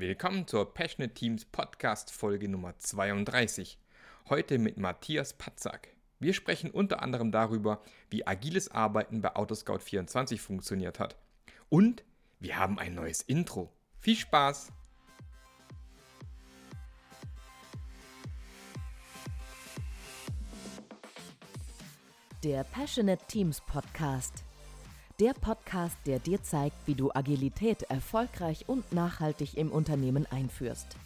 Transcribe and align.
Willkommen 0.00 0.46
zur 0.46 0.72
Passionate 0.74 1.12
Teams 1.12 1.44
Podcast 1.44 2.12
Folge 2.12 2.48
Nummer 2.48 2.78
32. 2.78 3.80
Heute 4.28 4.60
mit 4.60 4.76
Matthias 4.76 5.32
Patzak. 5.32 5.88
Wir 6.20 6.34
sprechen 6.34 6.70
unter 6.70 7.02
anderem 7.02 7.32
darüber, 7.32 7.82
wie 8.08 8.24
agiles 8.24 8.70
Arbeiten 8.70 9.22
bei 9.22 9.34
Autoscout24 9.34 10.38
funktioniert 10.38 11.00
hat. 11.00 11.16
Und 11.68 12.04
wir 12.38 12.58
haben 12.58 12.78
ein 12.78 12.94
neues 12.94 13.22
Intro. 13.22 13.72
Viel 13.98 14.14
Spaß! 14.14 14.70
Der 22.44 22.62
Passionate 22.62 23.24
Teams 23.26 23.60
Podcast. 23.62 24.44
Der 25.20 25.32
Podcast, 25.32 25.98
der 26.06 26.20
dir 26.20 26.44
zeigt, 26.44 26.76
wie 26.86 26.94
du 26.94 27.10
Agilität 27.12 27.82
erfolgreich 27.82 28.68
und 28.68 28.92
nachhaltig 28.92 29.56
im 29.56 29.72
Unternehmen 29.72 30.26
einführst. 30.26 30.96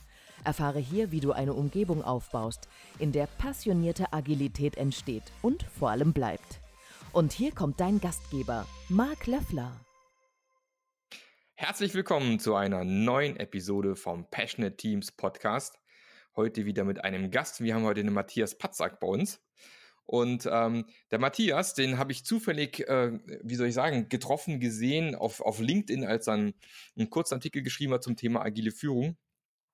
Erfahre 0.44 0.80
hier, 0.80 1.12
wie 1.12 1.20
du 1.20 1.32
eine 1.32 1.54
Umgebung 1.54 2.04
aufbaust, 2.04 2.68
in 2.98 3.12
der 3.12 3.26
passionierte 3.26 4.12
Agilität 4.12 4.76
entsteht 4.76 5.22
und 5.40 5.62
vor 5.62 5.88
allem 5.88 6.12
bleibt. 6.12 6.60
Und 7.14 7.32
hier 7.32 7.52
kommt 7.52 7.80
dein 7.80 8.02
Gastgeber, 8.02 8.66
Marc 8.90 9.26
Löffler. 9.26 9.72
Herzlich 11.54 11.94
willkommen 11.94 12.38
zu 12.38 12.54
einer 12.54 12.84
neuen 12.84 13.38
Episode 13.38 13.96
vom 13.96 14.28
Passionate 14.28 14.76
Teams 14.76 15.10
Podcast. 15.12 15.78
Heute 16.36 16.66
wieder 16.66 16.84
mit 16.84 17.02
einem 17.02 17.30
Gast. 17.30 17.62
Wir 17.62 17.74
haben 17.74 17.84
heute 17.84 18.04
den 18.04 18.12
Matthias 18.12 18.58
Patzak 18.58 19.00
bei 19.00 19.06
uns. 19.06 19.40
Und 20.04 20.48
ähm, 20.50 20.86
der 21.10 21.18
Matthias, 21.18 21.74
den 21.74 21.98
habe 21.98 22.12
ich 22.12 22.24
zufällig, 22.24 22.80
äh, 22.88 23.18
wie 23.42 23.54
soll 23.54 23.68
ich 23.68 23.74
sagen, 23.74 24.08
getroffen, 24.08 24.60
gesehen 24.60 25.14
auf, 25.14 25.40
auf 25.40 25.60
LinkedIn, 25.60 26.04
als 26.04 26.26
er 26.26 26.34
einen, 26.34 26.54
einen 26.96 27.08
kurzen 27.08 27.34
Artikel 27.34 27.62
geschrieben 27.62 27.92
hat 27.94 28.02
zum 28.02 28.16
Thema 28.16 28.42
agile 28.42 28.72
Führung. 28.72 29.16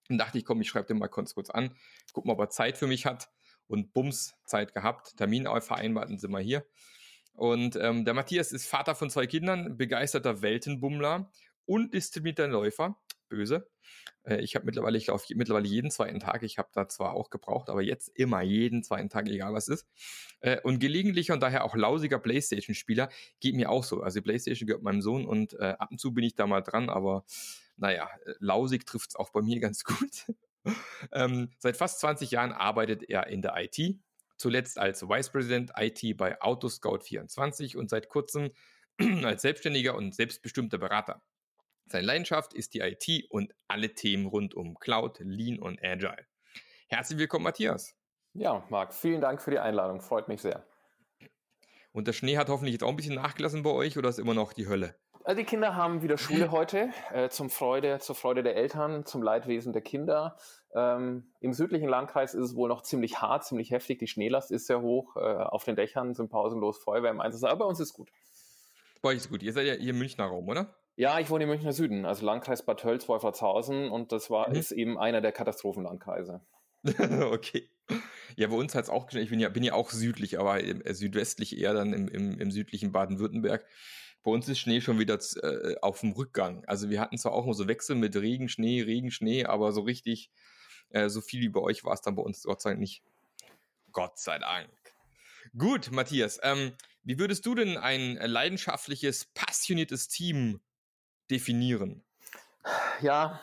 Und 0.08 0.18
dachte 0.18 0.38
ich, 0.38 0.44
komm, 0.44 0.60
ich 0.60 0.68
schreibe 0.68 0.86
den 0.86 0.98
mal 0.98 1.08
kurz, 1.08 1.34
kurz 1.34 1.50
an, 1.50 1.74
guck 2.12 2.24
mal, 2.24 2.32
ob 2.34 2.40
er 2.40 2.50
Zeit 2.50 2.78
für 2.78 2.86
mich 2.86 3.06
hat. 3.06 3.28
Und 3.66 3.92
bums, 3.92 4.34
Zeit 4.46 4.72
gehabt, 4.72 5.16
Termin 5.18 5.46
vereinbart 5.60 6.08
sind 6.20 6.30
wir 6.30 6.40
hier. 6.40 6.64
Und 7.34 7.76
ähm, 7.76 8.04
der 8.04 8.14
Matthias 8.14 8.52
ist 8.52 8.66
Vater 8.66 8.94
von 8.94 9.10
zwei 9.10 9.26
Kindern, 9.26 9.76
begeisterter 9.76 10.40
Weltenbummler 10.40 11.30
und 11.66 11.92
disziplinierter 11.92 12.48
Läufer 12.48 12.98
böse. 13.28 13.68
Äh, 14.24 14.40
ich 14.40 14.54
habe 14.54 14.66
mittlerweile, 14.66 14.98
ich 14.98 15.06
laufe 15.08 15.26
mittlerweile 15.34 15.68
jeden 15.68 15.90
zweiten 15.90 16.20
Tag. 16.20 16.42
Ich 16.42 16.58
habe 16.58 16.68
da 16.72 16.88
zwar 16.88 17.14
auch 17.14 17.30
gebraucht, 17.30 17.70
aber 17.70 17.82
jetzt 17.82 18.08
immer 18.14 18.42
jeden 18.42 18.82
zweiten 18.82 19.08
Tag, 19.08 19.28
egal 19.28 19.52
was 19.52 19.68
ist. 19.68 19.86
Äh, 20.40 20.60
und 20.62 20.78
gelegentlicher 20.78 21.34
und 21.34 21.40
daher 21.40 21.64
auch 21.64 21.76
lausiger 21.76 22.18
Playstation-Spieler 22.18 23.08
geht 23.40 23.54
mir 23.54 23.70
auch 23.70 23.84
so. 23.84 24.02
Also 24.02 24.22
Playstation 24.22 24.66
gehört 24.66 24.82
meinem 24.82 25.02
Sohn 25.02 25.26
und 25.26 25.54
äh, 25.54 25.74
ab 25.78 25.90
und 25.90 26.00
zu 26.00 26.12
bin 26.12 26.24
ich 26.24 26.34
da 26.34 26.46
mal 26.46 26.62
dran, 26.62 26.88
aber 26.88 27.24
naja, 27.76 28.08
lausig 28.38 28.86
trifft's 28.86 29.16
auch 29.16 29.30
bei 29.30 29.42
mir 29.42 29.60
ganz 29.60 29.84
gut. 29.84 30.26
ähm, 31.12 31.50
seit 31.58 31.76
fast 31.76 32.00
20 32.00 32.30
Jahren 32.30 32.52
arbeitet 32.52 33.08
er 33.08 33.28
in 33.28 33.42
der 33.42 33.54
IT, 33.56 33.98
zuletzt 34.36 34.78
als 34.78 35.02
Vice 35.02 35.30
President 35.30 35.72
IT 35.76 36.16
bei 36.16 36.40
Autoscout24 36.40 37.76
und 37.76 37.90
seit 37.90 38.08
kurzem 38.08 38.50
als 39.24 39.42
selbstständiger 39.42 39.94
und 39.94 40.14
selbstbestimmter 40.14 40.78
Berater. 40.78 41.22
Seine 41.90 42.06
Leidenschaft 42.06 42.52
ist 42.52 42.74
die 42.74 42.80
IT 42.80 43.30
und 43.30 43.54
alle 43.66 43.94
Themen 43.94 44.26
rund 44.26 44.52
um 44.52 44.78
Cloud, 44.78 45.20
Lean 45.20 45.58
und 45.58 45.82
Agile. 45.82 46.26
Herzlich 46.88 47.18
willkommen, 47.18 47.44
Matthias. 47.44 47.94
Ja, 48.34 48.62
Marc, 48.68 48.92
vielen 48.92 49.22
Dank 49.22 49.40
für 49.40 49.50
die 49.50 49.58
Einladung. 49.58 50.02
Freut 50.02 50.28
mich 50.28 50.42
sehr. 50.42 50.66
Und 51.92 52.06
der 52.06 52.12
Schnee 52.12 52.36
hat 52.36 52.50
hoffentlich 52.50 52.74
jetzt 52.74 52.82
auch 52.82 52.90
ein 52.90 52.96
bisschen 52.96 53.14
nachgelassen 53.14 53.62
bei 53.62 53.70
euch 53.70 53.96
oder 53.96 54.10
ist 54.10 54.18
immer 54.18 54.34
noch 54.34 54.52
die 54.52 54.68
Hölle? 54.68 54.96
Also 55.24 55.40
die 55.40 55.46
Kinder 55.46 55.76
haben 55.76 56.02
wieder 56.02 56.18
Schule 56.18 56.50
heute, 56.50 56.90
äh, 57.10 57.30
zum 57.30 57.48
Freude, 57.48 58.00
zur 58.00 58.14
Freude 58.14 58.42
der 58.42 58.56
Eltern, 58.56 59.06
zum 59.06 59.22
Leidwesen 59.22 59.72
der 59.72 59.82
Kinder. 59.82 60.36
Ähm, 60.74 61.32
Im 61.40 61.54
südlichen 61.54 61.88
Landkreis 61.88 62.34
ist 62.34 62.50
es 62.50 62.54
wohl 62.54 62.68
noch 62.68 62.82
ziemlich 62.82 63.22
hart, 63.22 63.46
ziemlich 63.46 63.70
heftig. 63.70 63.98
Die 63.98 64.08
Schneelast 64.08 64.50
ist 64.50 64.66
sehr 64.66 64.82
hoch. 64.82 65.16
Äh, 65.16 65.20
auf 65.20 65.64
den 65.64 65.74
Dächern 65.74 66.12
sind 66.12 66.28
pausenlos 66.28 66.76
Feuerwehr 66.76 67.12
im 67.12 67.20
Einsatz. 67.20 67.44
Aber 67.44 67.60
bei 67.60 67.64
uns 67.64 67.80
ist 67.80 67.94
gut. 67.94 68.10
Bei 69.00 69.10
euch 69.10 69.16
ist 69.16 69.30
gut. 69.30 69.42
Ihr 69.42 69.54
seid 69.54 69.66
ja 69.66 69.72
hier 69.72 69.90
im 69.90 69.98
Münchner 69.98 70.26
Raum, 70.26 70.48
oder? 70.48 70.74
Ja, 70.98 71.20
ich 71.20 71.30
wohne 71.30 71.44
im 71.44 71.50
Münchner 71.50 71.72
Süden, 71.72 72.04
also 72.04 72.26
Landkreis 72.26 72.64
Bad 72.66 72.80
Tölz, 72.80 73.08
Wolfertshausen 73.08 73.88
und 73.88 74.10
das 74.10 74.30
war, 74.30 74.48
mhm. 74.48 74.56
ist 74.56 74.72
eben 74.72 74.98
einer 74.98 75.20
der 75.20 75.30
Katastrophenlandkreise. 75.30 76.40
okay. 77.30 77.70
Ja, 78.34 78.48
bei 78.48 78.56
uns 78.56 78.74
hat 78.74 78.86
es 78.86 78.90
auch, 78.90 79.08
ich 79.12 79.30
bin 79.30 79.38
ja, 79.38 79.48
bin 79.48 79.62
ja 79.62 79.74
auch 79.74 79.90
südlich, 79.90 80.40
aber 80.40 80.60
äh, 80.60 80.92
südwestlich 80.92 81.56
eher 81.56 81.72
dann 81.72 81.92
im, 81.92 82.08
im, 82.08 82.40
im 82.40 82.50
südlichen 82.50 82.90
Baden-Württemberg. 82.90 83.64
Bei 84.24 84.32
uns 84.32 84.48
ist 84.48 84.58
Schnee 84.58 84.80
schon 84.80 84.98
wieder 84.98 85.20
äh, 85.40 85.76
auf 85.82 86.00
dem 86.00 86.10
Rückgang. 86.10 86.64
Also 86.64 86.90
wir 86.90 87.00
hatten 87.00 87.16
zwar 87.16 87.30
auch 87.30 87.46
mal 87.46 87.54
so 87.54 87.68
Wechsel 87.68 87.94
mit 87.94 88.16
Regen, 88.16 88.48
Schnee, 88.48 88.82
Regen, 88.82 89.12
Schnee, 89.12 89.44
aber 89.44 89.70
so 89.70 89.82
richtig, 89.82 90.32
äh, 90.90 91.08
so 91.08 91.20
viel 91.20 91.42
wie 91.42 91.48
bei 91.48 91.60
euch 91.60 91.84
war 91.84 91.94
es 91.94 92.00
dann 92.00 92.16
bei 92.16 92.22
uns 92.22 92.42
Gott 92.42 92.60
sei 92.60 92.70
Dank 92.70 92.80
nicht. 92.80 93.04
Gott 93.92 94.18
sei 94.18 94.40
Dank. 94.40 94.68
Gut, 95.56 95.92
Matthias, 95.92 96.40
ähm, 96.42 96.72
wie 97.04 97.20
würdest 97.20 97.46
du 97.46 97.54
denn 97.54 97.76
ein 97.76 98.16
leidenschaftliches, 98.16 99.26
passioniertes 99.26 100.08
Team 100.08 100.60
definieren? 101.30 102.02
Ja, 103.00 103.40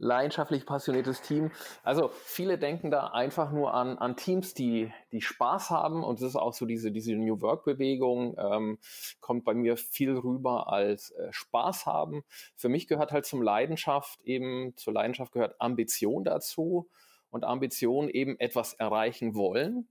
leidenschaftlich 0.00 0.64
passioniertes 0.64 1.20
Team. 1.20 1.50
Also 1.84 2.10
viele 2.24 2.58
denken 2.58 2.90
da 2.90 3.08
einfach 3.08 3.52
nur 3.52 3.74
an, 3.74 3.98
an 3.98 4.16
Teams, 4.16 4.54
die, 4.54 4.90
die 5.12 5.20
Spaß 5.20 5.70
haben 5.70 6.02
und 6.02 6.20
das 6.20 6.30
ist 6.30 6.36
auch 6.36 6.54
so 6.54 6.64
diese, 6.64 6.90
diese 6.90 7.14
New 7.14 7.40
Work 7.42 7.64
Bewegung, 7.64 8.34
ähm, 8.38 8.78
kommt 9.20 9.44
bei 9.44 9.54
mir 9.54 9.76
viel 9.76 10.16
rüber 10.16 10.72
als 10.72 11.10
äh, 11.12 11.28
Spaß 11.30 11.84
haben. 11.84 12.24
Für 12.56 12.70
mich 12.70 12.88
gehört 12.88 13.12
halt 13.12 13.26
zum 13.26 13.42
Leidenschaft 13.42 14.22
eben, 14.22 14.74
zur 14.76 14.94
Leidenschaft 14.94 15.32
gehört 15.32 15.60
Ambition 15.60 16.24
dazu 16.24 16.88
und 17.30 17.44
Ambition 17.44 18.08
eben 18.08 18.40
etwas 18.40 18.72
erreichen 18.72 19.34
wollen 19.34 19.86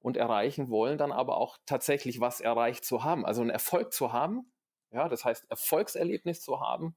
und 0.00 0.16
erreichen 0.16 0.68
wollen 0.68 0.98
dann 0.98 1.12
aber 1.12 1.36
auch 1.36 1.58
tatsächlich 1.64 2.20
was 2.20 2.40
erreicht 2.40 2.84
zu 2.84 3.04
haben, 3.04 3.24
also 3.24 3.40
einen 3.40 3.50
Erfolg 3.50 3.92
zu 3.92 4.12
haben 4.12 4.46
ja, 4.94 5.08
das 5.08 5.24
heißt, 5.24 5.50
Erfolgserlebnis 5.50 6.40
zu 6.40 6.60
haben. 6.60 6.96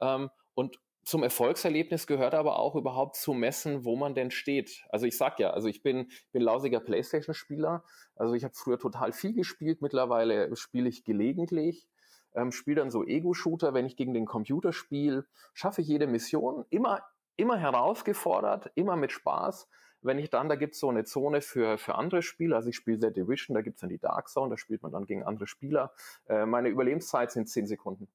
Ähm, 0.00 0.30
und 0.54 0.78
zum 1.04 1.24
Erfolgserlebnis 1.24 2.06
gehört 2.06 2.34
aber 2.34 2.60
auch 2.60 2.76
überhaupt 2.76 3.16
zu 3.16 3.32
messen, 3.34 3.84
wo 3.84 3.96
man 3.96 4.14
denn 4.14 4.30
steht. 4.30 4.84
Also 4.88 5.06
ich 5.06 5.16
sag 5.16 5.40
ja, 5.40 5.50
also 5.50 5.66
ich 5.66 5.82
bin, 5.82 6.08
bin 6.30 6.42
lausiger 6.42 6.78
Playstation-Spieler. 6.78 7.84
Also 8.14 8.34
ich 8.34 8.44
habe 8.44 8.54
früher 8.54 8.78
total 8.78 9.12
viel 9.12 9.34
gespielt. 9.34 9.82
Mittlerweile 9.82 10.54
spiele 10.54 10.88
ich 10.88 11.02
gelegentlich. 11.02 11.88
Ähm, 12.34 12.52
spiele 12.52 12.76
dann 12.76 12.90
so 12.90 13.04
Ego-Shooter, 13.04 13.74
wenn 13.74 13.84
ich 13.84 13.96
gegen 13.96 14.14
den 14.14 14.26
Computer 14.26 14.72
spiele, 14.72 15.26
schaffe 15.52 15.82
ich 15.82 15.88
jede 15.88 16.06
Mission, 16.06 16.64
immer, 16.70 17.02
immer 17.36 17.58
herausgefordert, 17.58 18.70
immer 18.74 18.96
mit 18.96 19.12
Spaß. 19.12 19.68
Wenn 20.02 20.18
ich 20.18 20.30
dann, 20.30 20.48
da 20.48 20.56
gibt's 20.56 20.78
so 20.78 20.90
eine 20.90 21.04
Zone 21.04 21.40
für, 21.40 21.78
für 21.78 21.94
andere 21.94 22.22
Spieler, 22.22 22.56
also 22.56 22.68
ich 22.68 22.76
spiele 22.76 23.00
The 23.00 23.12
Division, 23.12 23.54
da 23.54 23.62
gibt's 23.62 23.80
dann 23.80 23.90
die 23.90 23.98
Dark 23.98 24.28
Zone, 24.28 24.50
da 24.50 24.56
spielt 24.56 24.82
man 24.82 24.92
dann 24.92 25.06
gegen 25.06 25.22
andere 25.22 25.46
Spieler. 25.46 25.92
Äh, 26.28 26.46
meine 26.46 26.68
Überlebenszeit 26.68 27.30
sind 27.30 27.48
zehn 27.48 27.66
Sekunden. 27.66 28.08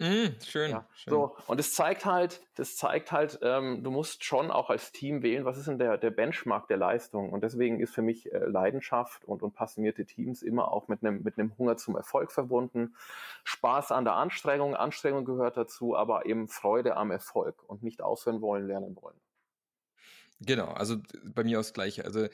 Mm, 0.00 0.40
schön, 0.46 0.70
ja, 0.70 0.86
schön. 0.94 1.10
So, 1.12 1.36
und 1.48 1.58
es 1.58 1.74
zeigt 1.74 2.04
halt, 2.04 2.40
das 2.54 2.76
zeigt 2.76 3.10
halt, 3.10 3.40
ähm, 3.42 3.82
du 3.82 3.90
musst 3.90 4.22
schon 4.22 4.52
auch 4.52 4.70
als 4.70 4.92
Team 4.92 5.24
wählen, 5.24 5.44
was 5.44 5.58
ist 5.58 5.66
denn 5.66 5.78
der, 5.78 5.98
der 5.98 6.10
Benchmark 6.10 6.68
der 6.68 6.76
Leistung? 6.76 7.32
Und 7.32 7.42
deswegen 7.42 7.80
ist 7.80 7.92
für 7.92 8.02
mich 8.02 8.32
äh, 8.32 8.38
Leidenschaft 8.38 9.24
und, 9.24 9.42
und 9.42 9.54
passionierte 9.54 10.04
Teams 10.04 10.42
immer 10.42 10.70
auch 10.70 10.86
mit 10.86 11.02
einem 11.02 11.24
mit 11.24 11.36
einem 11.36 11.52
Hunger 11.58 11.76
zum 11.76 11.96
Erfolg 11.96 12.30
verbunden. 12.30 12.94
Spaß 13.42 13.90
an 13.90 14.04
der 14.04 14.14
Anstrengung, 14.14 14.76
Anstrengung 14.76 15.24
gehört 15.24 15.56
dazu, 15.56 15.96
aber 15.96 16.26
eben 16.26 16.46
Freude 16.46 16.96
am 16.96 17.10
Erfolg 17.10 17.56
und 17.66 17.82
nicht 17.82 18.00
aufhören 18.00 18.40
wollen, 18.40 18.68
lernen 18.68 18.96
wollen. 19.02 19.16
Genau, 20.40 20.68
also 20.68 20.98
bei 21.24 21.44
mir 21.44 21.58
aus 21.58 21.72
gleiche. 21.72 22.04
Also 22.04 22.28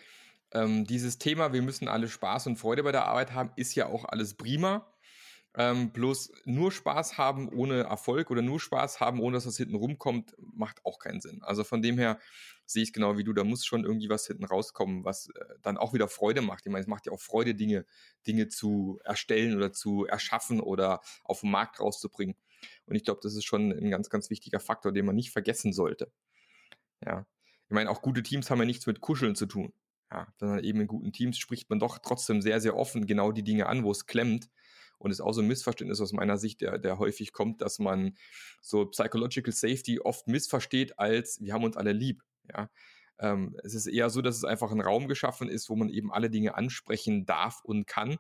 ähm, 0.52 0.86
dieses 0.86 1.18
Thema, 1.18 1.52
wir 1.52 1.62
müssen 1.62 1.88
alle 1.88 2.08
Spaß 2.08 2.46
und 2.48 2.56
Freude 2.56 2.82
bei 2.82 2.92
der 2.92 3.06
Arbeit 3.06 3.32
haben, 3.32 3.52
ist 3.56 3.74
ja 3.74 3.86
auch 3.86 4.04
alles 4.04 4.34
prima. 4.34 4.92
Ähm, 5.56 5.92
bloß 5.92 6.32
nur 6.46 6.72
Spaß 6.72 7.18
haben 7.18 7.48
ohne 7.50 7.84
Erfolg 7.84 8.30
oder 8.30 8.42
nur 8.42 8.60
Spaß 8.60 9.00
haben, 9.00 9.20
ohne 9.20 9.36
dass 9.36 9.46
was 9.46 9.56
hinten 9.56 9.76
rumkommt, 9.76 10.34
macht 10.38 10.84
auch 10.84 10.98
keinen 10.98 11.20
Sinn. 11.20 11.42
Also 11.44 11.64
von 11.64 11.82
dem 11.82 11.98
her 11.98 12.20
sehe 12.66 12.82
ich 12.82 12.90
es 12.90 12.92
genau 12.92 13.18
wie 13.18 13.24
du, 13.24 13.32
da 13.32 13.44
muss 13.44 13.64
schon 13.66 13.84
irgendwie 13.84 14.08
was 14.10 14.26
hinten 14.26 14.44
rauskommen, 14.46 15.04
was 15.04 15.28
äh, 15.30 15.56
dann 15.62 15.78
auch 15.78 15.94
wieder 15.94 16.08
Freude 16.08 16.42
macht. 16.42 16.66
Ich 16.66 16.72
meine, 16.72 16.82
es 16.82 16.88
macht 16.88 17.06
ja 17.06 17.12
auch 17.12 17.20
Freude, 17.20 17.54
Dinge, 17.54 17.86
Dinge 18.26 18.48
zu 18.48 19.00
erstellen 19.04 19.56
oder 19.56 19.72
zu 19.72 20.06
erschaffen 20.06 20.60
oder 20.60 21.00
auf 21.24 21.40
den 21.42 21.50
Markt 21.52 21.80
rauszubringen. 21.80 22.36
Und 22.86 22.96
ich 22.96 23.04
glaube, 23.04 23.20
das 23.22 23.34
ist 23.36 23.44
schon 23.44 23.72
ein 23.72 23.90
ganz, 23.90 24.10
ganz 24.10 24.30
wichtiger 24.30 24.60
Faktor, 24.60 24.92
den 24.92 25.06
man 25.06 25.16
nicht 25.16 25.32
vergessen 25.32 25.72
sollte. 25.72 26.12
Ja. 27.04 27.26
Ich 27.68 27.74
meine, 27.74 27.90
auch 27.90 28.02
gute 28.02 28.22
Teams 28.22 28.50
haben 28.50 28.58
ja 28.58 28.64
nichts 28.64 28.86
mit 28.86 29.00
Kuscheln 29.00 29.34
zu 29.34 29.46
tun. 29.46 29.72
Ja, 30.12 30.28
sondern 30.36 30.62
eben 30.62 30.80
in 30.80 30.86
guten 30.86 31.12
Teams 31.12 31.38
spricht 31.38 31.70
man 31.70 31.78
doch 31.78 31.98
trotzdem 31.98 32.40
sehr, 32.40 32.60
sehr 32.60 32.76
offen 32.76 33.06
genau 33.06 33.32
die 33.32 33.42
Dinge 33.42 33.66
an, 33.66 33.82
wo 33.84 33.90
es 33.90 34.06
klemmt. 34.06 34.48
Und 34.98 35.10
es 35.10 35.18
ist 35.18 35.24
auch 35.24 35.32
so 35.32 35.40
ein 35.40 35.48
Missverständnis 35.48 36.00
aus 36.00 36.12
meiner 36.12 36.38
Sicht, 36.38 36.60
der, 36.60 36.78
der 36.78 36.98
häufig 36.98 37.32
kommt, 37.32 37.62
dass 37.62 37.78
man 37.78 38.16
so 38.62 38.86
Psychological 38.86 39.52
Safety 39.52 39.98
oft 40.00 40.28
missversteht 40.28 40.98
als 40.98 41.40
wir 41.40 41.52
haben 41.52 41.64
uns 41.64 41.76
alle 41.76 41.92
lieb. 41.92 42.22
Ja, 42.50 42.70
ähm, 43.18 43.56
es 43.62 43.74
ist 43.74 43.86
eher 43.86 44.10
so, 44.10 44.22
dass 44.22 44.36
es 44.36 44.44
einfach 44.44 44.70
ein 44.70 44.80
Raum 44.80 45.08
geschaffen 45.08 45.48
ist, 45.48 45.68
wo 45.68 45.76
man 45.76 45.88
eben 45.88 46.12
alle 46.12 46.30
Dinge 46.30 46.54
ansprechen 46.54 47.26
darf 47.26 47.62
und 47.64 47.86
kann 47.86 48.16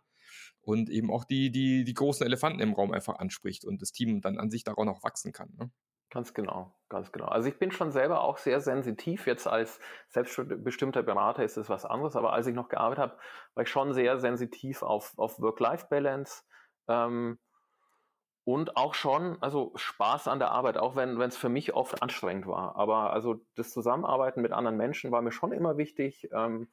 und 0.60 0.90
eben 0.90 1.10
auch 1.10 1.24
die, 1.24 1.50
die, 1.50 1.84
die 1.84 1.94
großen 1.94 2.26
Elefanten 2.26 2.60
im 2.60 2.74
Raum 2.74 2.92
einfach 2.92 3.18
anspricht 3.18 3.64
und 3.64 3.82
das 3.82 3.92
Team 3.92 4.20
dann 4.20 4.38
an 4.38 4.50
sich 4.50 4.64
daran 4.64 4.88
auch 4.88 5.02
wachsen 5.02 5.32
kann. 5.32 5.54
Ne? 5.58 5.70
Ganz 6.14 6.32
genau, 6.32 6.72
ganz 6.88 7.10
genau. 7.10 7.26
Also 7.26 7.48
ich 7.48 7.58
bin 7.58 7.72
schon 7.72 7.90
selber 7.90 8.20
auch 8.20 8.38
sehr 8.38 8.60
sensitiv. 8.60 9.26
Jetzt 9.26 9.48
als 9.48 9.80
selbstbestimmter 10.10 11.02
Berater 11.02 11.42
ist 11.42 11.56
es 11.56 11.68
was 11.68 11.84
anderes, 11.84 12.14
aber 12.14 12.32
als 12.32 12.46
ich 12.46 12.54
noch 12.54 12.68
gearbeitet 12.68 13.02
habe, 13.02 13.18
war 13.54 13.64
ich 13.64 13.68
schon 13.68 13.92
sehr 13.92 14.20
sensitiv 14.20 14.84
auf, 14.84 15.12
auf 15.18 15.40
Work-Life-Balance 15.40 16.44
ähm, 16.86 17.40
und 18.44 18.76
auch 18.76 18.94
schon, 18.94 19.38
also 19.42 19.72
Spaß 19.74 20.28
an 20.28 20.38
der 20.38 20.52
Arbeit, 20.52 20.76
auch 20.76 20.94
wenn 20.94 21.20
es 21.20 21.36
für 21.36 21.48
mich 21.48 21.74
oft 21.74 22.00
anstrengend 22.00 22.46
war. 22.46 22.76
Aber 22.76 23.12
also 23.12 23.40
das 23.56 23.72
Zusammenarbeiten 23.72 24.40
mit 24.40 24.52
anderen 24.52 24.76
Menschen 24.76 25.10
war 25.10 25.20
mir 25.20 25.32
schon 25.32 25.50
immer 25.50 25.78
wichtig. 25.78 26.28
Ähm, 26.32 26.68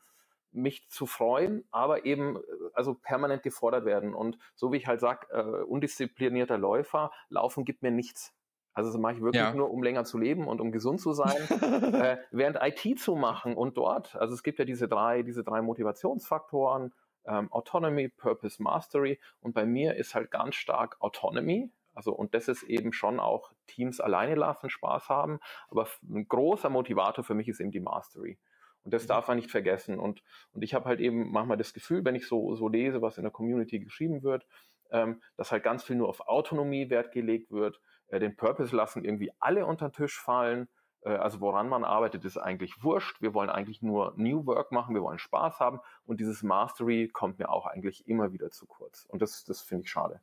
mich 0.52 0.88
zu 0.90 1.08
freuen, 1.08 1.64
aber 1.72 2.06
eben 2.06 2.38
also 2.74 2.94
permanent 2.94 3.42
gefordert 3.42 3.86
werden. 3.86 4.14
Und 4.14 4.38
so 4.54 4.72
wie 4.72 4.78
ich 4.78 4.86
halt 4.86 5.00
sage, 5.00 5.28
äh, 5.32 5.64
undisziplinierter 5.64 6.58
Läufer, 6.60 7.12
Laufen 7.30 7.66
gibt 7.66 7.82
mir 7.82 7.90
nichts. 7.90 8.36
Also 8.74 8.90
das 8.90 9.00
mache 9.00 9.14
ich 9.14 9.22
wirklich 9.22 9.42
ja. 9.42 9.54
nur, 9.54 9.70
um 9.72 9.84
länger 9.84 10.06
zu 10.06 10.18
leben 10.18 10.48
und 10.48 10.62
um 10.62 10.72
gesund 10.72 11.02
zu 11.02 11.14
sein. 11.14 11.36
äh, 11.94 12.18
während 12.32 12.58
IT 12.62 13.00
zu 13.00 13.16
machen 13.16 13.56
und 13.56 13.78
dort, 13.78 14.16
also 14.16 14.34
es 14.34 14.44
gibt 14.44 14.60
ja 14.60 14.66
diese 14.66 14.88
drei, 14.88 15.24
diese 15.24 15.44
drei 15.44 15.62
Motivationsfaktoren, 15.62 16.94
ähm, 17.26 17.52
Autonomy, 17.52 18.10
Purpose, 18.10 18.62
Mastery. 18.62 19.20
Und 19.42 19.54
bei 19.54 19.66
mir 19.66 19.96
ist 19.96 20.16
halt 20.16 20.32
ganz 20.32 20.56
stark 20.56 20.98
Autonomy. 21.00 21.70
Also, 21.94 22.14
und 22.14 22.34
das 22.34 22.48
ist 22.48 22.64
eben 22.64 22.94
schon 22.94 23.20
auch 23.20 23.52
Teams 23.68 24.00
alleine 24.00 24.36
lassen, 24.36 24.70
Spaß 24.70 25.10
haben. 25.10 25.40
Aber 25.70 25.88
ein 26.10 26.28
großer 26.28 26.70
Motivator 26.70 27.24
für 27.24 27.36
mich 27.36 27.50
ist 27.50 27.60
eben 27.60 27.72
die 27.72 27.82
Mastery. 27.82 28.40
Und 28.84 28.94
das 28.94 29.04
mhm. 29.04 29.08
darf 29.10 29.28
man 29.28 29.38
nicht 29.38 29.52
vergessen. 29.52 30.00
Und, 30.00 30.24
und 30.54 30.62
ich 30.64 30.74
habe 30.74 30.86
halt 30.86 31.00
eben 31.00 31.32
manchmal 31.32 31.58
das 31.58 31.74
Gefühl, 31.74 32.04
wenn 32.06 32.16
ich 32.16 32.28
so, 32.28 32.56
so 32.56 32.68
lese, 32.70 33.02
was 33.02 33.18
in 33.18 33.24
der 33.24 33.32
Community 33.32 33.80
geschrieben 33.80 34.24
wird, 34.24 34.46
ähm, 34.92 35.22
dass 35.38 35.52
halt 35.52 35.64
ganz 35.64 35.84
viel 35.84 35.98
nur 35.98 36.10
auf 36.10 36.22
Autonomie 36.22 36.90
Wert 36.90 37.12
gelegt 37.12 37.52
wird 37.52 37.80
den 38.20 38.36
Purpose 38.36 38.76
lassen 38.76 39.04
irgendwie 39.04 39.32
alle 39.40 39.66
unter 39.66 39.90
den 39.90 39.94
Tisch 39.94 40.20
fallen. 40.20 40.68
Äh, 41.02 41.12
also 41.16 41.40
woran 41.40 41.70
man 41.70 41.84
arbeitet, 41.84 42.26
ist 42.26 42.38
eigentlich 42.38 42.84
wurscht. 42.84 43.22
Wir 43.22 43.34
wollen 43.34 43.50
eigentlich 43.50 43.82
nur 43.82 44.14
New 44.18 44.46
Work 44.46 44.72
machen, 44.72 44.96
wir 44.96 45.02
wollen 45.02 45.20
Spaß 45.20 45.60
haben 45.60 45.80
und 46.06 46.20
dieses 46.20 46.44
Mastery 46.44 47.10
kommt 47.10 47.40
mir 47.40 47.50
auch 47.50 47.66
eigentlich 47.66 48.08
immer 48.08 48.32
wieder 48.34 48.50
zu 48.52 48.66
kurz. 48.66 49.06
Und 49.06 49.22
das, 49.22 49.44
das 49.44 49.62
finde 49.62 49.84
ich 49.84 49.92
schade. 49.92 50.22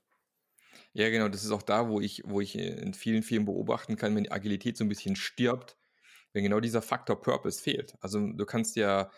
Ja, 0.92 1.10
genau, 1.10 1.28
das 1.28 1.44
ist 1.44 1.50
auch 1.50 1.62
da, 1.62 1.88
wo 1.88 2.00
ich, 2.00 2.22
wo 2.26 2.40
ich 2.40 2.56
in 2.56 2.94
vielen 2.94 3.22
Firmen 3.22 3.46
beobachten 3.46 3.96
kann, 3.96 4.14
wenn 4.14 4.24
die 4.24 4.32
Agilität 4.32 4.76
so 4.76 4.84
ein 4.84 4.88
bisschen 4.88 5.16
stirbt, 5.16 5.76
wenn 6.32 6.44
genau 6.44 6.60
dieser 6.60 6.82
Faktor 6.82 7.20
Purpose 7.20 7.62
fehlt. 7.62 7.96
Also 8.00 8.20
du 8.32 8.46
kannst 8.46 8.76
ja 8.76 9.10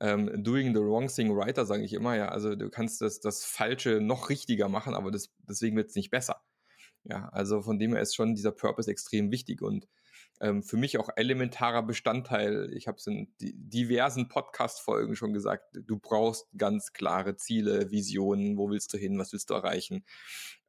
ähm, 0.00 0.42
doing 0.42 0.74
the 0.74 0.80
wrong 0.80 1.08
thing 1.08 1.30
righter, 1.32 1.64
sage 1.64 1.84
ich 1.84 1.94
immer, 1.94 2.16
ja. 2.16 2.28
Also 2.28 2.54
du 2.54 2.70
kannst 2.70 3.00
das, 3.00 3.20
das 3.20 3.44
Falsche 3.44 4.00
noch 4.00 4.28
richtiger 4.28 4.68
machen, 4.68 4.94
aber 4.94 5.10
das, 5.10 5.30
deswegen 5.38 5.76
wird 5.76 5.90
es 5.90 5.96
nicht 5.96 6.10
besser. 6.10 6.42
Ja, 7.08 7.28
also 7.28 7.62
von 7.62 7.78
dem 7.78 7.92
her 7.92 8.02
ist 8.02 8.14
schon 8.14 8.34
dieser 8.34 8.52
Purpose 8.52 8.90
extrem 8.90 9.30
wichtig 9.30 9.62
und 9.62 9.86
ähm, 10.40 10.62
für 10.62 10.76
mich 10.76 10.98
auch 10.98 11.08
elementarer 11.16 11.82
Bestandteil. 11.82 12.70
Ich 12.74 12.88
habe 12.88 12.98
es 12.98 13.06
in 13.06 13.28
diversen 13.38 14.28
Podcast-Folgen 14.28 15.16
schon 15.16 15.32
gesagt, 15.32 15.64
du 15.72 15.98
brauchst 15.98 16.46
ganz 16.58 16.92
klare 16.92 17.36
Ziele, 17.36 17.90
Visionen, 17.90 18.58
wo 18.58 18.68
willst 18.70 18.92
du 18.92 18.98
hin, 18.98 19.18
was 19.18 19.32
willst 19.32 19.50
du 19.50 19.54
erreichen. 19.54 20.04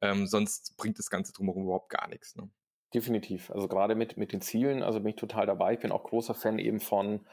Ähm, 0.00 0.26
sonst 0.26 0.76
bringt 0.76 0.98
das 0.98 1.10
Ganze 1.10 1.32
drumherum 1.32 1.64
überhaupt 1.64 1.90
gar 1.90 2.08
nichts. 2.08 2.36
Ne? 2.36 2.48
Definitiv. 2.94 3.50
Also 3.50 3.68
gerade 3.68 3.94
mit, 3.94 4.16
mit 4.16 4.32
den 4.32 4.40
Zielen, 4.40 4.82
also 4.82 5.00
bin 5.00 5.10
ich 5.10 5.16
total 5.16 5.46
dabei. 5.46 5.74
Ich 5.74 5.80
bin 5.80 5.92
auch 5.92 6.04
großer 6.04 6.34
Fan 6.34 6.58
eben 6.58 6.80
von, 6.80 7.26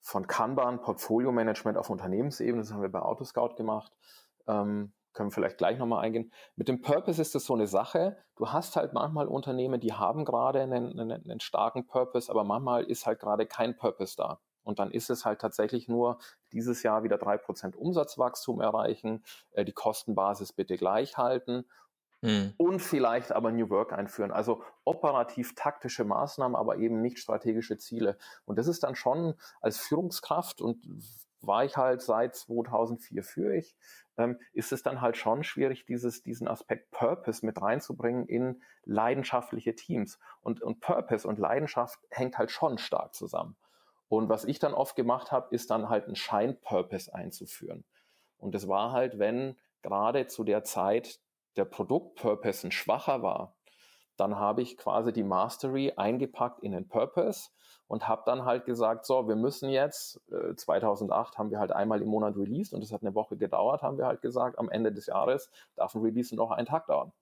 von 0.00 0.26
Kanban, 0.26 0.82
Portfolio-Management 0.82 1.78
auf 1.78 1.88
Unternehmensebene. 1.88 2.62
Das 2.62 2.72
haben 2.72 2.82
wir 2.82 2.90
bei 2.90 3.00
Autoscout 3.00 3.54
gemacht. 3.56 3.92
Ähm, 4.46 4.92
können 5.14 5.30
wir 5.30 5.34
vielleicht 5.34 5.58
gleich 5.58 5.78
nochmal 5.78 6.04
eingehen. 6.04 6.32
Mit 6.56 6.68
dem 6.68 6.82
Purpose 6.82 7.22
ist 7.22 7.34
das 7.34 7.44
so 7.46 7.54
eine 7.54 7.66
Sache. 7.66 8.16
Du 8.36 8.48
hast 8.48 8.76
halt 8.76 8.92
manchmal 8.92 9.28
Unternehmen, 9.28 9.80
die 9.80 9.94
haben 9.94 10.24
gerade 10.24 10.60
einen, 10.60 10.98
einen, 10.98 11.12
einen 11.12 11.40
starken 11.40 11.86
Purpose, 11.86 12.30
aber 12.30 12.44
manchmal 12.44 12.84
ist 12.84 13.06
halt 13.06 13.20
gerade 13.20 13.46
kein 13.46 13.76
Purpose 13.76 14.16
da. 14.16 14.40
Und 14.64 14.78
dann 14.78 14.90
ist 14.90 15.10
es 15.10 15.24
halt 15.24 15.40
tatsächlich 15.40 15.88
nur 15.88 16.18
dieses 16.52 16.82
Jahr 16.82 17.02
wieder 17.04 17.18
drei 17.18 17.36
Prozent 17.36 17.76
Umsatzwachstum 17.76 18.60
erreichen, 18.60 19.22
äh, 19.52 19.64
die 19.64 19.72
Kostenbasis 19.72 20.52
bitte 20.52 20.76
gleich 20.76 21.16
halten 21.16 21.64
hm. 22.22 22.54
und 22.56 22.80
vielleicht 22.80 23.32
aber 23.32 23.52
New 23.52 23.68
Work 23.68 23.92
einführen. 23.92 24.32
Also 24.32 24.62
operativ 24.84 25.54
taktische 25.54 26.04
Maßnahmen, 26.04 26.56
aber 26.56 26.78
eben 26.78 27.02
nicht 27.02 27.18
strategische 27.18 27.76
Ziele. 27.76 28.16
Und 28.46 28.58
das 28.58 28.66
ist 28.66 28.82
dann 28.82 28.94
schon 28.94 29.34
als 29.60 29.78
Führungskraft 29.78 30.62
und 30.62 30.78
war 31.46 31.64
ich 31.64 31.76
halt 31.76 32.02
seit 32.02 32.34
2004 32.34 33.22
für 33.22 33.54
ich, 33.54 33.76
ähm, 34.16 34.38
ist 34.52 34.72
es 34.72 34.82
dann 34.82 35.00
halt 35.00 35.16
schon 35.16 35.42
schwierig, 35.44 35.86
dieses, 35.86 36.22
diesen 36.22 36.48
Aspekt 36.48 36.90
Purpose 36.90 37.44
mit 37.44 37.60
reinzubringen 37.60 38.26
in 38.26 38.62
leidenschaftliche 38.84 39.74
Teams. 39.74 40.18
Und, 40.40 40.62
und 40.62 40.80
Purpose 40.80 41.26
und 41.26 41.38
Leidenschaft 41.38 41.98
hängt 42.10 42.38
halt 42.38 42.50
schon 42.50 42.78
stark 42.78 43.14
zusammen. 43.14 43.56
Und 44.08 44.28
was 44.28 44.44
ich 44.44 44.58
dann 44.58 44.74
oft 44.74 44.96
gemacht 44.96 45.32
habe, 45.32 45.54
ist 45.54 45.70
dann 45.70 45.88
halt 45.88 46.06
einen 46.06 46.16
Schein-Purpose 46.16 47.14
einzuführen. 47.14 47.84
Und 48.38 48.54
das 48.54 48.68
war 48.68 48.92
halt, 48.92 49.18
wenn 49.18 49.56
gerade 49.82 50.26
zu 50.26 50.44
der 50.44 50.64
Zeit 50.64 51.20
der 51.56 51.64
Produkt-Purpose 51.64 52.68
ein 52.68 52.70
schwacher 52.70 53.22
war, 53.22 53.56
dann 54.16 54.38
habe 54.38 54.62
ich 54.62 54.76
quasi 54.76 55.12
die 55.12 55.22
Mastery 55.22 55.92
eingepackt 55.96 56.60
in 56.60 56.72
den 56.72 56.88
Purpose 56.88 57.50
und 57.86 58.08
habe 58.08 58.22
dann 58.26 58.44
halt 58.44 58.64
gesagt, 58.64 59.06
so, 59.06 59.28
wir 59.28 59.36
müssen 59.36 59.68
jetzt, 59.68 60.20
äh, 60.30 60.54
2008 60.54 61.38
haben 61.38 61.50
wir 61.50 61.58
halt 61.58 61.72
einmal 61.72 62.00
im 62.00 62.08
Monat 62.08 62.36
released 62.36 62.72
und 62.72 62.82
das 62.82 62.92
hat 62.92 63.02
eine 63.02 63.14
Woche 63.14 63.36
gedauert, 63.36 63.82
haben 63.82 63.98
wir 63.98 64.06
halt 64.06 64.22
gesagt, 64.22 64.58
am 64.58 64.68
Ende 64.68 64.92
des 64.92 65.06
Jahres 65.06 65.50
darf 65.76 65.94
ein 65.94 66.02
Release 66.02 66.34
noch 66.34 66.50
einen 66.50 66.66
Tag 66.66 66.86
dauern. 66.86 67.12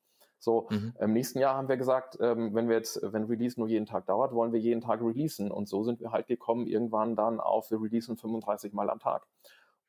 So, 0.43 0.67
mhm. 0.71 0.93
im 0.99 1.13
nächsten 1.13 1.39
Jahr 1.39 1.55
haben 1.55 1.69
wir 1.69 1.77
gesagt, 1.77 2.19
ähm, 2.21 2.53
wenn 2.53 2.69
wir 2.69 2.75
jetzt, 2.75 3.01
wenn 3.01 3.25
Release 3.25 3.61
nur 3.61 3.69
jeden 3.69 3.87
Tag 3.87 4.07
dauert, 4.07 4.33
wollen 4.35 4.53
wir 4.53 4.59
jeden 4.59 4.81
Tag 4.81 5.01
releasen. 5.01 5.53
Und 5.53 5.69
so 5.69 5.85
sind 5.85 6.01
wir 6.01 6.11
halt 6.11 6.27
gekommen, 6.27 6.67
irgendwann 6.67 7.15
dann 7.15 7.39
auf, 7.39 7.71
wir 7.71 7.81
releasen 7.81 8.17
35 8.17 8.73
Mal 8.73 8.91
am 8.91 8.99
Tag. 8.99 9.25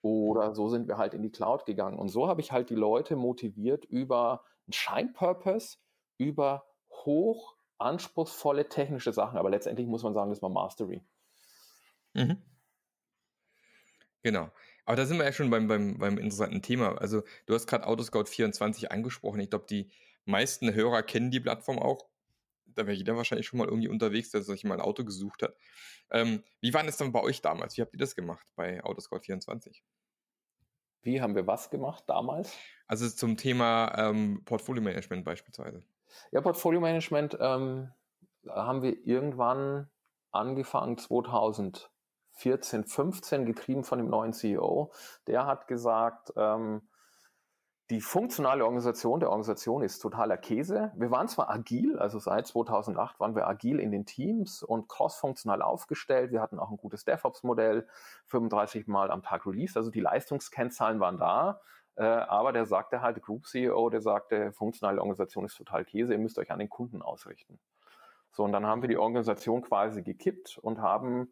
Oder 0.03 0.53
so 0.53 0.69
sind 0.69 0.87
wir 0.87 0.99
halt 0.99 1.15
in 1.15 1.23
die 1.23 1.31
Cloud 1.31 1.65
gegangen. 1.65 1.97
Und 1.97 2.09
so 2.09 2.27
habe 2.27 2.39
ich 2.39 2.51
halt 2.51 2.69
die 2.69 2.75
Leute 2.75 3.15
motiviert 3.15 3.85
über 3.85 4.43
einen 4.67 4.73
Shine-Purpose, 4.73 5.77
über 6.19 6.65
hoch 7.05 7.55
anspruchsvolle 7.77 8.69
technische 8.69 9.11
Sachen, 9.11 9.37
aber 9.37 9.49
letztendlich 9.49 9.87
muss 9.87 10.03
man 10.03 10.13
sagen, 10.13 10.29
das 10.29 10.41
war 10.41 10.49
Mastery. 10.49 11.03
Mhm. 12.13 12.41
Genau. 14.21 14.49
Aber 14.85 14.97
da 14.97 15.05
sind 15.05 15.17
wir 15.17 15.25
ja 15.25 15.31
schon 15.31 15.49
beim, 15.49 15.67
beim, 15.67 15.97
beim 15.97 16.17
interessanten 16.17 16.61
Thema. 16.61 16.97
Also, 16.97 17.23
du 17.45 17.53
hast 17.53 17.67
gerade 17.67 17.85
Autoscout 17.85 18.25
24 18.25 18.91
angesprochen. 18.91 19.39
Ich 19.39 19.49
glaube, 19.49 19.65
die 19.69 19.89
meisten 20.25 20.73
Hörer 20.73 21.03
kennen 21.03 21.31
die 21.31 21.39
Plattform 21.39 21.79
auch. 21.79 22.07
Da 22.65 22.87
wäre 22.87 22.95
jeder 22.95 23.15
wahrscheinlich 23.15 23.47
schon 23.47 23.59
mal 23.59 23.67
irgendwie 23.67 23.87
unterwegs, 23.87 24.31
der 24.31 24.41
sich 24.41 24.63
mal 24.63 24.75
ein 24.75 24.81
Auto 24.81 25.03
gesucht 25.03 25.43
hat. 25.43 25.55
Ähm, 26.09 26.43
wie 26.59 26.73
war 26.73 26.83
das 26.83 26.97
dann 26.97 27.11
bei 27.11 27.21
euch 27.21 27.41
damals? 27.41 27.77
Wie 27.77 27.81
habt 27.81 27.93
ihr 27.93 27.99
das 27.99 28.15
gemacht 28.15 28.45
bei 28.55 28.83
Autoscout 28.83 29.19
24? 29.19 29.83
Wie 31.01 31.21
haben 31.21 31.35
wir 31.35 31.45
was 31.45 31.69
gemacht 31.69 32.05
damals? 32.07 32.57
Also 32.87 33.09
zum 33.09 33.37
Thema 33.37 33.93
ähm, 33.97 34.41
Portfolio-Management 34.45 35.25
beispielsweise. 35.25 35.83
Ja, 36.31 36.41
Portfolio-Management 36.41 37.37
ähm, 37.39 37.91
haben 38.47 38.81
wir 38.81 39.05
irgendwann 39.05 39.89
angefangen 40.31 40.97
2014, 40.97 42.85
15, 42.85 43.45
getrieben 43.45 43.83
von 43.83 43.99
dem 43.99 44.09
neuen 44.09 44.33
CEO. 44.33 44.91
Der 45.27 45.45
hat 45.45 45.67
gesagt, 45.67 46.33
ähm, 46.35 46.81
die 47.89 48.01
funktionale 48.01 48.63
Organisation 48.63 49.19
der 49.19 49.29
Organisation 49.29 49.83
ist 49.83 49.99
totaler 49.99 50.37
Käse. 50.37 50.93
Wir 50.95 51.11
waren 51.11 51.27
zwar 51.27 51.49
agil, 51.49 51.99
also 51.99 52.17
seit 52.17 52.47
2008 52.47 53.19
waren 53.19 53.35
wir 53.35 53.45
agil 53.47 53.79
in 53.79 53.91
den 53.91 54.05
Teams 54.05 54.63
und 54.63 54.87
cross-funktional 54.87 55.61
aufgestellt. 55.61 56.31
Wir 56.31 56.41
hatten 56.41 56.59
auch 56.59 56.71
ein 56.71 56.77
gutes 56.77 57.03
DevOps-Modell, 57.03 57.87
35 58.27 58.87
Mal 58.87 59.11
am 59.11 59.21
Tag 59.21 59.45
Release, 59.45 59.77
also 59.77 59.91
die 59.91 59.99
Leistungskennzahlen 59.99 60.99
waren 61.01 61.19
da. 61.19 61.59
Äh, 61.95 62.03
aber 62.03 62.53
der 62.53 62.65
sagte 62.65 63.01
halt, 63.01 63.21
Group 63.21 63.45
CEO, 63.45 63.89
der 63.89 64.01
sagte, 64.01 64.51
funktionale 64.51 64.99
Organisation 64.99 65.45
ist 65.45 65.55
total 65.55 65.85
Käse, 65.85 66.13
ihr 66.13 66.19
müsst 66.19 66.39
euch 66.39 66.51
an 66.51 66.59
den 66.59 66.69
Kunden 66.69 67.01
ausrichten. 67.01 67.59
So, 68.31 68.43
und 68.43 68.51
dann 68.51 68.65
haben 68.65 68.81
wir 68.81 68.89
die 68.89 68.97
Organisation 68.97 69.61
quasi 69.61 70.01
gekippt 70.01 70.57
und 70.57 70.81
haben 70.81 71.31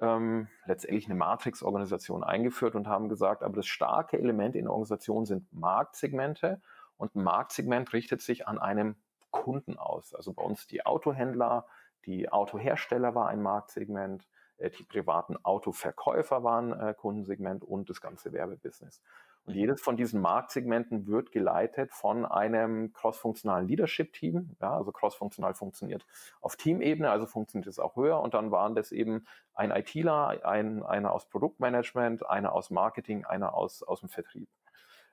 ähm, 0.00 0.48
letztendlich 0.64 1.06
eine 1.06 1.14
Matrix-Organisation 1.16 2.24
eingeführt 2.24 2.74
und 2.74 2.86
haben 2.86 3.08
gesagt, 3.08 3.42
aber 3.42 3.56
das 3.56 3.66
starke 3.66 4.18
Element 4.18 4.54
in 4.56 4.64
der 4.64 4.72
Organisation 4.72 5.26
sind 5.26 5.52
Marktsegmente 5.52 6.62
und 6.96 7.14
ein 7.14 7.22
Marktsegment 7.22 7.92
richtet 7.92 8.22
sich 8.22 8.48
an 8.48 8.58
einem 8.58 8.96
Kunden 9.30 9.76
aus. 9.76 10.14
Also 10.14 10.32
bei 10.32 10.42
uns 10.42 10.66
die 10.66 10.86
Autohändler, 10.86 11.66
die 12.06 12.30
Autohersteller 12.30 13.14
war 13.14 13.28
ein 13.28 13.42
Marktsegment, 13.42 14.26
äh, 14.56 14.70
die 14.70 14.84
privaten 14.84 15.36
Autoverkäufer 15.44 16.44
waren 16.44 16.72
äh, 16.72 16.94
Kundensegment 16.94 17.64
und 17.64 17.90
das 17.90 18.00
ganze 18.00 18.32
Werbebusiness. 18.32 19.02
Und 19.48 19.54
jedes 19.54 19.80
von 19.80 19.96
diesen 19.96 20.20
Marktsegmenten 20.20 21.06
wird 21.06 21.32
geleitet 21.32 21.90
von 21.90 22.26
einem 22.26 22.92
crossfunktionalen 22.92 23.66
Leadership-Team. 23.66 24.56
Ja, 24.60 24.76
also 24.76 24.92
crossfunktional 24.92 25.54
funktioniert 25.54 26.04
auf 26.42 26.56
Teamebene, 26.56 27.10
also 27.10 27.24
funktioniert 27.24 27.66
es 27.66 27.78
auch 27.78 27.96
höher. 27.96 28.20
Und 28.20 28.34
dann 28.34 28.50
waren 28.50 28.74
das 28.74 28.92
eben 28.92 29.26
ein 29.54 29.70
ITler, 29.70 30.44
ein, 30.44 30.82
einer 30.82 31.12
aus 31.12 31.30
Produktmanagement, 31.30 32.28
einer 32.28 32.52
aus 32.52 32.68
Marketing, 32.68 33.24
einer 33.24 33.54
aus, 33.54 33.82
aus 33.82 34.00
dem 34.00 34.10
Vertrieb. 34.10 34.50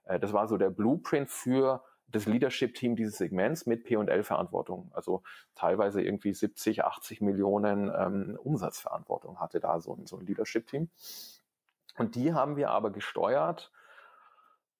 Äh, 0.03 0.19
das 0.19 0.33
war 0.33 0.49
so 0.49 0.57
der 0.57 0.69
Blueprint 0.69 1.29
für 1.29 1.81
das 2.09 2.25
Leadership-Team 2.25 2.97
dieses 2.97 3.17
Segments 3.17 3.65
mit 3.65 3.85
P&L-Verantwortung. 3.85 4.91
Also 4.93 5.23
teilweise 5.55 6.01
irgendwie 6.01 6.33
70, 6.33 6.83
80 6.83 7.21
Millionen 7.21 7.89
ähm, 7.97 8.37
Umsatzverantwortung 8.43 9.39
hatte 9.39 9.61
da 9.61 9.79
so 9.79 9.95
ein, 9.95 10.05
so 10.05 10.17
ein 10.17 10.25
Leadership-Team. 10.25 10.89
Und 11.97 12.15
die 12.15 12.33
haben 12.33 12.57
wir 12.57 12.71
aber 12.71 12.91
gesteuert 12.91 13.71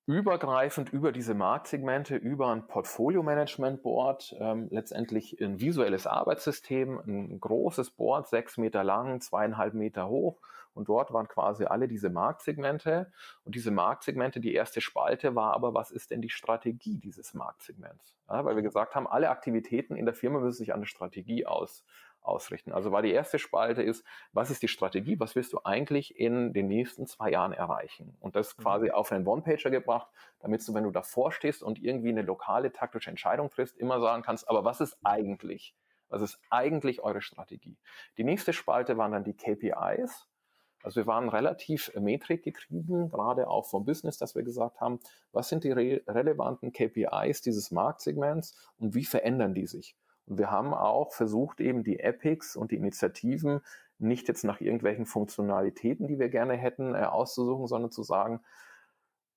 übergreifend 0.07 0.93
über 0.93 1.11
diese 1.11 1.33
Marktsegmente, 1.33 2.15
über 2.15 2.49
ein 2.49 2.67
Portfolio-Management-Board, 2.67 4.35
ähm, 4.39 4.67
letztendlich 4.69 5.41
ein 5.41 5.59
visuelles 5.59 6.05
Arbeitssystem, 6.05 6.99
ein 7.05 7.39
großes 7.39 7.91
Board, 7.91 8.27
sechs 8.27 8.57
Meter 8.57 8.83
lang, 8.83 9.19
zweieinhalb 9.21 9.73
Meter 9.73 10.07
hoch. 10.07 10.39
Und 10.75 10.89
dort 10.89 11.11
waren 11.13 11.27
quasi 11.27 11.65
alle 11.65 11.87
diese 11.87 12.09
Marktsegmente. 12.09 13.11
Und 13.45 13.55
diese 13.55 13.71
Marktsegmente, 13.71 14.39
die 14.39 14.53
erste 14.53 14.81
Spalte 14.81 15.33
war 15.33 15.53
aber, 15.53 15.73
was 15.73 15.89
ist 15.89 16.11
denn 16.11 16.21
die 16.21 16.29
Strategie 16.29 16.99
dieses 16.99 17.33
Marktsegments? 17.33 18.13
Ja, 18.29 18.43
weil 18.45 18.55
wir 18.55 18.63
gesagt 18.63 18.93
haben, 18.93 19.07
alle 19.07 19.29
Aktivitäten 19.29 19.95
in 19.95 20.05
der 20.05 20.13
Firma 20.13 20.39
müssen 20.39 20.57
sich 20.57 20.73
an 20.73 20.81
der 20.81 20.87
Strategie 20.87 21.45
aus, 21.45 21.83
ausrichten. 22.27 22.71
Also 22.71 22.91
war 22.91 23.01
die 23.01 23.11
erste 23.11 23.39
Spalte 23.39 23.81
ist, 23.81 24.03
was 24.33 24.49
ist 24.49 24.61
die 24.61 24.67
Strategie, 24.67 25.19
was 25.19 25.35
willst 25.35 25.53
du 25.53 25.59
eigentlich 25.63 26.19
in 26.19 26.53
den 26.53 26.67
nächsten 26.67 27.07
zwei 27.07 27.31
Jahren 27.31 27.53
erreichen? 27.53 28.15
Und 28.19 28.35
das 28.35 28.57
mhm. 28.57 28.63
quasi 28.63 28.91
auf 28.91 29.11
einen 29.11 29.27
One-Pager 29.27 29.69
gebracht, 29.69 30.07
damit 30.39 30.67
du, 30.67 30.73
wenn 30.73 30.83
du 30.83 30.91
davor 30.91 31.31
stehst 31.31 31.63
und 31.63 31.81
irgendwie 31.81 32.09
eine 32.09 32.21
lokale 32.21 32.71
taktische 32.71 33.09
Entscheidung 33.09 33.49
triffst, 33.49 33.77
immer 33.77 33.99
sagen 33.99 34.23
kannst, 34.23 34.49
aber 34.49 34.63
was 34.63 34.81
ist 34.81 34.97
eigentlich? 35.03 35.75
Was 36.09 36.21
ist 36.21 36.39
eigentlich 36.49 37.01
eure 37.01 37.21
Strategie? 37.21 37.77
Die 38.17 38.23
nächste 38.23 38.53
Spalte 38.53 38.97
waren 38.97 39.11
dann 39.11 39.23
die 39.23 39.35
KPIs. 39.35 40.27
Also 40.83 41.01
wir 41.01 41.07
waren 41.07 41.29
relativ 41.29 41.91
metrikgetrieben, 41.95 43.09
gerade 43.09 43.47
auch 43.47 43.65
vom 43.65 43.85
Business, 43.85 44.19
dass 44.19 44.35
wir 44.35 44.43
gesagt 44.43 44.79
haben, 44.79 44.99
was 45.31 45.49
sind 45.49 45.63
die 45.63 45.71
re 45.71 46.03
relevanten 46.07 46.71
KPIs 46.71 47.41
dieses 47.41 47.71
Marktsegments 47.71 48.55
und 48.77 48.93
wie 48.93 49.05
verändern 49.05 49.55
die 49.55 49.65
sich? 49.65 49.97
Und 50.27 50.37
wir 50.37 50.51
haben 50.51 50.73
auch 50.73 51.13
versucht, 51.13 51.59
eben 51.59 51.83
die 51.83 51.99
Epics 51.99 52.55
und 52.55 52.71
die 52.71 52.77
Initiativen 52.77 53.61
nicht 53.97 54.27
jetzt 54.27 54.43
nach 54.43 54.59
irgendwelchen 54.59 55.05
Funktionalitäten, 55.05 56.07
die 56.07 56.19
wir 56.19 56.29
gerne 56.29 56.53
hätten, 56.53 56.95
äh, 56.95 57.03
auszusuchen, 57.03 57.67
sondern 57.67 57.91
zu 57.91 58.03
sagen, 58.03 58.41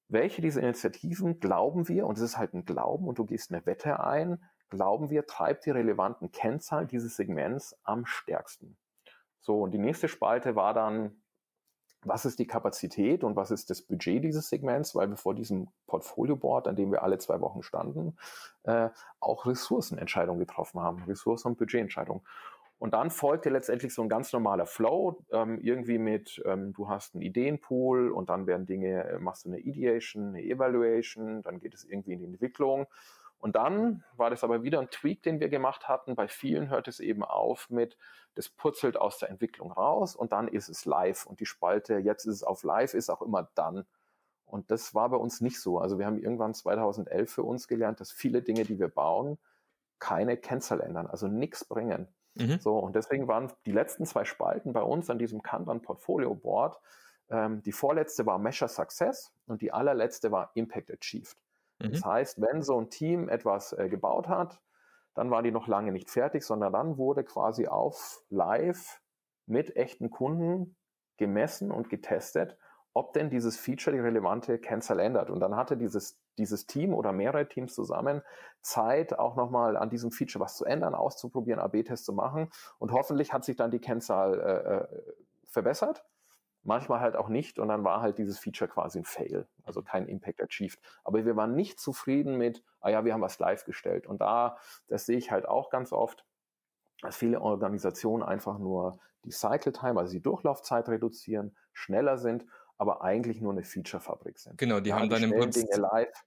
welche 0.09 0.41
dieser 0.41 0.63
Initiativen 0.63 1.39
glauben 1.39 1.89
wir, 1.89 2.07
und 2.07 2.17
es 2.17 2.25
ist 2.25 2.39
halt 2.39 2.55
ein 2.55 2.65
Glauben 2.65 3.07
und 3.07 3.19
du 3.19 3.27
gehst 3.27 3.53
eine 3.53 3.65
Wette 3.67 4.01
ein, 4.01 4.43
glauben 4.71 5.11
wir, 5.11 5.27
treibt 5.27 5.67
die 5.67 5.71
relevanten 5.71 6.33
Kennzahlen 6.33 6.89
dieses 6.89 7.17
Segments 7.17 7.77
am 7.85 8.07
stärksten. 8.07 8.77
So, 9.41 9.61
und 9.63 9.73
die 9.73 9.79
nächste 9.79 10.09
Spalte 10.09 10.57
war 10.57 10.75
dann 10.75 11.23
was 12.05 12.25
ist 12.25 12.39
die 12.39 12.47
Kapazität 12.47 13.25
und 13.25 13.37
was 13.37 13.51
ist 13.51 13.71
das 13.71 13.83
Budget 13.83 14.23
dieses 14.23 14.49
Segments, 14.49 14.95
weil 14.95 15.09
wir 15.09 15.17
vor 15.17 15.35
diesem 15.35 15.69
Portfolio-Board, 15.87 16.69
an 16.69 16.77
dem 16.77 16.93
wir 16.93 17.03
alle 17.03 17.19
zwei 17.19 17.41
Wochen 17.41 17.63
standen, 17.63 18.17
äh, 18.65 18.91
auch 19.21 19.47
Ressourcenentscheidungen 19.47 20.39
getroffen 20.39 20.81
haben, 20.81 21.03
Ressourcen- 21.05 21.49
und 21.49 21.59
Budgetentscheidungen. 21.59 22.23
Und 22.79 22.95
dann 22.95 23.11
folgte 23.11 23.51
letztendlich 23.51 23.93
so 23.93 24.03
ein 24.03 24.09
ganz 24.09 24.33
normaler 24.33 24.67
Flow, 24.67 25.25
ähm, 25.33 25.59
irgendwie 25.61 25.99
mit, 25.99 26.41
ähm, 26.47 26.73
du 26.73 26.89
hast 26.89 27.15
einen 27.15 27.23
Ideenpool 27.23 28.11
und 28.11 28.31
dann 28.31 28.47
werden 28.47 28.67
Dinge, 28.67 29.05
äh, 29.05 29.19
machst 29.19 29.45
du 29.45 29.49
eine 29.49 29.59
Ideation, 29.59 30.29
eine 30.29 30.43
Evaluation, 30.43 31.43
dann 31.43 31.59
geht 31.59 31.75
es 31.75 31.85
irgendwie 31.85 32.13
in 32.13 32.21
die 32.21 32.27
Entwicklung 32.27 32.87
und 33.41 33.55
dann 33.55 34.03
war 34.17 34.31
das 34.31 34.43
aber 34.43 34.63
wieder 34.63 34.81
ein 34.81 34.91
Tweak, 34.91 35.23
den 35.23 35.39
wir 35.39 35.49
gemacht 35.49 35.89
hatten. 35.89 36.17
Bei 36.17 36.27
vielen 36.27 36.71
hört 36.71 36.89
es 36.89 36.99
eben 36.99 37.23
auf 37.23 37.71
mit, 37.71 37.97
das 38.35 38.49
purzelt 38.49 38.97
aus 38.97 39.19
der 39.19 39.31
Entwicklung 39.31 39.71
raus 39.71 40.17
und 40.17 40.33
dann 40.33 40.49
ist 40.49 40.69
es 40.69 40.85
live. 40.85 41.25
Und 41.27 41.41
die 41.41 41.47
Spalte, 41.47 41.99
jetzt 41.99 42.25
ist 42.25 42.35
es 42.35 42.43
auf 42.43 42.65
live, 42.65 42.95
ist 42.95 43.11
auch 43.11 43.23
immer 43.23 43.49
dann. 43.55 43.85
Und 44.45 44.71
das 44.71 44.95
war 44.95 45.11
bei 45.11 45.17
uns 45.17 45.41
nicht 45.41 45.61
so. 45.61 45.79
Also 45.79 45.99
wir 45.99 46.07
haben 46.07 46.19
irgendwann 46.19 46.55
2011 46.55 47.31
für 47.31 47.43
uns 47.43 47.69
gelernt, 47.69 48.01
dass 48.01 48.11
viele 48.11 48.43
Dinge, 48.43 48.65
die 48.65 48.79
wir 48.79 48.89
bauen, 48.89 49.39
keine 50.01 50.37
Kennzahl 50.37 50.81
ändern, 50.81 51.07
also 51.07 51.29
nichts 51.29 51.65
bringen. 51.65 52.09
Mhm. 52.35 52.59
So, 52.61 52.79
und 52.79 52.97
deswegen 52.97 53.29
waren 53.29 53.53
die 53.67 53.73
letzten 53.73 54.07
zwei 54.07 54.25
Spalten 54.25 54.73
bei 54.73 54.83
uns 54.83 55.11
an 55.11 55.19
diesem 55.19 55.43
Kanban 55.43 55.83
Portfolio 55.83 56.35
Board. 56.35 56.81
Ähm, 57.31 57.63
die 57.63 57.73
vorletzte 57.73 58.27
war 58.27 58.39
Measure 58.39 58.69
Success 58.69 59.33
und 59.47 59.61
die 59.61 59.73
allerletzte 59.73 60.33
war 60.33 60.51
Impact 60.55 60.91
Achieved. 60.91 61.37
Mhm. 61.79 61.93
Das 61.93 62.05
heißt, 62.05 62.41
wenn 62.41 62.63
so 62.63 62.79
ein 62.81 62.91
Team 62.91 63.29
etwas 63.29 63.73
äh, 63.73 63.89
gebaut 63.89 64.29
hat, 64.29 64.61
dann 65.15 65.31
waren 65.31 65.45
die 65.45 65.51
noch 65.51 65.67
lange 65.67 65.93
nicht 65.93 66.11
fertig, 66.11 66.45
sondern 66.45 66.73
dann 66.73 66.97
wurde 66.97 67.25
quasi 67.25 67.67
auf 67.67 68.23
Live 68.29 69.01
mit 69.47 69.77
echten 69.77 70.11
Kunden 70.11 70.77
gemessen 71.17 71.73
und 71.73 71.91
getestet, 71.91 72.57
ob 72.95 73.13
denn 73.13 73.31
dieses 73.31 73.57
Feature 73.57 73.97
die 73.97 74.03
relevante 74.03 74.59
Kennzahl 74.59 75.01
ändert. 75.01 75.31
Und 75.31 75.41
dann 75.41 75.57
hatte 75.57 75.77
dieses, 75.77 76.21
dieses 76.37 76.67
Team 76.67 76.95
oder 76.95 77.13
mehrere 77.13 77.49
Teams 77.49 77.75
zusammen 77.75 78.23
Zeit, 78.61 79.19
auch 79.19 79.37
nochmal 79.37 79.77
an 79.77 79.91
diesem 79.91 80.13
Feature 80.13 80.45
was 80.45 80.57
zu 80.57 80.65
ändern, 80.65 80.95
auszuprobieren, 80.95 81.61
AB-Tests 81.61 82.05
zu 82.05 82.13
machen. 82.13 82.51
Und 82.79 82.93
hoffentlich 82.93 83.33
hat 83.33 83.45
sich 83.45 83.57
dann 83.57 83.71
die 83.71 83.81
Kennzahl 83.81 84.39
äh, 84.41 84.75
äh 84.75 85.03
verbessert 85.51 86.05
manchmal 86.69 87.01
halt 87.01 87.17
auch 87.17 87.29
nicht 87.29 87.59
und 87.59 87.69
dann 87.69 87.83
war 87.83 88.01
halt 88.01 88.19
dieses 88.19 88.39
Feature 88.39 88.71
quasi 88.71 88.99
ein 88.99 89.05
Fail, 89.05 89.49
also 89.65 89.83
kein 89.83 90.07
Impact 90.07 90.41
achieved. 90.41 90.79
Aber 91.03 91.25
wir 91.25 91.35
waren 91.35 91.57
nicht 91.57 91.81
zufrieden 91.81 92.37
mit, 92.37 92.63
ah 92.81 92.91
ja, 92.91 93.05
wir 93.05 93.15
haben 93.15 93.23
was 93.23 93.39
live 93.41 93.65
gestellt. 93.65 94.07
Und 94.07 94.21
da, 94.21 94.59
das 94.87 95.07
sehe 95.07 95.17
ich 95.17 95.33
halt 95.33 95.49
auch 95.49 95.71
ganz 95.71 95.93
oft, 95.93 96.25
dass 97.01 97.17
viele 97.17 97.41
Organisationen 97.41 98.23
einfach 98.23 98.59
nur 98.59 99.01
die 99.25 99.33
Cycle 99.33 99.73
Time, 99.73 99.99
also 99.99 100.13
die 100.13 100.23
Durchlaufzeit 100.23 100.89
reduzieren, 100.89 101.57
schneller 101.73 102.19
sind, 102.19 102.45
aber 102.77 103.03
eigentlich 103.03 103.41
nur 103.41 103.53
eine 103.53 103.65
Feature-Fabrik 103.65 104.39
sind. 104.39 104.59
Genau, 104.59 104.79
die 104.81 104.91
ja, 104.91 104.99
haben 104.99 105.09
dann 105.09 105.23
im 105.23 105.31
Prinzip. 105.31 105.67
live. 105.75 106.25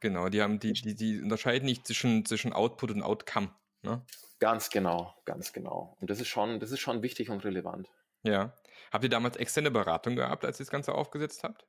Genau, 0.00 0.28
die 0.28 0.42
haben 0.42 0.58
die, 0.58 0.72
die, 0.72 0.94
die 0.94 1.22
unterscheiden 1.22 1.64
nicht 1.64 1.86
zwischen, 1.86 2.26
zwischen 2.26 2.52
Output 2.52 2.90
und 2.90 3.02
Outcome. 3.02 3.50
Ne? 3.82 4.02
Ganz 4.40 4.70
genau, 4.70 5.14
ganz 5.24 5.52
genau. 5.52 5.96
Und 6.00 6.10
das 6.10 6.20
ist 6.20 6.28
schon, 6.28 6.58
das 6.58 6.72
ist 6.72 6.80
schon 6.80 7.02
wichtig 7.02 7.30
und 7.30 7.44
relevant. 7.44 7.88
Ja. 8.24 8.52
Habt 8.92 9.04
ihr 9.04 9.10
damals 9.10 9.36
externe 9.36 9.70
Beratung 9.70 10.16
gehabt, 10.16 10.44
als 10.44 10.58
ihr 10.60 10.64
das 10.64 10.70
Ganze 10.70 10.94
aufgesetzt 10.94 11.44
habt? 11.44 11.66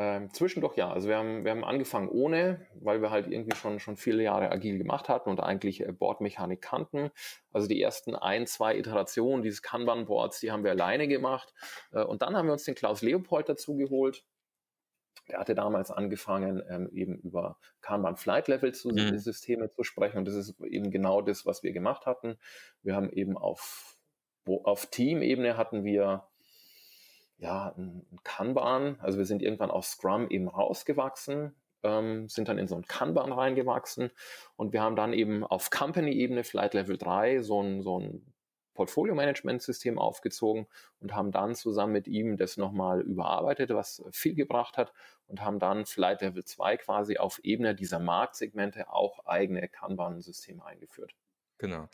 Ähm, 0.00 0.32
zwischendurch 0.32 0.78
ja. 0.78 0.90
Also 0.90 1.08
wir 1.08 1.18
haben, 1.18 1.44
wir 1.44 1.50
haben 1.50 1.62
angefangen 1.62 2.08
ohne, 2.08 2.66
weil 2.80 3.02
wir 3.02 3.10
halt 3.10 3.26
irgendwie 3.26 3.54
schon, 3.54 3.80
schon 3.80 3.98
viele 3.98 4.22
Jahre 4.22 4.50
agil 4.50 4.78
gemacht 4.78 5.10
hatten 5.10 5.28
und 5.28 5.40
eigentlich 5.40 5.86
äh, 5.86 5.92
Bordmechanik 5.92 6.62
kannten. 6.62 7.10
Also 7.52 7.68
die 7.68 7.82
ersten 7.82 8.14
ein, 8.14 8.46
zwei 8.46 8.78
Iterationen 8.78 9.42
dieses 9.42 9.60
Kanban-Boards, 9.60 10.40
die 10.40 10.52
haben 10.52 10.64
wir 10.64 10.70
alleine 10.70 11.06
gemacht. 11.06 11.52
Äh, 11.92 12.02
und 12.02 12.22
dann 12.22 12.34
haben 12.34 12.46
wir 12.46 12.54
uns 12.54 12.64
den 12.64 12.74
Klaus 12.74 13.02
Leopold 13.02 13.50
dazu 13.50 13.76
geholt. 13.76 14.24
Der 15.28 15.38
hatte 15.38 15.54
damals 15.54 15.90
angefangen, 15.90 16.62
ähm, 16.70 16.88
eben 16.92 17.16
über 17.16 17.58
Kanban 17.82 18.16
Flight 18.16 18.48
Level 18.48 18.72
zu, 18.72 18.88
mhm. 18.88 19.18
Systeme 19.18 19.68
zu 19.68 19.84
sprechen. 19.84 20.16
Und 20.16 20.24
das 20.24 20.34
ist 20.34 20.58
eben 20.60 20.90
genau 20.90 21.20
das, 21.20 21.44
was 21.44 21.62
wir 21.62 21.72
gemacht 21.72 22.06
hatten. 22.06 22.38
Wir 22.82 22.96
haben 22.96 23.10
eben 23.10 23.36
auf 23.36 23.99
wo 24.44 24.62
auf 24.64 24.86
Teamebene 24.86 25.56
hatten 25.56 25.84
wir 25.84 26.26
ja 27.38 27.74
ein 27.76 28.06
Kanban, 28.22 28.98
also 29.00 29.18
wir 29.18 29.24
sind 29.24 29.42
irgendwann 29.42 29.70
aus 29.70 29.92
Scrum 29.92 30.28
eben 30.28 30.48
rausgewachsen, 30.48 31.54
ähm, 31.82 32.28
sind 32.28 32.48
dann 32.48 32.58
in 32.58 32.68
so 32.68 32.76
ein 32.76 32.86
Kanban 32.86 33.32
reingewachsen 33.32 34.10
und 34.56 34.72
wir 34.72 34.82
haben 34.82 34.96
dann 34.96 35.12
eben 35.12 35.44
auf 35.44 35.70
Company-Ebene, 35.70 36.44
Flight 36.44 36.74
Level 36.74 36.98
3, 36.98 37.40
so 37.40 37.62
ein, 37.62 37.82
so 37.82 37.98
ein 37.98 38.32
Portfolio-Management-System 38.74 39.98
aufgezogen 39.98 40.66
und 41.00 41.14
haben 41.14 41.32
dann 41.32 41.54
zusammen 41.54 41.92
mit 41.92 42.08
ihm 42.08 42.36
das 42.36 42.56
nochmal 42.56 43.00
überarbeitet, 43.00 43.70
was 43.70 44.02
viel 44.10 44.34
gebracht 44.34 44.76
hat 44.76 44.92
und 45.26 45.42
haben 45.42 45.58
dann 45.58 45.86
Flight 45.86 46.22
Level 46.22 46.44
2 46.44 46.76
quasi 46.78 47.18
auf 47.18 47.40
Ebene 47.42 47.74
dieser 47.74 47.98
Marktsegmente 47.98 48.90
auch 48.90 49.26
eigene 49.26 49.68
Kanban-Systeme 49.68 50.64
eingeführt. 50.64 51.12
Genau. 51.58 51.88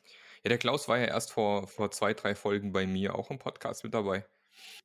Ja, 0.45 0.49
der 0.49 0.59
Klaus 0.59 0.89
war 0.89 0.99
ja 0.99 1.07
erst 1.07 1.33
vor, 1.33 1.67
vor 1.67 1.91
zwei, 1.91 2.15
drei 2.15 2.35
Folgen 2.35 2.73
bei 2.73 2.87
mir 2.87 3.15
auch 3.15 3.31
im 3.31 3.39
Podcast 3.39 3.85
mit 3.85 3.95
dabei. 3.95 4.25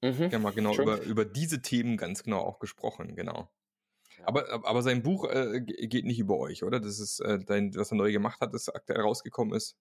Mhm, 0.01 0.20
Wir 0.20 0.31
haben 0.31 0.41
mal 0.41 0.53
genau 0.53 0.75
über, 0.75 1.01
über 1.01 1.25
diese 1.25 1.62
Themen 1.62 1.98
ganz 1.98 2.24
genau 2.24 2.39
auch 2.39 2.60
gesprochen, 2.60 3.15
genau. 3.15 3.50
Aber, 4.24 4.65
aber 4.65 4.81
sein 4.81 5.01
Buch 5.01 5.29
äh, 5.29 5.62
geht 5.62 6.05
nicht 6.05 6.20
über 6.20 6.38
euch, 6.38 6.63
oder? 6.63 6.79
Das 6.79 7.00
ist 7.00 7.20
äh, 7.22 7.39
dein, 7.39 7.74
was 7.75 7.91
er 7.91 7.98
neu 7.98 8.12
gemacht 8.12 8.39
hat, 8.41 8.53
das 8.53 8.70
aktuell 8.70 9.01
rausgekommen 9.01 9.55
ist. 9.55 9.77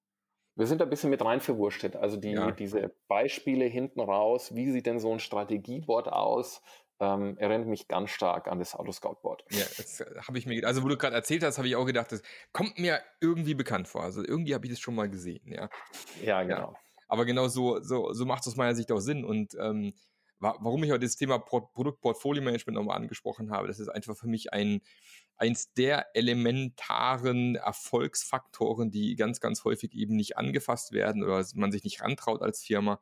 Wir 0.57 0.67
sind 0.67 0.81
da 0.81 0.85
ein 0.85 0.91
bisschen 0.91 1.11
mit 1.11 1.25
rein 1.25 1.41
verwurstet. 1.41 1.97
Also 1.97 2.17
die, 2.17 2.33
ja. 2.33 2.51
diese 2.51 2.95
Beispiele 3.09 3.65
hinten 3.67 4.01
raus, 4.01 4.55
wie 4.55 4.71
sieht 4.71 4.87
denn 4.87 4.99
so 4.99 5.13
ein 5.13 5.21
Strategieboard 5.21 6.09
aus? 6.09 6.61
Ähm, 7.01 7.39
erinnert 7.39 7.67
mich 7.67 7.89
ganz 7.89 8.11
stark 8.11 8.47
an 8.47 8.59
das 8.59 8.75
Autoscout-Board. 8.75 9.45
Ja, 9.51 9.65
das 9.77 10.01
äh, 10.01 10.21
habe 10.27 10.39
ich 10.39 10.47
mir, 10.47 10.67
also 10.67 10.83
wo 10.83 10.89
du 10.89 10.97
gerade 10.97 11.17
erzählt 11.17 11.43
hast, 11.43 11.59
habe 11.59 11.67
ich 11.67 11.77
auch 11.77 11.87
gedacht, 11.87 12.13
das 12.13 12.23
kommt 12.53 12.79
mir 12.79 13.01
irgendwie 13.21 13.55
bekannt 13.55 13.89
vor. 13.89 14.03
Also 14.05 14.23
irgendwie 14.23 14.55
habe 14.55 14.67
ich 14.67 14.73
das 14.73 14.81
schon 14.81 14.95
mal 14.95 15.09
gesehen, 15.09 15.51
ja. 15.51 15.71
Ja, 16.23 16.43
genau. 16.43 16.73
Ja. 16.73 16.75
Aber 17.09 17.25
genau 17.25 17.49
so, 17.49 17.81
so, 17.81 18.13
so 18.13 18.27
macht 18.27 18.43
es 18.43 18.49
aus 18.49 18.57
meiner 18.57 18.75
Sicht 18.75 18.93
auch 18.93 19.01
Sinn. 19.01 19.25
Und 19.25 19.57
ähm, 19.59 19.95
warum 20.39 20.85
ich 20.85 20.91
heute 20.91 21.07
das 21.07 21.17
Thema 21.17 21.39
Produktportfolio-Management 21.39 22.77
nochmal 22.77 22.97
angesprochen 22.97 23.51
habe, 23.51 23.67
das 23.67 23.81
ist 23.81 23.89
einfach 23.89 24.17
für 24.17 24.29
mich 24.29 24.53
ein, 24.53 24.81
eins 25.37 25.73
der 25.73 26.15
elementaren 26.15 27.57
Erfolgsfaktoren, 27.57 28.91
die 28.91 29.17
ganz, 29.17 29.41
ganz 29.41 29.65
häufig 29.65 29.95
eben 29.95 30.17
nicht 30.17 30.37
angefasst 30.37 30.93
werden 30.93 31.25
oder 31.25 31.45
man 31.55 31.73
sich 31.73 31.83
nicht 31.83 32.03
rantraut 32.03 32.43
als 32.43 32.63
Firma. 32.63 33.01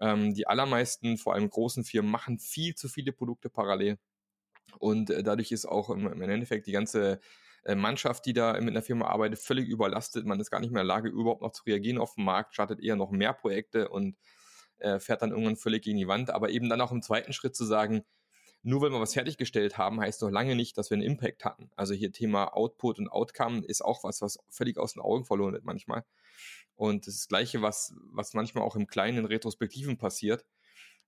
Ähm, 0.00 0.34
die 0.34 0.46
allermeisten, 0.46 1.18
vor 1.18 1.34
allem 1.34 1.48
großen 1.48 1.84
Firmen, 1.84 2.10
machen 2.10 2.38
viel 2.38 2.74
zu 2.74 2.88
viele 2.88 3.12
Produkte 3.12 3.50
parallel. 3.50 3.98
Und 4.78 5.10
äh, 5.10 5.22
dadurch 5.22 5.52
ist 5.52 5.66
auch 5.66 5.90
im, 5.90 6.06
im 6.06 6.22
Endeffekt 6.22 6.66
die 6.66 6.72
ganze 6.72 7.20
äh, 7.64 7.74
Mannschaft, 7.74 8.26
die 8.26 8.32
da 8.32 8.52
mit 8.54 8.70
einer 8.70 8.82
Firma 8.82 9.06
arbeitet, 9.06 9.38
völlig 9.38 9.68
überlastet. 9.68 10.26
Man 10.26 10.40
ist 10.40 10.50
gar 10.50 10.60
nicht 10.60 10.72
mehr 10.72 10.82
in 10.82 10.88
der 10.88 10.94
Lage, 10.94 11.08
überhaupt 11.08 11.42
noch 11.42 11.52
zu 11.52 11.64
reagieren 11.64 11.98
auf 11.98 12.14
den 12.14 12.24
Markt, 12.24 12.54
startet 12.54 12.80
eher 12.80 12.96
noch 12.96 13.10
mehr 13.10 13.32
Projekte 13.32 13.88
und 13.88 14.16
äh, 14.78 14.98
fährt 14.98 15.22
dann 15.22 15.30
irgendwann 15.30 15.56
völlig 15.56 15.82
gegen 15.82 15.98
die 15.98 16.08
Wand. 16.08 16.30
Aber 16.30 16.50
eben 16.50 16.68
dann 16.68 16.80
auch 16.80 16.92
im 16.92 17.02
zweiten 17.02 17.32
Schritt 17.32 17.56
zu 17.56 17.64
sagen, 17.64 18.04
nur 18.62 18.80
weil 18.80 18.90
wir 18.90 19.00
was 19.00 19.12
fertiggestellt 19.12 19.76
haben, 19.76 20.00
heißt 20.00 20.22
noch 20.22 20.30
lange 20.30 20.56
nicht, 20.56 20.78
dass 20.78 20.90
wir 20.90 20.96
einen 20.96 21.06
Impact 21.06 21.44
hatten. 21.44 21.70
Also 21.76 21.92
hier 21.92 22.12
Thema 22.12 22.54
Output 22.54 22.98
und 22.98 23.08
Outcome 23.08 23.62
ist 23.66 23.84
auch 23.84 24.04
was, 24.04 24.22
was 24.22 24.38
völlig 24.48 24.78
aus 24.78 24.94
den 24.94 25.02
Augen 25.02 25.24
verloren 25.26 25.52
wird 25.52 25.64
manchmal. 25.64 26.04
Und 26.76 27.06
das, 27.06 27.16
das 27.16 27.28
Gleiche, 27.28 27.62
was, 27.62 27.94
was 28.12 28.34
manchmal 28.34 28.64
auch 28.64 28.76
im 28.76 28.86
kleinen 28.86 29.24
Retrospektiven 29.24 29.96
passiert, 29.96 30.44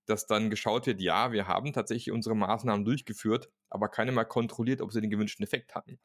dass 0.05 0.25
dann 0.25 0.49
geschaut 0.49 0.87
wird, 0.87 1.01
ja, 1.01 1.31
wir 1.33 1.47
haben 1.47 1.73
tatsächlich 1.73 2.11
unsere 2.11 2.35
Maßnahmen 2.35 2.85
durchgeführt, 2.85 3.49
aber 3.69 3.89
keiner 3.89 4.13
mal 4.13 4.23
kontrolliert, 4.23 4.81
ob 4.81 4.93
sie 4.93 5.01
den 5.01 5.09
gewünschten 5.09 5.43
Effekt 5.43 5.75
hatten. 5.75 5.99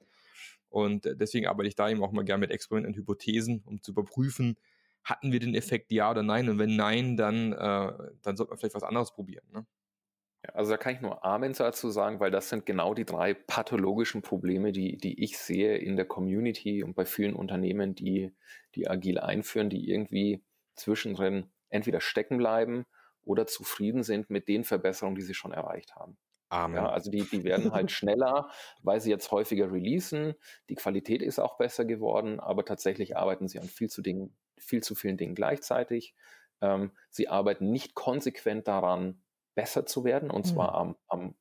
Und 0.69 1.07
äh, 1.07 1.17
deswegen 1.17 1.47
arbeite 1.47 1.69
ich 1.69 1.77
da 1.77 1.89
eben 1.89 2.03
auch 2.03 2.13
mal 2.13 2.25
gerne 2.25 2.41
mit 2.41 2.51
Experimenten 2.51 2.93
und 2.93 2.99
Hypothesen, 2.99 3.63
um 3.65 3.83
zu 3.83 3.93
überprüfen, 3.93 4.57
hatten 5.05 5.33
wir 5.33 5.41
den 5.41 5.55
Effekt 5.55 5.93
ja 5.93 6.11
oder 6.11 6.23
nein? 6.23 6.49
Und 6.49 6.59
wenn 6.59 6.77
nein, 6.77 7.17
dann, 7.17 7.53
äh, 7.53 7.93
dann 8.23 8.37
sollte 8.37 8.51
man 8.51 8.59
vielleicht 8.59 8.75
was 8.75 8.83
anderes 8.83 9.13
probieren. 9.13 9.47
Ne? 9.53 9.67
Also 10.55 10.73
da 10.73 10.77
kann 10.77 10.95
ich 10.95 11.01
nur 11.01 11.25
Amen 11.25 11.53
dazu 11.53 11.91
sagen, 11.91 12.19
weil 12.19 12.33
das 12.33 12.49
sind 12.49 12.67
genau 12.67 12.95
die 12.95 13.05
drei 13.05 13.33
pathologischen 13.35 14.23
Probleme, 14.23 14.73
die, 14.73 14.97
die 14.97 15.23
ich 15.23 15.39
sehe 15.39 15.77
in 15.77 15.97
der 15.97 16.05
Community 16.05 16.83
und 16.83 16.95
bei 16.95 17.05
vielen 17.05 17.35
Unternehmen, 17.35 17.95
die, 17.95 18.33
die 18.75 18.89
agil 18.89 19.19
einführen, 19.19 19.71
die 19.71 19.89
irgendwie 19.89 20.43
zwischendrin 20.75 21.51
entweder 21.69 22.01
stecken 22.01 22.39
bleiben 22.39 22.87
oder 23.25 23.47
zufrieden 23.47 24.03
sind 24.03 24.31
mit 24.31 24.49
den 24.49 24.65
Verbesserungen, 24.65 25.15
die 25.15 25.23
sie 25.23 25.35
schon 25.35 25.53
erreicht 25.53 25.95
haben. 25.95 26.19
Amen. 26.49 26.77
Ja, 26.77 26.91
also 26.91 27.11
die, 27.11 27.23
die 27.23 27.45
werden 27.45 27.73
halt 27.73 27.91
schneller, 27.93 28.51
weil 28.83 29.01
sie 29.01 29.11
jetzt 29.11 29.31
häufiger 29.31 29.73
releasen. 29.73 30.35
Die 30.69 30.75
Qualität 30.75 31.23
ist 31.23 31.39
auch 31.39 31.57
besser 31.57 31.85
geworden, 31.85 32.41
aber 32.41 32.65
tatsächlich 32.65 33.17
arbeiten 33.17 33.49
sie 33.49 33.59
an 33.59 33.69
viel 33.69 33.89
zu, 33.89 34.03
Dingen, 34.03 34.37
viel 34.59 34.83
zu 34.83 34.95
vielen 34.95 35.17
Dingen 35.17 35.35
gleichzeitig. 35.35 36.15
Ähm, 36.61 36.91
sie 37.11 37.29
arbeiten 37.29 37.71
nicht 37.71 37.95
konsequent 37.95 38.69
daran, 38.69 39.23
besser 39.55 39.87
zu 39.87 40.05
werden, 40.05 40.31
und 40.31 40.47
zwar 40.47 40.71
mhm. 40.71 40.77
am, 40.77 40.97
am 41.09 41.35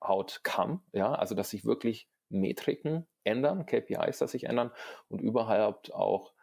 Outcome, 0.00 0.80
ja, 0.92 1.14
also 1.14 1.34
dass 1.34 1.50
sich 1.50 1.64
wirklich 1.64 2.08
Metriken 2.28 3.06
ändern, 3.24 3.66
KPIs, 3.66 4.18
dass 4.18 4.32
sich 4.32 4.44
ändern 4.44 4.70
und 5.08 5.20
überhaupt 5.20 5.94
auch 5.94 6.34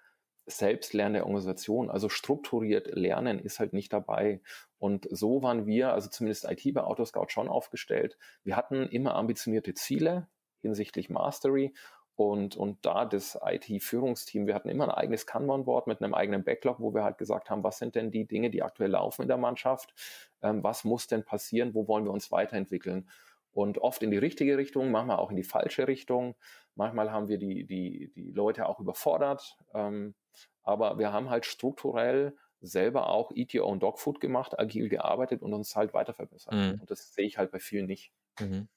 selbstlernende 0.47 1.25
Organisation, 1.25 1.89
also 1.89 2.09
strukturiert 2.09 2.87
lernen 2.87 3.39
ist 3.39 3.59
halt 3.59 3.73
nicht 3.73 3.93
dabei. 3.93 4.41
Und 4.79 5.07
so 5.11 5.43
waren 5.43 5.65
wir, 5.65 5.93
also 5.93 6.09
zumindest 6.09 6.49
IT 6.49 6.73
bei 6.73 6.83
Autoscout 6.83 7.29
schon 7.29 7.47
aufgestellt. 7.47 8.17
Wir 8.43 8.57
hatten 8.57 8.87
immer 8.87 9.15
ambitionierte 9.15 9.73
Ziele 9.75 10.27
hinsichtlich 10.61 11.09
Mastery 11.09 11.73
und, 12.15 12.55
und 12.55 12.85
da 12.85 13.05
das 13.05 13.39
IT-Führungsteam, 13.43 14.45
wir 14.45 14.55
hatten 14.55 14.69
immer 14.69 14.83
ein 14.85 14.91
eigenes 14.91 15.25
Kanban-Board 15.25 15.87
mit 15.87 16.01
einem 16.01 16.13
eigenen 16.13 16.43
Backlog, 16.43 16.79
wo 16.79 16.93
wir 16.93 17.03
halt 17.03 17.17
gesagt 17.17 17.49
haben, 17.49 17.63
was 17.63 17.77
sind 17.77 17.95
denn 17.95 18.11
die 18.11 18.27
Dinge, 18.27 18.49
die 18.49 18.63
aktuell 18.63 18.91
laufen 18.91 19.23
in 19.23 19.27
der 19.27 19.37
Mannschaft? 19.37 19.93
Ähm, 20.41 20.63
was 20.63 20.83
muss 20.83 21.07
denn 21.07 21.23
passieren? 21.23 21.73
Wo 21.73 21.87
wollen 21.87 22.05
wir 22.05 22.11
uns 22.11 22.31
weiterentwickeln? 22.31 23.09
Und 23.53 23.79
oft 23.79 24.01
in 24.01 24.11
die 24.11 24.17
richtige 24.17 24.57
Richtung, 24.57 24.91
manchmal 24.91 25.17
auch 25.17 25.29
in 25.29 25.35
die 25.35 25.43
falsche 25.43 25.87
Richtung. 25.87 26.35
Manchmal 26.75 27.11
haben 27.11 27.27
wir 27.27 27.37
die, 27.37 27.65
die, 27.65 28.11
die 28.15 28.31
Leute 28.31 28.67
auch 28.67 28.79
überfordert. 28.79 29.57
Ähm, 29.73 30.15
aber 30.63 30.97
wir 30.99 31.11
haben 31.11 31.29
halt 31.29 31.45
strukturell 31.45 32.37
selber 32.61 33.09
auch 33.09 33.31
ETO 33.33 33.65
und 33.65 33.81
Dogfood 33.81 34.21
gemacht, 34.21 34.57
agil 34.59 34.87
gearbeitet 34.87 35.41
und 35.41 35.53
uns 35.53 35.75
halt 35.75 35.93
weiter 35.93 36.13
verbessert. 36.13 36.53
Mhm. 36.53 36.79
Und 36.81 36.91
das 36.91 37.13
sehe 37.13 37.25
ich 37.25 37.37
halt 37.37 37.51
bei 37.51 37.59
vielen 37.59 37.87
nicht. 37.87 38.13
Mhm. 38.39 38.69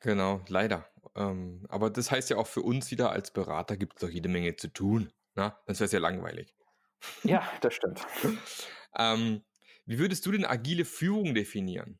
Genau, 0.00 0.40
leider. 0.48 0.86
Ähm, 1.16 1.64
aber 1.68 1.90
das 1.90 2.10
heißt 2.10 2.30
ja 2.30 2.36
auch 2.36 2.46
für 2.46 2.62
uns 2.62 2.90
wieder 2.90 3.10
als 3.10 3.30
Berater 3.30 3.76
gibt 3.76 3.94
es 3.94 4.00
doch 4.00 4.08
jede 4.08 4.28
Menge 4.28 4.56
zu 4.56 4.68
tun. 4.68 5.12
Na? 5.34 5.48
Ne? 5.48 5.54
Das 5.66 5.80
wäre 5.80 5.90
ja 5.90 5.98
langweilig. 5.98 6.54
Ja, 7.24 7.42
das 7.60 7.74
stimmt. 7.74 8.06
ähm, 8.98 9.42
wie 9.84 9.98
würdest 9.98 10.24
du 10.26 10.32
denn 10.32 10.44
agile 10.44 10.84
Führung 10.84 11.34
definieren? 11.34 11.98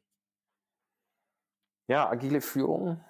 Ja, 1.89 2.09
agile 2.09 2.41
Führung, 2.41 3.05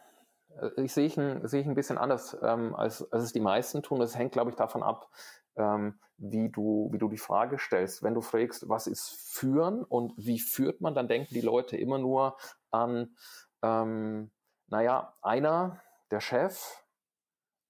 äh, 0.61 0.83
ich 0.83 0.93
sehe 0.93 1.07
ich 1.07 1.19
ein, 1.19 1.47
sehe 1.47 1.61
ich 1.61 1.67
ein 1.67 1.75
bisschen 1.75 1.99
anders, 1.99 2.37
ähm, 2.43 2.75
als, 2.75 3.11
als 3.13 3.25
es 3.25 3.33
die 3.33 3.41
meisten 3.41 3.83
tun. 3.83 4.01
Das 4.01 4.17
hängt, 4.17 4.33
glaube 4.33 4.51
ich, 4.51 4.57
davon 4.57 4.83
ab, 4.83 5.11
ähm, 5.57 6.01
wie, 6.17 6.51
du, 6.51 6.89
wie 6.93 6.99
du 6.99 7.09
die 7.09 7.19
Frage 7.19 7.59
stellst. 7.59 8.03
Wenn 8.03 8.15
du 8.15 8.21
fragst, 8.21 8.69
was 8.69 8.87
ist 8.87 9.11
Führen 9.11 9.85
und 9.85 10.15
wie 10.17 10.39
führt 10.39 10.81
man, 10.81 10.95
dann 10.95 11.09
denken 11.09 11.35
die 11.35 11.41
Leute 11.41 11.77
immer 11.77 11.99
nur 11.99 12.37
an, 12.71 13.17
ähm, 13.63 14.31
naja, 14.69 15.15
einer, 15.23 15.83
der 16.11 16.21
Chef, 16.21 16.83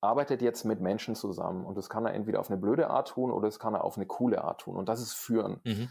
arbeitet 0.01 0.43
jetzt 0.43 0.65
mit 0.65 0.81
Menschen 0.81 1.15
zusammen 1.15 1.65
und 1.65 1.79
das 1.79 1.89
kann 1.89 2.05
er 2.05 2.13
entweder 2.13 2.41
auf 2.41 2.51
eine 2.51 2.59
blöde 2.59 2.91
Art 2.91 3.09
tun 3.11 3.31
oder 3.31 3.47
das 3.47 3.61
kann 3.61 3.75
er 3.75 3.85
auf 3.85 3.97
eine 3.97 4.07
coole 4.07 4.43
Art 4.43 4.63
tun 4.63 4.77
und 4.77 4.89
das 4.89 5.01
ist 5.01 5.15
Führen. 5.15 5.61
Mhm. 5.65 5.91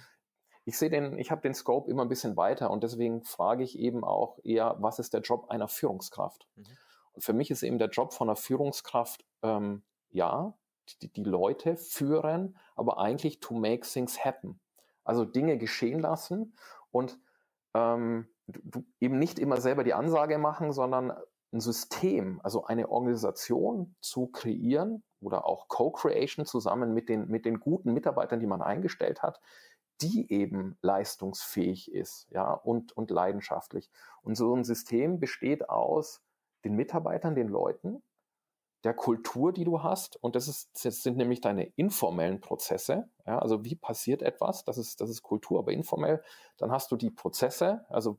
Ich 0.66 0.78
sehe 0.78 0.90
den, 0.90 1.18
ich 1.18 1.32
habe 1.32 1.42
den 1.42 1.54
Scope 1.54 1.90
immer 1.90 2.04
ein 2.04 2.10
bisschen 2.10 2.38
weiter 2.38 2.70
und 2.70 2.84
deswegen 2.84 3.24
frage 3.24 3.64
ich 3.64 3.78
eben 3.80 4.04
auch 4.04 4.38
eher, 4.44 4.78
was 4.80 5.00
ist 5.00 5.14
der 5.14 5.22
Job 5.22 5.50
einer 5.50 5.68
Führungskraft? 5.68 6.48
Mhm. 6.56 6.66
Und 7.14 7.24
für 7.24 7.34
mich 7.34 7.52
ist 7.52 7.64
eben 7.64 7.78
der 7.78 7.90
Job 7.90 8.14
von 8.14 8.30
einer 8.30 8.36
Führungskraft, 8.36 9.26
ähm, 9.42 9.84
ja, 10.12 10.54
die, 11.02 11.12
die 11.12 11.24
Leute 11.24 11.78
führen, 11.78 12.58
aber 12.76 13.00
eigentlich 13.00 13.40
to 13.40 13.54
make 13.54 13.82
things 13.82 14.24
happen. 14.24 14.60
Also 15.04 15.26
Dinge 15.26 15.58
geschehen 15.58 16.00
lassen 16.00 16.56
und 16.92 17.20
ähm, 17.74 18.28
du 18.48 18.84
eben 19.00 19.18
nicht 19.18 19.40
immer 19.40 19.60
selber 19.60 19.84
die 19.84 19.94
Ansage 19.94 20.38
machen, 20.38 20.74
sondern 20.74 21.14
ein 21.54 21.60
System, 21.60 22.40
also 22.44 22.66
eine 22.66 22.90
Organisation 22.90 23.96
zu 24.02 24.28
kreieren 24.28 25.04
oder 25.20 25.46
auch 25.46 25.68
Co-Creation 25.68 26.46
zusammen 26.46 26.94
mit 26.94 27.10
den, 27.10 27.28
mit 27.28 27.46
den 27.46 27.60
guten 27.60 27.94
Mitarbeitern, 27.94 28.40
die 28.40 28.48
man 28.48 28.62
eingestellt 28.62 29.22
hat, 29.22 29.40
die 30.02 30.32
eben 30.32 30.78
leistungsfähig 30.82 31.92
ist, 31.92 32.28
ja, 32.32 32.54
und, 32.54 32.92
und 32.94 33.12
leidenschaftlich. 33.12 33.90
Und 34.22 34.36
so 34.36 34.56
ein 34.56 34.64
System 34.64 35.20
besteht 35.20 35.70
aus 35.70 36.22
den 36.64 36.76
Mitarbeitern, 36.76 37.36
den 37.36 37.48
Leuten, 37.48 38.04
der 38.84 38.94
Kultur, 38.94 39.54
die 39.54 39.64
du 39.64 39.84
hast. 39.84 40.18
Und 40.24 40.36
das, 40.36 40.48
ist, 40.48 40.86
das 40.86 41.04
sind 41.04 41.18
nämlich 41.18 41.42
deine 41.42 41.66
informellen 41.76 42.42
Prozesse. 42.42 43.10
Ja, 43.26 43.40
also 43.40 43.64
wie 43.64 43.76
passiert 43.76 44.22
etwas? 44.22 44.64
Das 44.64 44.78
ist, 44.78 45.02
das 45.02 45.10
ist 45.10 45.22
Kultur, 45.22 45.60
aber 45.60 45.72
informell. 45.72 46.24
Dann 46.58 46.72
hast 46.72 46.92
du 46.92 46.96
die 46.96 47.12
Prozesse, 47.12 47.86
also 47.90 48.18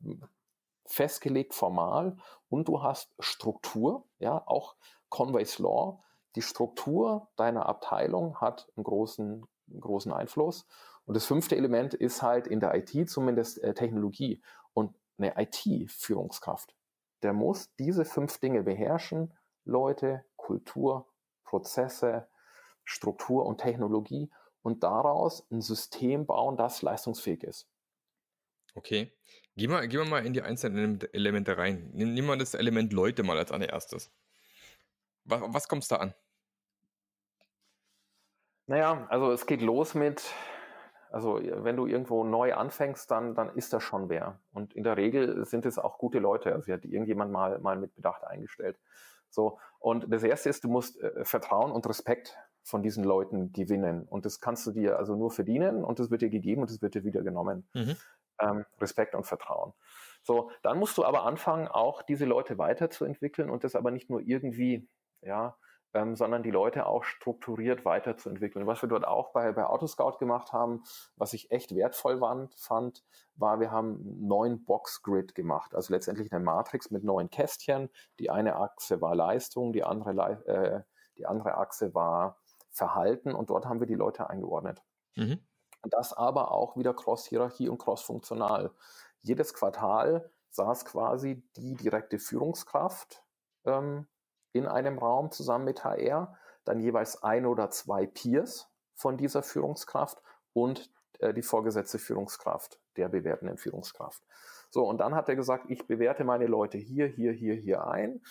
festgelegt 0.86 1.54
formal 1.54 2.16
und 2.48 2.68
du 2.68 2.82
hast 2.82 3.14
Struktur, 3.18 4.04
ja, 4.18 4.42
auch 4.46 4.76
Conway's 5.08 5.58
Law. 5.58 6.02
Die 6.34 6.42
Struktur 6.42 7.28
deiner 7.36 7.66
Abteilung 7.66 8.40
hat 8.40 8.68
einen 8.76 8.84
großen, 8.84 9.46
einen 9.68 9.80
großen 9.80 10.12
Einfluss. 10.12 10.66
Und 11.04 11.14
das 11.14 11.26
fünfte 11.26 11.56
Element 11.56 11.94
ist 11.94 12.22
halt 12.22 12.46
in 12.46 12.60
der 12.60 12.74
IT 12.74 13.10
zumindest 13.10 13.62
äh, 13.62 13.74
Technologie 13.74 14.42
und 14.72 14.94
eine 15.18 15.34
IT-Führungskraft. 15.36 16.74
Der 17.22 17.32
muss 17.32 17.74
diese 17.76 18.04
fünf 18.04 18.38
Dinge 18.38 18.62
beherrschen, 18.62 19.32
Leute, 19.64 20.24
Kultur, 20.36 21.08
Prozesse, 21.44 22.28
Struktur 22.84 23.46
und 23.46 23.58
Technologie 23.58 24.30
und 24.62 24.82
daraus 24.82 25.46
ein 25.50 25.60
System 25.60 26.26
bauen, 26.26 26.56
das 26.56 26.82
leistungsfähig 26.82 27.44
ist. 27.44 27.68
Okay. 28.74 29.12
Gehen 29.54 29.70
wir, 29.70 29.86
gehen 29.86 30.00
wir 30.00 30.08
mal 30.08 30.24
in 30.24 30.32
die 30.32 30.42
einzelnen 30.42 31.00
Elemente 31.12 31.58
rein. 31.58 31.90
Nehmen 31.92 32.26
wir 32.26 32.36
das 32.36 32.54
Element 32.54 32.92
Leute 32.92 33.22
mal 33.22 33.36
als 33.36 33.52
allererstes. 33.52 34.10
Was, 35.24 35.42
was 35.46 35.68
kommt 35.68 35.82
es 35.82 35.88
da 35.88 35.96
an? 35.96 36.14
Naja, 38.66 39.06
also 39.10 39.30
es 39.32 39.44
geht 39.44 39.60
los 39.60 39.94
mit, 39.94 40.22
also 41.12 41.40
wenn 41.42 41.76
du 41.76 41.86
irgendwo 41.86 42.24
neu 42.24 42.54
anfängst, 42.54 43.10
dann, 43.10 43.34
dann 43.34 43.54
ist 43.54 43.72
das 43.72 43.82
schon 43.82 44.08
wer. 44.08 44.40
Und 44.52 44.74
in 44.74 44.82
der 44.82 44.96
Regel 44.96 45.44
sind 45.44 45.66
es 45.66 45.78
auch 45.78 45.98
gute 45.98 46.18
Leute. 46.18 46.54
Also 46.54 46.72
hat 46.72 46.84
irgendjemand 46.84 47.30
mal, 47.30 47.58
mal 47.58 47.76
mit 47.76 47.94
Bedacht 47.94 48.24
eingestellt. 48.24 48.78
So, 49.28 49.58
und 49.78 50.12
das 50.12 50.22
erste 50.22 50.48
ist, 50.48 50.64
du 50.64 50.68
musst 50.68 51.00
äh, 51.00 51.24
Vertrauen 51.24 51.72
und 51.72 51.86
Respekt 51.86 52.38
von 52.62 52.82
diesen 52.82 53.04
Leuten 53.04 53.52
gewinnen. 53.52 54.06
Und 54.08 54.24
das 54.24 54.40
kannst 54.40 54.66
du 54.66 54.72
dir 54.72 54.98
also 54.98 55.16
nur 55.16 55.30
verdienen 55.30 55.84
und 55.84 55.98
das 55.98 56.10
wird 56.10 56.22
dir 56.22 56.30
gegeben 56.30 56.62
und 56.62 56.70
das 56.70 56.82
wird 56.82 56.94
dir 56.94 57.04
wieder 57.04 57.22
genommen. 57.22 57.66
Mhm. 57.74 57.96
Ähm, 58.38 58.64
Respekt 58.80 59.14
und 59.14 59.24
Vertrauen. 59.24 59.72
So, 60.22 60.50
dann 60.62 60.78
musst 60.78 60.96
du 60.98 61.04
aber 61.04 61.24
anfangen, 61.24 61.66
auch 61.66 62.02
diese 62.02 62.24
Leute 62.24 62.58
weiterzuentwickeln 62.58 63.50
und 63.50 63.64
das 63.64 63.74
aber 63.74 63.90
nicht 63.90 64.08
nur 64.08 64.20
irgendwie, 64.20 64.88
ja, 65.20 65.56
ähm, 65.94 66.16
sondern 66.16 66.42
die 66.42 66.50
Leute 66.50 66.86
auch 66.86 67.04
strukturiert 67.04 67.84
weiterzuentwickeln. 67.84 68.66
Was 68.66 68.82
wir 68.82 68.88
dort 68.88 69.06
auch 69.06 69.32
bei, 69.32 69.52
bei 69.52 69.66
Autoscout 69.66 70.18
gemacht 70.18 70.52
haben, 70.52 70.82
was 71.16 71.32
ich 71.32 71.50
echt 71.50 71.74
wertvoll 71.74 72.18
fand, 72.18 72.54
fand, 72.54 73.04
war, 73.34 73.60
wir 73.60 73.70
haben 73.70 74.00
neuen 74.26 74.64
Box-Grid 74.64 75.34
gemacht. 75.34 75.74
Also 75.74 75.92
letztendlich 75.92 76.32
eine 76.32 76.42
Matrix 76.42 76.90
mit 76.90 77.04
neun 77.04 77.30
Kästchen. 77.30 77.90
Die 78.18 78.30
eine 78.30 78.56
Achse 78.56 79.00
war 79.00 79.14
Leistung, 79.14 79.72
die 79.72 79.84
andere, 79.84 80.46
äh, 80.46 80.82
die 81.16 81.26
andere 81.26 81.56
Achse 81.56 81.94
war 81.94 82.38
Verhalten 82.70 83.34
und 83.34 83.50
dort 83.50 83.66
haben 83.66 83.80
wir 83.80 83.86
die 83.86 83.94
Leute 83.94 84.30
eingeordnet. 84.30 84.82
Mhm. 85.14 85.44
Das 85.82 86.12
aber 86.12 86.52
auch 86.52 86.76
wieder 86.76 86.94
Cross-Hierarchie 86.94 87.68
und 87.68 87.78
Cross-Funktional. 87.78 88.70
Jedes 89.20 89.52
Quartal 89.52 90.30
saß 90.50 90.84
quasi 90.84 91.42
die 91.56 91.74
direkte 91.74 92.18
Führungskraft 92.18 93.22
ähm, 93.64 94.06
in 94.52 94.66
einem 94.66 94.98
Raum 94.98 95.30
zusammen 95.30 95.64
mit 95.64 95.84
HR, 95.84 96.36
dann 96.64 96.80
jeweils 96.80 97.22
ein 97.22 97.46
oder 97.46 97.70
zwei 97.70 98.06
Peers 98.06 98.70
von 98.94 99.16
dieser 99.16 99.42
Führungskraft 99.42 100.22
und 100.52 100.90
äh, 101.18 101.32
die 101.34 101.42
vorgesetzte 101.42 101.98
Führungskraft, 101.98 102.78
der 102.96 103.08
bewertenden 103.08 103.56
Führungskraft. 103.56 104.22
So, 104.70 104.84
und 104.84 104.98
dann 104.98 105.14
hat 105.14 105.28
er 105.28 105.36
gesagt, 105.36 105.66
ich 105.68 105.86
bewerte 105.86 106.24
meine 106.24 106.46
Leute 106.46 106.78
hier, 106.78 107.06
hier, 107.06 107.32
hier, 107.32 107.54
hier 107.54 107.86
ein. 107.86 108.22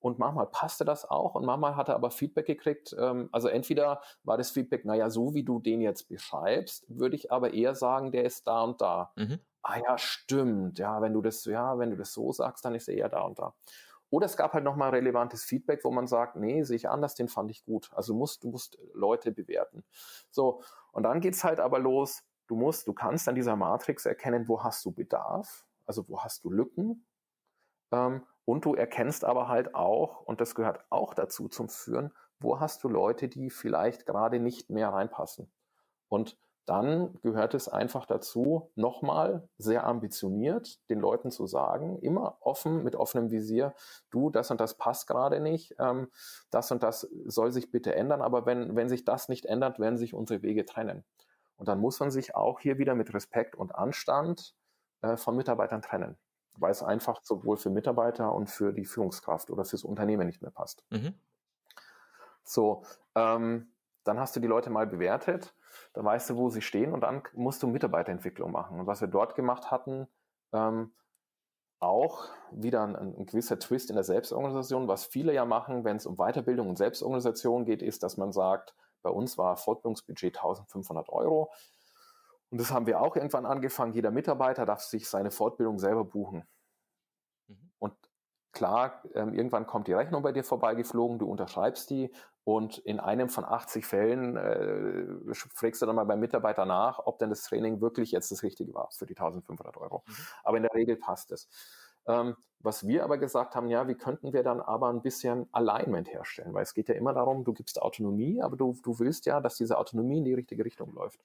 Und 0.00 0.20
manchmal 0.20 0.46
passte 0.46 0.84
das 0.84 1.04
auch 1.04 1.34
und 1.34 1.44
manchmal 1.44 1.74
hat 1.74 1.88
er 1.88 1.96
aber 1.96 2.12
Feedback 2.12 2.46
gekriegt. 2.46 2.94
Ähm, 2.96 3.28
also 3.32 3.48
entweder 3.48 4.00
war 4.22 4.36
das 4.36 4.52
Feedback, 4.52 4.84
naja, 4.84 5.10
so 5.10 5.34
wie 5.34 5.42
du 5.42 5.58
den 5.58 5.80
jetzt 5.80 6.08
beschreibst, 6.08 6.84
würde 6.88 7.16
ich 7.16 7.32
aber 7.32 7.52
eher 7.52 7.74
sagen, 7.74 8.12
der 8.12 8.24
ist 8.24 8.46
da 8.46 8.62
und 8.62 8.80
da. 8.80 9.12
Mhm. 9.16 9.40
Ah 9.62 9.78
ja, 9.78 9.98
stimmt. 9.98 10.78
Ja, 10.78 11.02
wenn 11.02 11.14
du 11.14 11.20
das, 11.20 11.44
ja, 11.46 11.78
wenn 11.78 11.90
du 11.90 11.96
das 11.96 12.12
so 12.12 12.32
sagst, 12.32 12.64
dann 12.64 12.76
ist 12.76 12.88
er 12.88 12.94
eher 12.94 13.08
da 13.08 13.22
und 13.22 13.40
da. 13.40 13.54
Oder 14.10 14.26
es 14.26 14.36
gab 14.36 14.54
halt 14.54 14.64
nochmal 14.64 14.90
relevantes 14.90 15.44
Feedback, 15.44 15.84
wo 15.84 15.90
man 15.90 16.06
sagt, 16.06 16.36
nee, 16.36 16.62
sehe 16.62 16.76
ich 16.76 16.88
anders, 16.88 17.14
den 17.14 17.28
fand 17.28 17.50
ich 17.50 17.64
gut. 17.64 17.90
Also 17.92 18.12
du 18.12 18.18
musst, 18.18 18.44
du 18.44 18.48
musst 18.48 18.78
Leute 18.94 19.32
bewerten. 19.32 19.84
So, 20.30 20.62
und 20.92 21.02
dann 21.02 21.20
geht's 21.20 21.44
halt 21.44 21.60
aber 21.60 21.78
los. 21.78 22.22
Du 22.46 22.56
musst, 22.56 22.86
du 22.86 22.94
kannst 22.94 23.28
an 23.28 23.34
dieser 23.34 23.56
Matrix 23.56 24.06
erkennen, 24.06 24.48
wo 24.48 24.62
hast 24.62 24.84
du 24.84 24.92
Bedarf, 24.92 25.66
also 25.84 26.08
wo 26.08 26.22
hast 26.22 26.44
du 26.44 26.50
Lücken. 26.50 27.06
Ähm, 27.92 28.24
und 28.46 28.64
du 28.64 28.74
erkennst 28.74 29.24
aber 29.24 29.48
halt 29.48 29.74
auch, 29.74 30.22
und 30.22 30.40
das 30.40 30.54
gehört 30.54 30.80
auch 30.88 31.12
dazu 31.12 31.48
zum 31.48 31.68
Führen, 31.68 32.14
wo 32.40 32.60
hast 32.60 32.82
du 32.84 32.88
Leute, 32.88 33.28
die 33.28 33.50
vielleicht 33.50 34.06
gerade 34.06 34.38
nicht 34.38 34.70
mehr 34.70 34.88
reinpassen. 34.88 35.52
Und 36.08 36.38
dann 36.68 37.18
gehört 37.22 37.54
es 37.54 37.68
einfach 37.68 38.04
dazu, 38.04 38.70
nochmal 38.74 39.48
sehr 39.56 39.86
ambitioniert 39.86 40.78
den 40.90 41.00
Leuten 41.00 41.30
zu 41.30 41.46
sagen, 41.46 41.98
immer 42.00 42.36
offen, 42.40 42.84
mit 42.84 42.94
offenem 42.94 43.30
Visier, 43.30 43.72
du, 44.10 44.28
das 44.28 44.50
und 44.50 44.60
das 44.60 44.76
passt 44.76 45.06
gerade 45.06 45.40
nicht, 45.40 45.76
ähm, 45.78 46.08
das 46.50 46.70
und 46.70 46.82
das 46.82 47.08
soll 47.24 47.52
sich 47.52 47.70
bitte 47.70 47.94
ändern, 47.94 48.20
aber 48.20 48.44
wenn, 48.44 48.76
wenn 48.76 48.90
sich 48.90 49.06
das 49.06 49.30
nicht 49.30 49.46
ändert, 49.46 49.78
werden 49.78 49.96
sich 49.96 50.12
unsere 50.12 50.42
Wege 50.42 50.66
trennen. 50.66 51.04
Und 51.56 51.68
dann 51.68 51.80
muss 51.80 52.00
man 52.00 52.10
sich 52.10 52.34
auch 52.34 52.60
hier 52.60 52.76
wieder 52.76 52.94
mit 52.94 53.14
Respekt 53.14 53.56
und 53.56 53.74
Anstand 53.74 54.54
äh, 55.00 55.16
von 55.16 55.36
Mitarbeitern 55.36 55.80
trennen, 55.80 56.18
weil 56.58 56.70
es 56.70 56.82
einfach 56.82 57.20
sowohl 57.22 57.56
für 57.56 57.70
Mitarbeiter 57.70 58.34
und 58.34 58.50
für 58.50 58.74
die 58.74 58.84
Führungskraft 58.84 59.50
oder 59.50 59.64
fürs 59.64 59.84
Unternehmen 59.84 60.26
nicht 60.26 60.42
mehr 60.42 60.50
passt. 60.50 60.84
Mhm. 60.90 61.14
So, 62.44 62.82
ähm, 63.14 63.72
dann 64.04 64.20
hast 64.20 64.36
du 64.36 64.40
die 64.40 64.46
Leute 64.46 64.68
mal 64.68 64.86
bewertet 64.86 65.54
dann 65.92 66.04
weißt 66.04 66.30
du, 66.30 66.36
wo 66.36 66.50
sie 66.50 66.62
stehen 66.62 66.92
und 66.92 67.00
dann 67.02 67.22
musst 67.34 67.62
du 67.62 67.66
Mitarbeiterentwicklung 67.66 68.52
machen. 68.52 68.80
Und 68.80 68.86
was 68.86 69.00
wir 69.00 69.08
dort 69.08 69.34
gemacht 69.34 69.70
hatten, 69.70 70.08
ähm, 70.52 70.92
auch 71.80 72.24
wieder 72.50 72.82
ein, 72.82 72.96
ein, 72.96 73.26
gewisser 73.26 73.58
Twist 73.58 73.90
in 73.90 73.94
der 73.94 74.04
Selbstorganisation. 74.04 74.88
Was 74.88 75.04
viele 75.04 75.32
ja 75.32 75.44
machen, 75.44 75.84
wenn 75.84 75.96
es 75.96 76.06
um 76.06 76.16
Weiterbildung 76.16 76.68
und 76.68 76.76
Selbstorganisation 76.76 77.64
geht, 77.64 77.82
ist, 77.82 78.02
dass 78.02 78.16
man 78.16 78.32
sagt, 78.32 78.74
bei 79.02 79.10
uns 79.10 79.38
war 79.38 79.56
Fortbildungsbudget 79.56 80.36
1500 80.36 81.08
Euro. 81.08 81.52
Und 82.50 82.60
das 82.60 82.72
haben 82.72 82.86
wir 82.86 83.00
auch 83.00 83.14
irgendwann 83.14 83.46
angefangen. 83.46 83.92
Jeder 83.92 84.10
Mitarbeiter 84.10 84.66
darf 84.66 84.80
sich 84.80 85.08
seine 85.08 85.30
Fortbildung 85.30 85.78
selber 85.78 86.04
buchen. 86.04 86.48
Klar, 88.52 89.02
ähm, 89.14 89.34
irgendwann 89.34 89.66
kommt 89.66 89.88
die 89.88 89.92
Rechnung 89.92 90.22
bei 90.22 90.32
dir 90.32 90.42
vorbeigeflogen, 90.42 91.18
du 91.18 91.26
unterschreibst 91.26 91.90
die 91.90 92.10
und 92.44 92.78
in 92.78 92.98
einem 92.98 93.28
von 93.28 93.44
80 93.44 93.84
Fällen 93.84 94.36
äh, 94.38 95.34
fragst 95.54 95.82
du 95.82 95.86
dann 95.86 95.96
mal 95.96 96.04
beim 96.04 96.18
Mitarbeiter 96.18 96.64
nach, 96.64 96.98
ob 97.04 97.18
denn 97.18 97.28
das 97.28 97.42
Training 97.42 97.82
wirklich 97.82 98.10
jetzt 98.10 98.30
das 98.30 98.42
Richtige 98.42 98.72
war 98.72 98.88
für 98.90 99.04
die 99.04 99.14
1500 99.14 99.76
Euro. 99.76 100.02
Mhm. 100.06 100.12
Aber 100.44 100.56
in 100.56 100.62
der 100.62 100.72
Regel 100.72 100.96
passt 100.96 101.30
es. 101.30 101.46
Ähm, 102.06 102.36
was 102.60 102.86
wir 102.86 103.04
aber 103.04 103.18
gesagt 103.18 103.54
haben, 103.54 103.68
ja, 103.68 103.86
wie 103.86 103.96
könnten 103.96 104.32
wir 104.32 104.42
dann 104.42 104.62
aber 104.62 104.88
ein 104.88 105.02
bisschen 105.02 105.46
Alignment 105.52 106.10
herstellen? 106.10 106.54
Weil 106.54 106.62
es 106.62 106.72
geht 106.72 106.88
ja 106.88 106.94
immer 106.94 107.12
darum, 107.12 107.44
du 107.44 107.52
gibst 107.52 107.82
Autonomie, 107.82 108.40
aber 108.40 108.56
du, 108.56 108.74
du 108.82 108.98
willst 108.98 109.26
ja, 109.26 109.42
dass 109.42 109.56
diese 109.56 109.76
Autonomie 109.76 110.18
in 110.18 110.24
die 110.24 110.34
richtige 110.34 110.64
Richtung 110.64 110.94
läuft. 110.94 111.20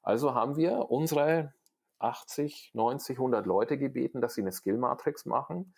Also 0.00 0.34
haben 0.34 0.56
wir 0.56 0.92
unsere 0.92 1.52
80, 1.98 2.70
90, 2.74 3.18
100 3.18 3.46
Leute 3.46 3.78
gebeten, 3.78 4.20
dass 4.20 4.34
sie 4.34 4.42
eine 4.42 4.52
Skill-Matrix 4.52 5.26
machen 5.26 5.74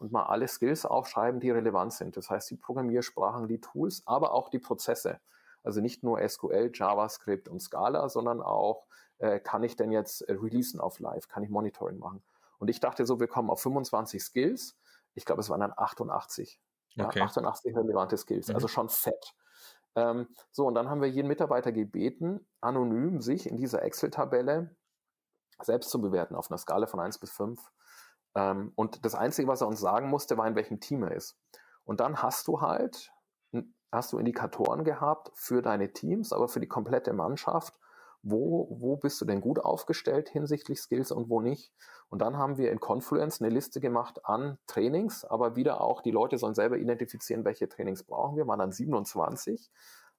und 0.00 0.12
mal 0.12 0.24
alle 0.24 0.48
Skills 0.48 0.86
aufschreiben, 0.86 1.40
die 1.40 1.50
relevant 1.50 1.92
sind. 1.92 2.16
Das 2.16 2.30
heißt, 2.30 2.50
die 2.50 2.56
Programmiersprachen, 2.56 3.48
die 3.48 3.60
Tools, 3.60 4.02
aber 4.06 4.32
auch 4.32 4.48
die 4.48 4.58
Prozesse. 4.58 5.20
Also 5.62 5.82
nicht 5.82 6.02
nur 6.02 6.26
SQL, 6.26 6.70
JavaScript 6.72 7.48
und 7.48 7.60
Scala, 7.60 8.08
sondern 8.08 8.40
auch, 8.40 8.86
äh, 9.18 9.38
kann 9.38 9.62
ich 9.62 9.76
denn 9.76 9.92
jetzt 9.92 10.22
äh, 10.22 10.32
releasen 10.32 10.80
auf 10.80 11.00
Live? 11.00 11.28
Kann 11.28 11.42
ich 11.42 11.50
Monitoring 11.50 11.98
machen? 11.98 12.22
Und 12.58 12.68
ich 12.68 12.80
dachte 12.80 13.04
so, 13.04 13.20
wir 13.20 13.28
kommen 13.28 13.50
auf 13.50 13.60
25 13.60 14.22
Skills. 14.22 14.74
Ich 15.14 15.26
glaube, 15.26 15.42
es 15.42 15.50
waren 15.50 15.60
dann 15.60 15.74
88. 15.76 16.58
Okay. 16.98 17.18
Ja, 17.18 17.24
88 17.26 17.76
relevante 17.76 18.16
Skills, 18.16 18.48
mhm. 18.48 18.54
also 18.54 18.68
schon 18.68 18.88
fett. 18.88 19.34
Ähm, 19.96 20.28
so, 20.50 20.66
und 20.66 20.74
dann 20.74 20.88
haben 20.88 21.02
wir 21.02 21.08
jeden 21.10 21.28
Mitarbeiter 21.28 21.72
gebeten, 21.72 22.46
anonym 22.62 23.20
sich 23.20 23.46
in 23.46 23.58
dieser 23.58 23.82
Excel-Tabelle 23.82 24.74
selbst 25.60 25.90
zu 25.90 26.00
bewerten 26.00 26.36
auf 26.36 26.50
einer 26.50 26.56
Skala 26.56 26.86
von 26.86 27.00
1 27.00 27.18
bis 27.18 27.32
5 27.32 27.60
ähm, 28.34 28.72
und 28.76 29.04
das 29.04 29.14
Einzige, 29.14 29.48
was 29.48 29.60
er 29.60 29.68
uns 29.68 29.80
sagen 29.80 30.08
musste, 30.08 30.36
war, 30.38 30.46
in 30.46 30.54
welchem 30.54 30.80
Team 30.80 31.02
er 31.02 31.12
ist. 31.12 31.38
Und 31.84 32.00
dann 32.00 32.22
hast 32.22 32.46
du 32.48 32.60
halt, 32.60 33.12
hast 33.90 34.12
du 34.12 34.18
Indikatoren 34.18 34.84
gehabt 34.84 35.30
für 35.34 35.62
deine 35.62 35.92
Teams, 35.92 36.32
aber 36.32 36.48
für 36.48 36.60
die 36.60 36.68
komplette 36.68 37.12
Mannschaft. 37.12 37.78
Wo, 38.22 38.68
wo 38.78 38.96
bist 38.96 39.18
du 39.22 39.24
denn 39.24 39.40
gut 39.40 39.58
aufgestellt 39.58 40.28
hinsichtlich 40.28 40.78
Skills 40.78 41.10
und 41.10 41.30
wo 41.30 41.40
nicht? 41.40 41.72
Und 42.10 42.20
dann 42.20 42.36
haben 42.36 42.58
wir 42.58 42.70
in 42.70 42.78
Confluence 42.78 43.40
eine 43.40 43.48
Liste 43.48 43.80
gemacht 43.80 44.26
an 44.26 44.58
Trainings, 44.66 45.24
aber 45.24 45.56
wieder 45.56 45.80
auch, 45.80 46.02
die 46.02 46.10
Leute 46.10 46.36
sollen 46.36 46.54
selber 46.54 46.76
identifizieren, 46.76 47.46
welche 47.46 47.66
Trainings 47.66 48.02
brauchen 48.02 48.36
wir. 48.36 48.46
Waren 48.46 48.58
dann 48.58 48.72
27. 48.72 49.70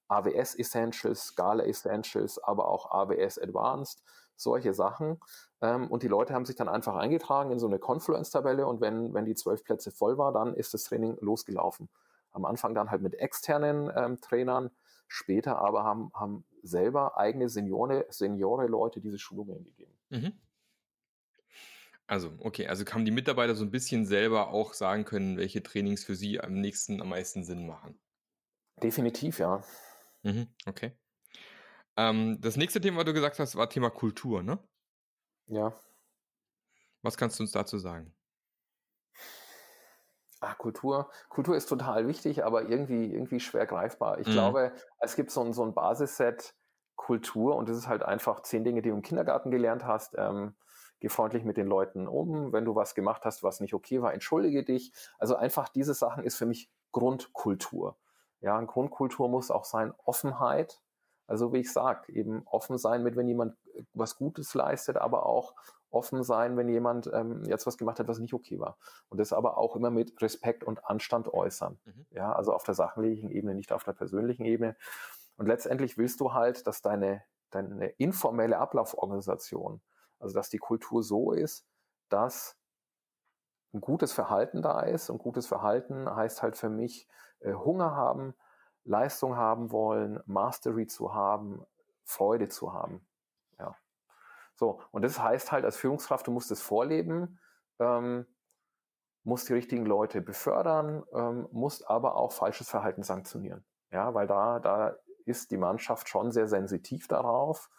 AWS 0.08 0.56
Essentials, 0.56 1.28
Scala 1.28 1.64
Essentials, 1.64 2.40
aber 2.44 2.68
auch 2.68 2.90
AWS 2.90 3.38
Advanced, 3.38 4.04
solche 4.36 4.74
Sachen. 4.74 5.20
Ähm, 5.62 5.90
und 5.90 6.04
die 6.04 6.08
Leute 6.08 6.34
haben 6.34 6.46
sich 6.46 6.56
dann 6.56 6.70
einfach 6.70 6.96
eingetragen 6.96 7.52
in 7.52 7.60
so 7.60 7.68
eine 7.68 7.80
Confluence-Tabelle 7.80 8.66
und 8.66 8.82
wenn, 8.82 9.14
wenn 9.14 9.26
die 9.26 9.36
zwölf 9.36 9.64
Plätze 9.64 9.92
voll 9.92 10.18
war, 10.18 10.34
dann 10.34 10.56
ist 10.56 10.74
das 10.74 10.84
Training 10.84 11.18
losgelaufen. 11.22 11.90
Am 12.32 12.46
Anfang 12.46 12.74
dann 12.74 12.90
halt 12.90 13.02
mit 13.02 13.16
externen 13.16 13.92
ähm, 13.96 14.20
Trainern, 14.22 14.72
später 15.08 15.60
aber 15.60 15.84
haben, 15.84 16.12
haben 16.14 16.46
selber 16.64 17.18
eigene 17.18 17.50
Seniore, 17.50 18.06
Seniore 18.10 18.68
Leute 18.68 19.02
diese 19.02 19.20
Schulungen 19.20 19.64
gegeben. 19.64 19.94
Mhm. 20.10 20.34
Also, 22.08 22.34
okay, 22.40 22.68
also 22.68 22.84
haben 22.86 23.06
die 23.06 23.12
Mitarbeiter 23.12 23.56
so 23.56 23.64
ein 23.64 23.72
bisschen 23.72 24.06
selber 24.06 24.50
auch 24.50 24.74
sagen 24.74 25.06
können, 25.06 25.38
welche 25.38 25.64
Trainings 25.64 26.04
für 26.04 26.16
sie 26.16 26.42
am 26.42 26.54
nächsten, 26.54 27.02
am 27.02 27.10
meisten 27.10 27.44
Sinn 27.44 27.66
machen. 27.68 28.00
Definitiv, 28.84 29.40
ja. 29.40 29.64
Mhm, 30.24 30.48
okay. 30.66 30.92
Ähm, 31.98 32.40
das 32.42 32.58
nächste 32.58 32.82
Thema, 32.82 32.98
was 32.98 33.06
du 33.06 33.14
gesagt 33.14 33.40
hast, 33.40 33.56
war 33.56 33.70
Thema 33.70 33.90
Kultur, 33.90 34.44
ne? 34.44 34.60
Ja. 35.48 35.74
Was 37.02 37.18
kannst 37.18 37.40
du 37.40 37.44
uns 37.44 37.52
dazu 37.52 37.78
sagen? 37.78 38.14
Ah, 40.40 40.56
Kultur. 40.56 41.10
Kultur 41.30 41.56
ist 41.56 41.68
total 41.68 42.08
wichtig, 42.08 42.44
aber 42.44 42.68
irgendwie, 42.68 43.14
irgendwie 43.14 43.40
schwer 43.40 43.68
greifbar. 43.68 44.20
Ich 44.20 44.28
mhm. 44.28 44.32
glaube, 44.32 44.74
es 45.00 45.16
gibt 45.16 45.30
so 45.30 45.42
ein, 45.42 45.54
so 45.54 45.64
ein 45.64 45.74
Basisset 45.74 46.56
Kultur 46.96 47.56
und 47.56 47.70
das 47.70 47.78
ist 47.78 47.88
halt 47.88 48.04
einfach 48.04 48.42
zehn 48.42 48.64
Dinge, 48.64 48.82
die 48.82 48.90
du 48.90 48.96
im 48.96 49.02
Kindergarten 49.02 49.52
gelernt 49.52 49.86
hast. 49.86 50.16
Ähm, 50.18 50.56
geh 51.00 51.10
freundlich 51.10 51.44
mit 51.44 51.58
den 51.58 51.68
Leuten 51.68 52.08
um. 52.08 52.54
Wenn 52.54 52.66
du 52.66 52.76
was 52.76 52.96
gemacht 52.96 53.24
hast, 53.24 53.44
was 53.44 53.60
nicht 53.60 53.74
okay 53.74 54.02
war, 54.02 54.14
entschuldige 54.14 54.64
dich. 54.64 54.94
Also 55.20 55.36
einfach 55.36 55.70
diese 55.70 55.94
Sachen 55.94 56.24
ist 56.24 56.38
für 56.38 56.46
mich 56.46 56.72
Grundkultur. 56.92 57.98
Ja, 58.40 58.60
Grundkultur 58.62 59.30
muss 59.30 59.52
auch 59.52 59.66
sein 59.66 59.94
Offenheit, 60.06 60.82
also 61.28 61.54
wie 61.54 61.60
ich 61.60 61.72
sage, 61.72 62.12
eben 62.12 62.44
offen 62.48 62.78
sein 62.78 63.04
mit, 63.04 63.16
wenn 63.16 63.28
jemand 63.28 63.56
was 63.94 64.16
Gutes 64.18 64.54
leistet, 64.54 64.98
aber 64.98 65.26
auch 65.26 65.56
offen 65.92 66.24
sein, 66.24 66.58
wenn 66.58 66.70
jemand 66.70 67.10
ähm, 67.14 67.44
jetzt 67.46 67.68
was 67.68 67.78
gemacht 67.78 68.00
hat, 68.00 68.08
was 68.08 68.20
nicht 68.20 68.34
okay 68.34 68.60
war. 68.60 68.78
Und 69.10 69.20
das 69.20 69.34
aber 69.34 69.58
auch 69.58 69.76
immer 69.76 69.92
mit 69.92 70.20
Respekt 70.22 70.64
und 70.64 70.86
Anstand 70.86 71.28
äußern. 71.28 71.80
Mhm. 71.84 72.06
Ja, 72.12 72.32
also 72.34 72.54
auf 72.54 72.64
der 72.64 72.74
sachlichen 72.74 73.30
Ebene, 73.30 73.54
nicht 73.54 73.72
auf 73.74 73.84
der 73.84 73.94
persönlichen 73.94 74.46
Ebene. 74.46 74.76
Und 75.38 75.48
letztendlich 75.48 75.98
willst 75.98 76.20
du 76.22 76.34
halt, 76.34 76.66
dass 76.66 76.82
deine, 76.82 77.24
deine 77.50 77.88
informelle 77.88 78.58
Ablauforganisation, 78.58 79.82
also 80.20 80.34
dass 80.34 80.50
die 80.50 80.60
Kultur 80.60 81.04
so 81.04 81.32
ist, 81.32 81.66
dass 82.10 82.58
ein 83.74 83.82
gutes 83.82 84.14
Verhalten 84.14 84.62
da 84.62 84.82
ist. 84.82 85.10
Und 85.10 85.18
gutes 85.20 85.48
Verhalten 85.48 86.14
heißt 86.14 86.42
halt 86.42 86.58
für 86.58 86.70
mich 86.70 87.08
äh, 87.40 87.54
Hunger 87.54 87.96
haben, 87.96 88.34
Leistung 88.84 89.36
haben 89.36 89.72
wollen, 89.72 90.20
Mastery 90.26 90.88
zu 90.88 91.14
haben, 91.14 91.66
Freude 92.04 92.48
zu 92.50 92.74
haben. 92.74 93.06
So, 94.62 94.80
und 94.92 95.02
das 95.02 95.18
heißt 95.18 95.52
halt 95.52 95.66
als 95.66 95.76
Führungskraft, 95.78 96.28
du 96.28 96.32
musst 96.32 96.52
es 96.52 96.62
vorleben, 96.62 97.40
ähm, 97.80 98.28
musst 99.24 99.50
die 99.50 99.54
richtigen 99.54 99.88
Leute 99.88 100.22
befördern, 100.22 101.04
ähm, 101.16 101.48
musst 101.52 101.90
aber 101.90 102.16
auch 102.16 102.32
falsches 102.32 102.70
Verhalten 102.70 103.02
sanktionieren. 103.02 103.66
Ja, 103.92 104.14
weil 104.14 104.28
da, 104.28 104.60
da 104.60 104.96
ist 105.26 105.50
die 105.50 105.58
Mannschaft 105.58 106.10
schon 106.10 106.32
sehr 106.32 106.48
sensitiv 106.48 107.08
darauf, 107.08 107.72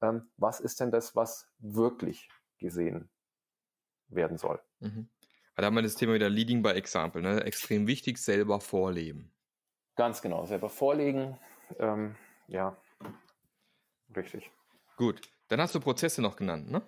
ähm, 0.00 0.30
was 0.36 0.60
ist 0.60 0.78
denn 0.78 0.92
das, 0.92 1.16
was 1.16 1.48
wirklich 1.58 2.30
gesehen 2.58 3.10
werden 4.06 4.38
soll. 4.38 4.60
Mhm. 4.78 5.08
Da 5.56 5.64
haben 5.64 5.74
wir 5.74 5.82
das 5.82 5.96
Thema 5.96 6.14
wieder 6.14 6.28
Leading 6.28 6.62
by 6.62 6.68
Example, 6.68 7.20
ne? 7.20 7.42
extrem 7.42 7.88
wichtig, 7.88 8.16
selber 8.18 8.60
vorleben. 8.60 9.32
Ganz 9.96 10.22
genau, 10.22 10.46
selber 10.46 10.68
vorlegen. 10.68 11.36
Ähm, 11.80 12.14
ja, 12.46 12.76
richtig. 14.14 14.52
Gut, 14.96 15.20
dann 15.48 15.60
hast 15.60 15.74
du 15.74 15.80
Prozesse 15.80 16.22
noch 16.22 16.36
genannt, 16.36 16.70
ne? 16.70 16.82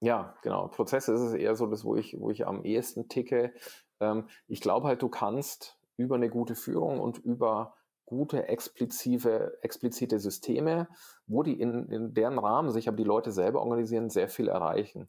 Ja, 0.00 0.34
genau. 0.42 0.68
Prozesse 0.68 1.12
ist 1.12 1.20
es 1.20 1.34
eher 1.34 1.54
so, 1.56 1.66
das, 1.66 1.84
wo 1.84 1.94
ich, 1.94 2.16
wo 2.18 2.30
ich 2.30 2.46
am 2.46 2.64
ehesten 2.64 3.08
ticke. 3.08 3.52
Ähm, 4.00 4.28
ich 4.48 4.60
glaube 4.60 4.88
halt, 4.88 5.02
du 5.02 5.08
kannst 5.08 5.78
über 5.96 6.14
eine 6.14 6.30
gute 6.30 6.54
Führung 6.54 7.00
und 7.00 7.18
über 7.18 7.74
gute 8.06 8.48
explizite, 8.48 9.58
explizite 9.62 10.18
Systeme, 10.18 10.88
wo 11.26 11.42
die 11.42 11.60
in, 11.60 11.88
in 11.90 12.14
deren 12.14 12.38
Rahmen 12.38 12.70
sich 12.70 12.88
aber 12.88 12.96
die 12.96 13.04
Leute 13.04 13.30
selber 13.30 13.60
organisieren, 13.60 14.10
sehr 14.10 14.28
viel 14.28 14.48
erreichen. 14.48 15.08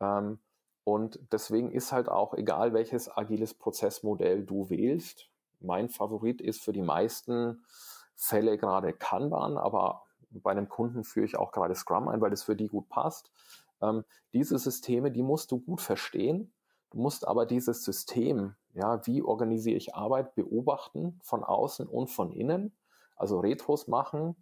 Ähm, 0.00 0.38
und 0.84 1.20
deswegen 1.32 1.70
ist 1.70 1.92
halt 1.92 2.08
auch 2.08 2.32
egal, 2.32 2.72
welches 2.72 3.14
agiles 3.14 3.52
Prozessmodell 3.52 4.46
du 4.46 4.70
wählst. 4.70 5.28
Mein 5.60 5.90
Favorit 5.90 6.40
ist 6.40 6.62
für 6.62 6.72
die 6.72 6.82
meisten 6.82 7.64
Fälle 8.14 8.56
gerade 8.56 8.94
Kanban, 8.94 9.58
aber 9.58 10.04
bei 10.30 10.50
einem 10.50 10.68
Kunden 10.68 11.04
führe 11.04 11.26
ich 11.26 11.36
auch 11.36 11.52
gerade 11.52 11.74
Scrum 11.74 12.08
ein, 12.08 12.20
weil 12.20 12.30
das 12.30 12.42
für 12.42 12.56
die 12.56 12.68
gut 12.68 12.88
passt. 12.88 13.30
Ähm, 13.80 14.04
diese 14.32 14.58
Systeme, 14.58 15.10
die 15.10 15.22
musst 15.22 15.52
du 15.52 15.60
gut 15.60 15.80
verstehen. 15.80 16.52
Du 16.90 16.98
musst 16.98 17.26
aber 17.26 17.46
dieses 17.46 17.84
System, 17.84 18.54
ja, 18.72 19.06
wie 19.06 19.22
organisiere 19.22 19.76
ich 19.76 19.94
Arbeit, 19.94 20.34
beobachten 20.34 21.20
von 21.22 21.44
außen 21.44 21.86
und 21.86 22.08
von 22.08 22.32
innen. 22.32 22.76
Also 23.16 23.40
Retros 23.40 23.88
machen 23.88 24.36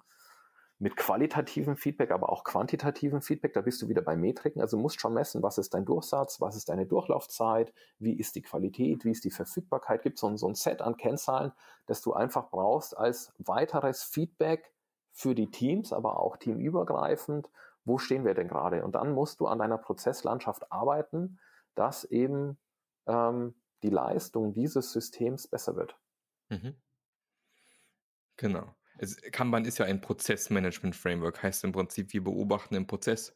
mit 0.79 0.97
qualitativem 0.97 1.77
Feedback, 1.77 2.11
aber 2.11 2.31
auch 2.31 2.45
quantitativem 2.45 3.23
Feedback. 3.23 3.55
Da 3.55 3.63
bist 3.63 3.81
du 3.81 3.89
wieder 3.89 4.03
bei 4.03 4.15
Metriken. 4.15 4.61
Also 4.61 4.77
musst 4.77 5.01
schon 5.01 5.15
messen, 5.15 5.43
was 5.43 5.57
ist 5.59 5.73
dein 5.73 5.87
Durchsatz, 5.87 6.41
was 6.41 6.55
ist 6.55 6.69
deine 6.69 6.87
Durchlaufzeit, 6.87 7.73
wie 7.99 8.13
ist 8.13 8.35
die 8.35 8.43
Qualität, 8.43 9.05
wie 9.05 9.13
ist 9.13 9.25
die 9.25 9.31
Verfügbarkeit. 9.31 10.03
Gibt 10.03 10.19
so, 10.19 10.37
so 10.37 10.47
ein 10.47 10.55
Set 10.55 10.83
an 10.83 10.97
Kennzahlen, 10.97 11.53
das 11.87 12.03
du 12.03 12.13
einfach 12.13 12.51
brauchst 12.51 12.97
als 12.97 13.33
weiteres 13.39 14.03
Feedback 14.03 14.71
für 15.17 15.35
die 15.35 15.51
Teams, 15.51 15.93
aber 15.93 16.21
auch 16.21 16.37
teamübergreifend 16.37 17.51
wo 17.87 17.99
stehen 17.99 18.25
wir 18.25 18.35
denn 18.35 18.49
gerade? 18.49 18.85
Und 18.85 18.97
dann 18.97 19.13
musst 19.13 19.41
du 19.41 19.47
an 19.47 19.61
deiner 19.61 19.79
Prozesslandschaft 19.79 20.71
arbeiten, 20.71 21.39
dass 21.75 22.05
eben 22.05 22.59
ähm, 23.07 23.55
die 23.83 23.91
Leistung 23.91 24.53
dieses 24.53 24.93
Systems 24.93 25.47
besser 25.47 25.77
wird. 25.77 25.97
Mhm. 26.49 26.75
Genau. 28.37 28.75
Es, 28.99 29.17
Kanban 29.31 29.65
ist 29.65 29.79
ja 29.79 29.87
ein 29.87 30.01
Prozessmanagement-Framework, 30.01 31.43
heißt 31.43 31.65
im 31.65 31.73
Prinzip, 31.73 32.13
wir 32.13 32.25
beobachten 32.25 32.75
den 32.75 32.87
Prozess 32.87 33.35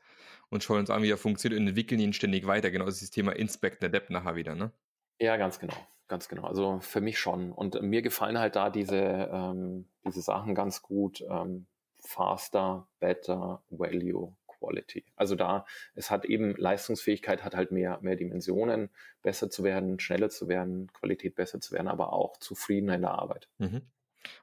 und 0.48 0.64
schauen 0.64 0.80
uns 0.80 0.90
an, 0.90 1.02
wie 1.02 1.10
er 1.10 1.18
funktioniert 1.18 1.60
und 1.60 1.68
entwickeln 1.68 2.00
ihn 2.00 2.12
ständig 2.12 2.46
weiter. 2.46 2.70
Genau, 2.70 2.86
das 2.86 2.94
ist 2.94 3.02
das 3.02 3.10
Thema 3.10 3.32
Inspect 3.32 3.84
and 3.84 3.94
Adapt 3.94 4.10
nachher 4.10 4.34
wieder, 4.34 4.54
ne? 4.54 4.72
Ja, 5.20 5.36
ganz 5.36 5.58
genau, 5.58 5.76
ganz 6.11 6.29
genau. 6.29 6.44
Also 6.44 6.81
für 6.81 7.01
mich 7.01 7.18
schon. 7.18 7.53
Und 7.53 7.81
mir 7.81 8.03
gefallen 8.03 8.38
halt 8.38 8.57
da 8.57 8.68
diese, 8.68 9.31
ähm, 9.33 9.88
diese 10.05 10.20
Sachen 10.20 10.55
ganz 10.55 10.83
gut. 10.83 11.25
Ähm, 11.31 11.66
faster, 11.99 12.87
better, 12.99 13.62
value, 13.70 14.35
Quality. 14.46 15.05
Also 15.16 15.35
da, 15.35 15.64
es 15.94 16.11
hat 16.11 16.25
eben 16.27 16.55
Leistungsfähigkeit, 16.57 17.44
hat 17.44 17.57
halt 17.57 17.73
mehr, 17.73 17.99
mehr 18.03 18.16
Dimensionen, 18.16 18.90
besser 19.23 19.51
zu 19.51 19.64
werden, 19.64 19.99
schneller 20.01 20.29
zu 20.31 20.49
werden, 20.49 20.92
Qualität 20.92 21.35
besser 21.35 21.61
zu 21.61 21.73
werden, 21.73 21.88
aber 21.88 22.12
auch 22.12 22.37
zufriedener 22.38 22.94
in 22.94 23.03
der 23.03 23.12
Arbeit. 23.12 23.49
Mhm. 23.59 23.83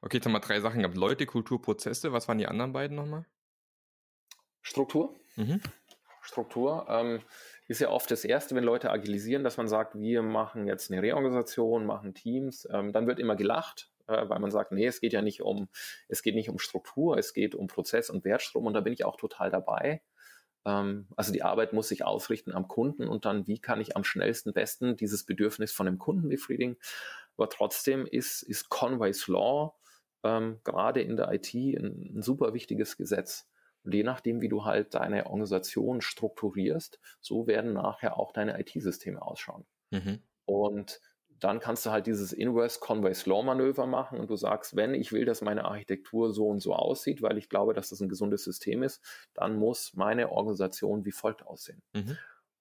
Okay, 0.02 0.16
jetzt 0.16 0.26
haben 0.26 0.32
wir 0.32 0.40
drei 0.40 0.60
Sachen 0.60 0.80
gehabt. 0.80 0.96
Leute, 0.96 1.24
Kultur, 1.24 1.62
Prozesse. 1.62 2.12
Was 2.12 2.26
waren 2.26 2.38
die 2.38 2.48
anderen 2.48 2.72
beiden 2.72 2.96
nochmal? 2.96 3.26
Struktur. 4.60 5.14
Mhm. 5.36 5.60
Struktur 6.20 6.86
ähm, 6.88 7.20
ist 7.68 7.80
ja 7.80 7.90
oft 7.90 8.10
das 8.10 8.24
Erste, 8.24 8.54
wenn 8.54 8.64
Leute 8.64 8.90
agilisieren, 8.90 9.44
dass 9.44 9.58
man 9.58 9.68
sagt, 9.68 9.98
wir 9.98 10.22
machen 10.22 10.66
jetzt 10.66 10.90
eine 10.90 11.02
Reorganisation, 11.02 11.86
machen 11.86 12.14
Teams. 12.14 12.66
Ähm, 12.72 12.92
dann 12.92 13.06
wird 13.06 13.20
immer 13.20 13.36
gelacht, 13.36 13.90
äh, 14.06 14.28
weil 14.28 14.40
man 14.40 14.50
sagt, 14.50 14.72
nee, 14.72 14.86
es 14.86 15.00
geht 15.00 15.12
ja 15.12 15.22
nicht 15.22 15.42
um, 15.42 15.68
es 16.08 16.22
geht 16.22 16.34
nicht 16.34 16.48
um 16.48 16.58
Struktur, 16.58 17.18
es 17.18 17.34
geht 17.34 17.54
um 17.54 17.66
Prozess 17.66 18.08
und 18.08 18.24
Wertstrom 18.24 18.66
und 18.66 18.72
da 18.72 18.80
bin 18.80 18.94
ich 18.94 19.04
auch 19.04 19.16
total 19.16 19.50
dabei. 19.50 20.00
Ähm, 20.64 21.08
also 21.14 21.30
die 21.30 21.42
Arbeit 21.42 21.74
muss 21.74 21.88
sich 21.88 22.04
ausrichten 22.04 22.52
am 22.52 22.68
Kunden 22.68 23.06
und 23.06 23.26
dann, 23.26 23.46
wie 23.46 23.60
kann 23.60 23.82
ich 23.82 23.96
am 23.96 24.04
schnellsten, 24.04 24.54
besten 24.54 24.96
dieses 24.96 25.24
Bedürfnis 25.24 25.70
von 25.70 25.84
dem 25.84 25.98
Kunden 25.98 26.30
befriedigen. 26.30 26.78
Aber 27.36 27.50
trotzdem 27.50 28.06
ist, 28.06 28.42
ist 28.42 28.70
Conway's 28.70 29.28
Law 29.28 29.74
ähm, 30.24 30.58
gerade 30.64 31.02
in 31.02 31.16
der 31.16 31.32
IT 31.32 31.54
ein, 31.54 32.16
ein 32.16 32.22
super 32.22 32.54
wichtiges 32.54 32.96
Gesetz. 32.96 33.46
Und 33.88 33.94
je 33.94 34.02
nachdem, 34.02 34.42
wie 34.42 34.50
du 34.50 34.66
halt 34.66 34.94
deine 34.94 35.28
Organisation 35.28 36.02
strukturierst, 36.02 37.00
so 37.22 37.46
werden 37.46 37.72
nachher 37.72 38.18
auch 38.18 38.32
deine 38.32 38.60
IT-Systeme 38.60 39.22
ausschauen. 39.22 39.64
Mhm. 39.90 40.18
Und 40.44 41.00
dann 41.40 41.58
kannst 41.58 41.86
du 41.86 41.90
halt 41.90 42.06
dieses 42.06 42.34
Inverse 42.34 42.80
Conway's 42.80 43.24
Law 43.24 43.42
Manöver 43.42 43.86
machen 43.86 44.20
und 44.20 44.28
du 44.28 44.36
sagst, 44.36 44.76
wenn 44.76 44.92
ich 44.92 45.10
will, 45.10 45.24
dass 45.24 45.40
meine 45.40 45.64
Architektur 45.64 46.34
so 46.34 46.48
und 46.48 46.60
so 46.60 46.74
aussieht, 46.74 47.22
weil 47.22 47.38
ich 47.38 47.48
glaube, 47.48 47.72
dass 47.72 47.88
das 47.88 48.00
ein 48.02 48.10
gesundes 48.10 48.44
System 48.44 48.82
ist, 48.82 49.02
dann 49.32 49.56
muss 49.56 49.94
meine 49.94 50.32
Organisation 50.32 51.06
wie 51.06 51.12
folgt 51.12 51.46
aussehen. 51.46 51.80
Mhm. 51.94 52.18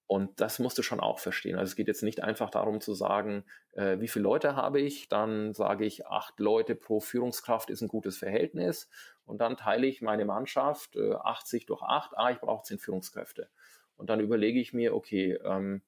Und 0.10 0.40
das 0.40 0.60
musst 0.60 0.78
du 0.78 0.84
schon 0.84 1.02
auch 1.02 1.20
verstehen. 1.20 1.58
Also 1.58 1.72
es 1.72 1.76
geht 1.76 1.90
jetzt 1.90 2.04
nicht 2.04 2.24
einfach 2.24 2.50
darum 2.50 2.80
zu 2.80 2.94
sagen, 2.94 3.44
äh, 3.74 4.00
wie 4.00 4.08
viele 4.08 4.24
Leute 4.24 4.56
habe 4.56 4.80
ich, 4.80 5.10
dann 5.10 5.54
sage 5.54 5.84
ich, 5.84 6.08
acht 6.08 6.40
Leute 6.40 6.76
pro 6.76 7.02
Führungskraft 7.02 7.70
ist 7.70 7.82
ein 7.82 7.90
gutes 7.90 8.18
Verhältnis 8.18 8.88
und 9.28 9.40
dann 9.40 9.58
teile 9.58 9.86
ich 9.86 10.02
meine 10.02 10.26
Mannschaft 10.26 10.96
äh, 10.96 11.14
80 11.14 11.66
durch 11.68 11.84
8, 11.84 12.18
ah, 12.18 12.32
ich 12.32 12.40
brauche 12.40 12.64
zehn 12.64 12.80
Führungskräfte. 12.80 13.50
Und 13.98 14.10
dann 14.10 14.20
überlege 14.20 14.60
ich 14.60 14.74
mir, 14.74 14.96
okay, 14.96 15.34
ähm, 15.44 15.82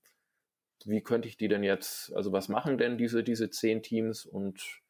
wie 0.86 1.02
könnte 1.02 1.28
ich 1.28 1.38
die 1.38 1.48
denn 1.48 1.64
jetzt, 1.64 2.14
also 2.14 2.32
was 2.32 2.50
machen 2.50 2.78
denn 2.78 2.98
diese, 2.98 3.24
diese 3.24 3.50
zehn 3.50 3.82
Teams 3.82 4.26
und 4.26 4.82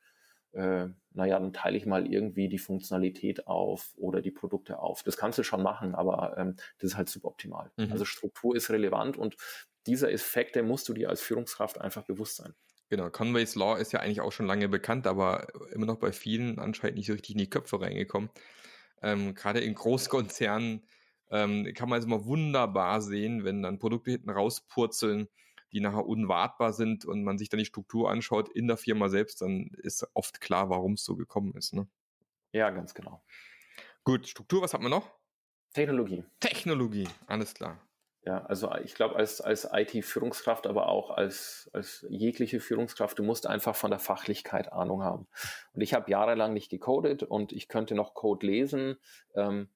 äh, 0.53 0.87
naja, 1.11 1.39
dann 1.39 1.53
teile 1.53 1.77
ich 1.77 1.85
mal 1.85 2.11
irgendwie 2.11 2.49
die 2.49 2.57
Funktionalität 2.57 3.47
auf 3.47 3.93
oder 3.97 4.21
die 4.21 4.31
Produkte 4.31 4.79
auf. 4.79 5.03
Das 5.03 5.17
kannst 5.17 5.37
du 5.37 5.43
schon 5.43 5.61
machen, 5.61 5.93
aber 5.93 6.35
ähm, 6.37 6.55
das 6.79 6.91
ist 6.91 6.97
halt 6.97 7.09
suboptimal. 7.09 7.71
Mhm. 7.77 7.91
Also 7.91 8.05
Struktur 8.05 8.55
ist 8.55 8.69
relevant 8.69 9.17
und 9.17 9.35
dieser 9.85 10.11
Effekt, 10.11 10.55
der 10.55 10.63
musst 10.63 10.89
du 10.89 10.93
dir 10.93 11.09
als 11.09 11.21
Führungskraft 11.21 11.79
einfach 11.79 12.03
bewusst 12.03 12.37
sein. 12.37 12.53
Genau, 12.89 13.09
Conway's 13.11 13.55
Law 13.55 13.77
ist 13.77 13.91
ja 13.91 13.99
eigentlich 13.99 14.21
auch 14.21 14.31
schon 14.31 14.47
lange 14.47 14.67
bekannt, 14.67 15.05
aber 15.05 15.47
immer 15.73 15.85
noch 15.85 15.97
bei 15.97 16.11
vielen 16.11 16.57
anscheinend 16.57 16.97
nicht 16.97 17.07
so 17.07 17.13
richtig 17.13 17.35
in 17.35 17.39
die 17.39 17.49
Köpfe 17.49 17.79
reingekommen. 17.79 18.29
Ähm, 19.01 19.35
Gerade 19.35 19.59
in 19.59 19.75
Großkonzernen 19.75 20.85
ähm, 21.29 21.71
kann 21.75 21.89
man 21.89 21.99
es 21.99 22.05
immer 22.05 22.25
wunderbar 22.25 23.01
sehen, 23.01 23.43
wenn 23.43 23.61
dann 23.61 23.77
Produkte 23.79 24.11
hinten 24.11 24.31
rauspurzeln, 24.31 25.27
die 25.71 25.81
nachher 25.81 26.05
unwartbar 26.05 26.73
sind 26.73 27.05
und 27.05 27.23
man 27.23 27.37
sich 27.37 27.49
dann 27.49 27.59
die 27.59 27.65
Struktur 27.65 28.09
anschaut 28.09 28.49
in 28.49 28.67
der 28.67 28.77
Firma 28.77 29.09
selbst, 29.09 29.41
dann 29.41 29.69
ist 29.77 30.07
oft 30.15 30.41
klar, 30.41 30.69
warum 30.69 30.93
es 30.93 31.03
so 31.03 31.15
gekommen 31.15 31.53
ist. 31.55 31.73
Ne? 31.73 31.87
Ja, 32.53 32.71
ganz 32.71 32.95
genau. 32.95 33.23
Gut, 34.03 34.27
Struktur, 34.27 34.63
was 34.63 34.73
hat 34.73 34.81
man 34.81 34.89
noch? 34.89 35.11
Technologie. 35.73 36.23
Technologie, 36.39 37.07
alles 37.27 37.53
klar. 37.53 37.79
Ja, 38.23 38.43
also 38.45 38.69
ich 38.83 38.95
glaube, 38.95 39.15
als, 39.15 39.39
als 39.39 39.67
IT-Führungskraft, 39.71 40.67
aber 40.67 40.89
auch 40.89 41.11
als, 41.11 41.69
als 41.73 42.05
jegliche 42.09 42.59
Führungskraft, 42.59 43.17
du 43.17 43.23
musst 43.23 43.47
einfach 43.47 43.75
von 43.75 43.91
der 43.91 43.99
Fachlichkeit 43.99 44.73
Ahnung 44.73 45.03
haben. 45.03 45.27
Und 45.73 45.81
ich 45.81 45.93
habe 45.93 46.11
jahrelang 46.11 46.53
nicht 46.53 46.69
gecodet 46.69 47.23
und 47.23 47.53
ich 47.53 47.69
könnte 47.69 47.95
noch 47.95 48.13
Code 48.13 48.45
lesen. 48.45 48.97
Ähm, 49.35 49.69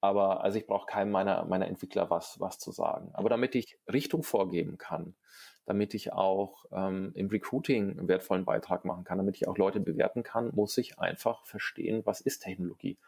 aber 0.00 0.44
also 0.44 0.58
ich 0.58 0.66
brauche 0.66 0.86
keinem 0.86 1.10
meiner, 1.10 1.44
meiner 1.46 1.66
Entwickler 1.66 2.08
was, 2.08 2.38
was 2.38 2.58
zu 2.58 2.70
sagen. 2.70 3.10
Aber 3.14 3.28
damit 3.28 3.56
ich 3.56 3.78
Richtung 3.92 4.22
vorgeben 4.22 4.78
kann, 4.78 5.16
damit 5.64 5.94
ich 5.94 6.12
auch 6.12 6.66
ähm, 6.70 7.12
im 7.16 7.28
Recruiting 7.28 7.98
einen 7.98 8.08
wertvollen 8.08 8.44
Beitrag 8.44 8.84
machen 8.84 9.02
kann, 9.02 9.18
damit 9.18 9.36
ich 9.36 9.48
auch 9.48 9.58
Leute 9.58 9.80
bewerten 9.80 10.22
kann, 10.22 10.50
muss 10.54 10.78
ich 10.78 11.00
einfach 11.00 11.44
verstehen, 11.44 12.02
was 12.04 12.20
ist 12.20 12.40
Technologie. 12.40 12.98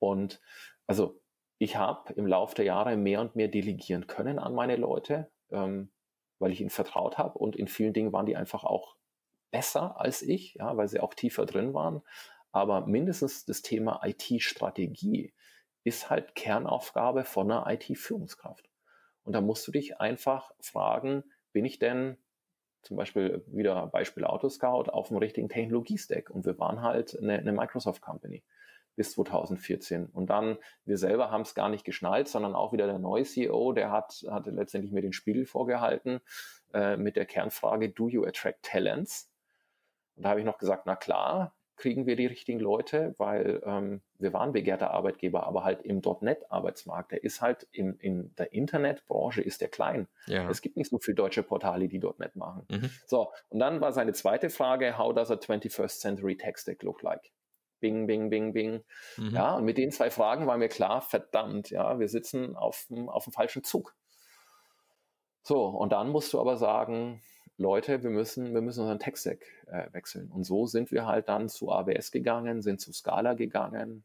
Und 0.00 0.40
also 0.88 1.20
ich 1.60 1.76
habe 1.76 2.14
im 2.14 2.26
Laufe 2.26 2.54
der 2.54 2.64
Jahre 2.64 2.96
mehr 2.96 3.20
und 3.20 3.36
mehr 3.36 3.48
delegieren 3.48 4.06
können 4.06 4.38
an 4.38 4.54
meine 4.54 4.76
Leute, 4.76 5.30
ähm, 5.50 5.92
weil 6.38 6.52
ich 6.52 6.60
ihnen 6.62 6.70
vertraut 6.70 7.18
habe 7.18 7.38
und 7.38 7.54
in 7.54 7.68
vielen 7.68 7.92
Dingen 7.92 8.14
waren 8.14 8.24
die 8.24 8.34
einfach 8.34 8.64
auch 8.64 8.96
besser 9.50 10.00
als 10.00 10.22
ich, 10.22 10.54
ja, 10.54 10.74
weil 10.78 10.88
sie 10.88 11.00
auch 11.00 11.12
tiefer 11.12 11.44
drin 11.44 11.74
waren. 11.74 12.00
Aber 12.50 12.86
mindestens 12.86 13.44
das 13.44 13.60
Thema 13.60 14.00
IT-Strategie, 14.02 15.34
ist 15.84 16.10
halt 16.10 16.34
Kernaufgabe 16.34 17.24
von 17.24 17.50
einer 17.50 17.70
IT-Führungskraft. 17.70 18.68
Und 19.22 19.32
da 19.34 19.40
musst 19.40 19.66
du 19.66 19.72
dich 19.72 20.00
einfach 20.00 20.52
fragen, 20.60 21.24
bin 21.52 21.64
ich 21.64 21.78
denn 21.78 22.18
zum 22.82 22.96
Beispiel 22.96 23.44
wieder 23.46 23.86
Beispiel 23.88 24.24
Autoscout 24.24 24.90
auf 24.90 25.08
dem 25.08 25.18
richtigen 25.18 25.48
Technologiestack 25.48 26.30
und 26.30 26.46
wir 26.46 26.58
waren 26.58 26.80
halt 26.80 27.18
eine, 27.18 27.38
eine 27.38 27.52
Microsoft 27.52 28.00
Company 28.00 28.42
bis 28.96 29.12
2014 29.12 30.06
und 30.06 30.30
dann 30.30 30.58
wir 30.84 30.98
selber 30.98 31.30
haben 31.30 31.42
es 31.42 31.54
gar 31.54 31.68
nicht 31.68 31.84
geschnallt, 31.84 32.28
sondern 32.28 32.54
auch 32.54 32.72
wieder 32.72 32.86
der 32.86 32.98
neue 32.98 33.24
CEO, 33.24 33.72
der 33.72 33.90
hat 33.90 34.24
hatte 34.30 34.50
letztendlich 34.50 34.92
mir 34.92 35.02
den 35.02 35.12
Spiegel 35.12 35.46
vorgehalten 35.46 36.20
äh, 36.74 36.96
mit 36.96 37.16
der 37.16 37.26
Kernfrage 37.26 37.90
Do 37.90 38.08
you 38.08 38.24
attract 38.24 38.62
talents? 38.62 39.30
Und 40.16 40.24
da 40.24 40.30
habe 40.30 40.40
ich 40.40 40.46
noch 40.46 40.58
gesagt, 40.58 40.84
na 40.86 40.96
klar, 40.96 41.54
kriegen 41.80 42.06
wir 42.06 42.14
die 42.14 42.26
richtigen 42.26 42.60
Leute, 42.60 43.14
weil 43.16 43.62
ähm, 43.64 44.02
wir 44.18 44.34
waren 44.34 44.52
begehrter 44.52 44.90
Arbeitgeber, 44.90 45.46
aber 45.46 45.64
halt 45.64 45.80
im 45.80 46.02
.NET-Arbeitsmarkt, 46.20 47.12
der 47.12 47.24
ist 47.24 47.40
halt 47.40 47.66
im, 47.72 47.98
in 47.98 48.34
der 48.36 48.52
Internetbranche 48.52 49.40
ist 49.40 49.62
der 49.62 49.68
klein. 49.68 50.06
Ja. 50.26 50.48
Es 50.50 50.60
gibt 50.60 50.76
nicht 50.76 50.90
so 50.90 50.98
viele 50.98 51.14
deutsche 51.14 51.42
Portale, 51.42 51.88
die 51.88 51.98
.NET 51.98 52.36
machen. 52.36 52.66
Mhm. 52.70 52.90
So, 53.06 53.32
und 53.48 53.60
dann 53.60 53.80
war 53.80 53.92
seine 53.92 54.12
zweite 54.12 54.50
Frage, 54.50 54.98
how 54.98 55.14
does 55.14 55.30
a 55.30 55.34
21st 55.34 56.00
century 56.00 56.36
tech 56.36 56.58
stack 56.58 56.82
look 56.82 57.00
like? 57.00 57.32
Bing, 57.80 58.06
bing, 58.06 58.30
bing, 58.30 58.52
bing. 58.52 58.84
Mhm. 59.16 59.30
Ja, 59.30 59.56
und 59.56 59.64
mit 59.64 59.78
den 59.78 59.90
zwei 59.90 60.10
Fragen 60.10 60.46
war 60.46 60.58
mir 60.58 60.68
klar, 60.68 61.00
verdammt, 61.00 61.70
ja, 61.70 61.98
wir 61.98 62.08
sitzen 62.08 62.56
auf 62.56 62.86
dem, 62.88 63.08
auf 63.08 63.24
dem 63.24 63.32
falschen 63.32 63.64
Zug. 63.64 63.94
So, 65.42 65.66
und 65.66 65.92
dann 65.92 66.10
musst 66.10 66.32
du 66.32 66.40
aber 66.40 66.56
sagen, 66.56 67.22
Leute, 67.56 68.02
wir 68.02 68.10
müssen, 68.10 68.54
wir 68.54 68.60
müssen 68.60 68.80
unseren 68.80 68.98
Tech-Stack 68.98 69.44
äh, 69.66 69.92
wechseln. 69.92 70.30
Und 70.30 70.44
so 70.44 70.66
sind 70.66 70.90
wir 70.92 71.06
halt 71.06 71.28
dann 71.28 71.48
zu 71.48 71.70
AWS 71.70 72.10
gegangen, 72.10 72.62
sind 72.62 72.80
zu 72.80 72.92
Scala 72.92 73.34
gegangen, 73.34 74.04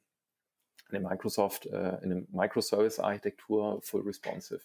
eine 0.89 0.99
Microsoft, 0.99 1.65
äh, 1.65 1.97
in 2.01 2.11
eine 2.11 2.27
Microservice-Architektur, 2.29 3.81
full 3.81 4.01
responsive. 4.01 4.61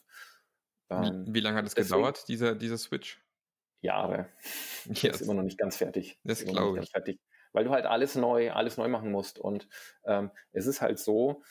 Ähm, 0.90 1.26
wie, 1.26 1.34
wie, 1.34 1.40
lange 1.40 1.58
hat 1.58 1.66
es 1.66 1.74
gedauert, 1.74 2.26
dieser, 2.28 2.54
dieser 2.54 2.78
Switch? 2.78 3.20
Jahre. 3.80 4.28
Yes. 4.86 5.16
Ist 5.16 5.20
immer 5.22 5.34
noch 5.34 5.42
nicht 5.42 5.58
ganz 5.58 5.76
fertig. 5.76 6.18
Das 6.24 6.44
glaube 6.44 6.80
ich. 6.80 6.90
Fertig. 6.90 7.20
Weil 7.52 7.64
du 7.64 7.70
halt 7.70 7.86
alles 7.86 8.14
neu, 8.14 8.52
alles 8.52 8.76
neu 8.76 8.88
machen 8.88 9.10
musst. 9.10 9.38
Und 9.38 9.68
ähm, 10.04 10.30
es 10.52 10.66
ist 10.66 10.80
halt 10.80 10.98
so, 10.98 11.42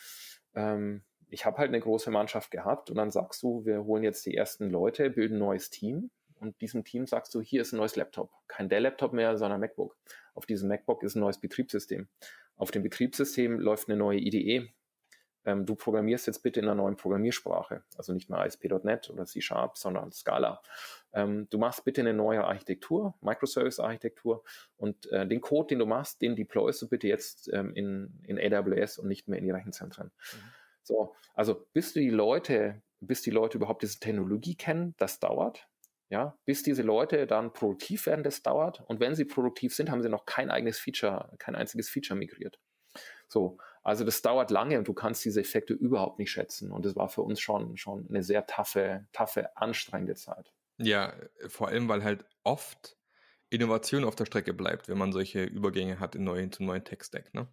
ähm, 0.55 1.03
ich 1.29 1.45
habe 1.45 1.57
halt 1.57 1.69
eine 1.69 1.79
große 1.79 2.11
Mannschaft 2.11 2.51
gehabt 2.51 2.89
und 2.89 2.97
dann 2.97 3.11
sagst 3.11 3.43
du, 3.43 3.65
wir 3.65 3.83
holen 3.83 4.03
jetzt 4.03 4.25
die 4.25 4.35
ersten 4.35 4.69
Leute, 4.69 5.09
bilden 5.09 5.35
ein 5.35 5.39
neues 5.39 5.69
Team 5.69 6.09
und 6.39 6.59
diesem 6.61 6.83
Team 6.83 7.05
sagst 7.05 7.33
du, 7.35 7.41
hier 7.41 7.61
ist 7.61 7.73
ein 7.73 7.77
neues 7.77 7.95
Laptop. 7.95 8.31
Kein 8.47 8.69
Dell-Laptop 8.69 9.13
mehr, 9.13 9.37
sondern 9.37 9.59
MacBook. 9.59 9.97
Auf 10.33 10.45
diesem 10.45 10.69
MacBook 10.69 11.03
ist 11.03 11.15
ein 11.15 11.19
neues 11.19 11.39
Betriebssystem. 11.39 12.07
Auf 12.55 12.71
dem 12.71 12.83
Betriebssystem 12.83 13.59
läuft 13.59 13.89
eine 13.89 13.97
neue 13.97 14.19
IDE. 14.19 14.69
Ähm, 15.45 15.65
du 15.65 15.75
programmierst 15.75 16.27
jetzt 16.27 16.43
bitte 16.43 16.59
in 16.59 16.65
einer 16.65 16.75
neuen 16.75 16.95
Programmiersprache, 16.95 17.83
also 17.97 18.13
nicht 18.13 18.29
mehr 18.29 18.39
ASP.NET 18.39 19.09
oder 19.09 19.25
C 19.25 19.41
Sharp, 19.41 19.77
sondern 19.77 20.11
Scala. 20.11 20.61
Ähm, 21.13 21.47
du 21.49 21.57
machst 21.57 21.85
bitte 21.85 22.01
eine 22.01 22.13
neue 22.13 22.43
Architektur, 22.43 23.15
Microservice-Architektur 23.21 24.43
und 24.77 25.09
äh, 25.11 25.27
den 25.27 25.41
Code, 25.41 25.67
den 25.67 25.79
du 25.79 25.85
machst, 25.85 26.21
den 26.21 26.35
deployst 26.35 26.81
du 26.81 26.89
bitte 26.89 27.07
jetzt 27.07 27.51
ähm, 27.53 27.73
in, 27.73 28.21
in 28.27 28.53
AWS 28.53 28.99
und 28.99 29.07
nicht 29.07 29.27
mehr 29.27 29.39
in 29.39 29.45
die 29.45 29.51
Rechenzentren. 29.51 30.11
Mhm. 30.33 30.37
So, 30.83 31.15
also 31.35 31.67
bis 31.73 31.93
du 31.93 31.99
die 31.99 32.09
Leute, 32.09 32.81
bis 32.99 33.21
die 33.21 33.31
Leute 33.31 33.57
überhaupt 33.57 33.83
diese 33.83 33.99
Technologie 33.99 34.55
kennen, 34.55 34.95
das 34.97 35.19
dauert. 35.19 35.67
Ja, 36.11 36.35
bis 36.43 36.63
diese 36.63 36.81
Leute 36.81 37.27
dann 37.27 37.53
produktiv 37.53 38.07
werden, 38.07 38.23
das 38.23 38.41
dauert. 38.41 38.81
Und 38.87 38.99
wenn 38.99 39.13
sie 39.13 39.25
produktiv 39.25 39.75
sind, 39.75 39.91
haben 39.91 40.01
sie 40.01 40.09
noch 40.09 40.25
kein 40.25 40.49
eigenes 40.49 40.79
Feature, 40.79 41.31
kein 41.37 41.55
einziges 41.55 41.87
Feature 41.87 42.17
migriert. 42.17 42.59
So, 43.27 43.59
also 43.89 44.03
das 44.03 44.21
dauert 44.21 44.51
lange 44.51 44.77
und 44.77 44.87
du 44.87 44.93
kannst 44.93 45.25
diese 45.25 45.41
Effekte 45.41 45.73
überhaupt 45.73 46.19
nicht 46.19 46.29
schätzen. 46.29 46.71
Und 46.71 46.85
das 46.85 46.95
war 46.95 47.09
für 47.09 47.23
uns 47.23 47.39
schon, 47.39 47.75
schon 47.75 48.05
eine 48.07 48.21
sehr 48.21 48.45
taffe, 48.45 49.07
taffe, 49.13 49.57
anstrengende 49.57 50.13
Zeit. 50.13 50.53
Ja, 50.77 51.11
vor 51.47 51.69
allem, 51.69 51.89
weil 51.89 52.03
halt 52.03 52.23
oft 52.43 52.97
Innovation 53.49 54.03
auf 54.03 54.15
der 54.15 54.25
Strecke 54.25 54.53
bleibt, 54.53 54.89
wenn 54.89 54.99
man 54.99 55.11
solche 55.11 55.43
Übergänge 55.43 55.99
hat 55.99 56.13
in 56.13 56.23
neuen, 56.23 56.51
zum 56.51 56.67
neuen 56.67 56.83
Tech-Stack, 56.83 57.33
ne? 57.33 57.47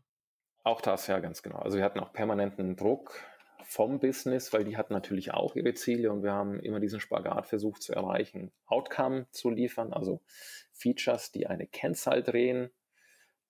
Auch 0.62 0.82
das, 0.82 1.06
ja, 1.06 1.20
ganz 1.20 1.42
genau. 1.42 1.56
Also 1.60 1.78
wir 1.78 1.84
hatten 1.84 2.00
auch 2.00 2.12
permanenten 2.12 2.76
Druck 2.76 3.18
vom 3.64 3.98
Business, 3.98 4.52
weil 4.52 4.64
die 4.64 4.76
hatten 4.76 4.92
natürlich 4.92 5.32
auch 5.32 5.56
ihre 5.56 5.72
Ziele 5.72 6.12
und 6.12 6.22
wir 6.22 6.32
haben 6.32 6.60
immer 6.60 6.80
diesen 6.80 7.00
Spagat 7.00 7.46
versucht 7.46 7.82
zu 7.82 7.94
erreichen, 7.94 8.52
Outcome 8.66 9.26
zu 9.30 9.48
liefern, 9.48 9.94
also 9.94 10.20
Features, 10.72 11.32
die 11.32 11.46
eine 11.46 11.66
Kennzahl 11.66 12.22
drehen, 12.22 12.68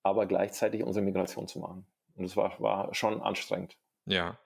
aber 0.05 0.27
gleichzeitig 0.27 0.85
unsere 0.85 1.05
Migration 1.05 1.49
zu 1.49 1.59
machen. 1.59 1.85
Und 2.17 2.25
das 2.25 2.37
war, 2.37 2.59
war 2.61 2.95
schon 2.95 3.21
anstrengend. 3.21 3.77
Ja, 4.07 4.39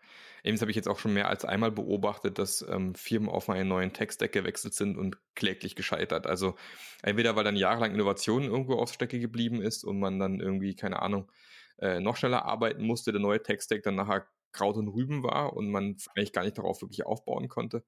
eben 0.42 0.58
habe 0.60 0.70
ich 0.70 0.76
jetzt 0.76 0.88
auch 0.88 0.98
schon 0.98 1.12
mehr 1.12 1.28
als 1.28 1.44
einmal 1.44 1.70
beobachtet, 1.70 2.38
dass 2.38 2.62
ähm, 2.62 2.94
Firmen 2.94 3.28
auf 3.28 3.48
einen 3.50 3.68
neuen 3.68 3.92
Tech-Stack 3.92 4.32
gewechselt 4.32 4.74
sind 4.74 4.96
und 4.96 5.16
kläglich 5.34 5.76
gescheitert. 5.76 6.26
Also 6.26 6.56
entweder 7.02 7.36
weil 7.36 7.44
dann 7.44 7.56
jahrelang 7.56 7.94
Innovation 7.94 8.44
irgendwo 8.44 8.74
auf 8.74 8.92
Strecke 8.92 9.20
geblieben 9.20 9.62
ist 9.62 9.84
und 9.84 9.98
man 10.00 10.18
dann 10.18 10.40
irgendwie, 10.40 10.74
keine 10.74 11.00
Ahnung, 11.02 11.30
äh, 11.78 12.00
noch 12.00 12.16
schneller 12.16 12.44
arbeiten 12.44 12.84
musste, 12.84 13.12
der 13.12 13.20
neue 13.20 13.42
Tech-Stack 13.42 13.82
dann 13.82 13.96
nachher 13.96 14.26
Kraut 14.52 14.76
und 14.76 14.88
Rüben 14.88 15.22
war 15.22 15.52
und 15.52 15.70
man 15.70 15.96
eigentlich 16.16 16.32
gar 16.32 16.42
nicht 16.42 16.58
darauf 16.58 16.82
wirklich 16.82 17.06
aufbauen 17.06 17.48
konnte. 17.48 17.84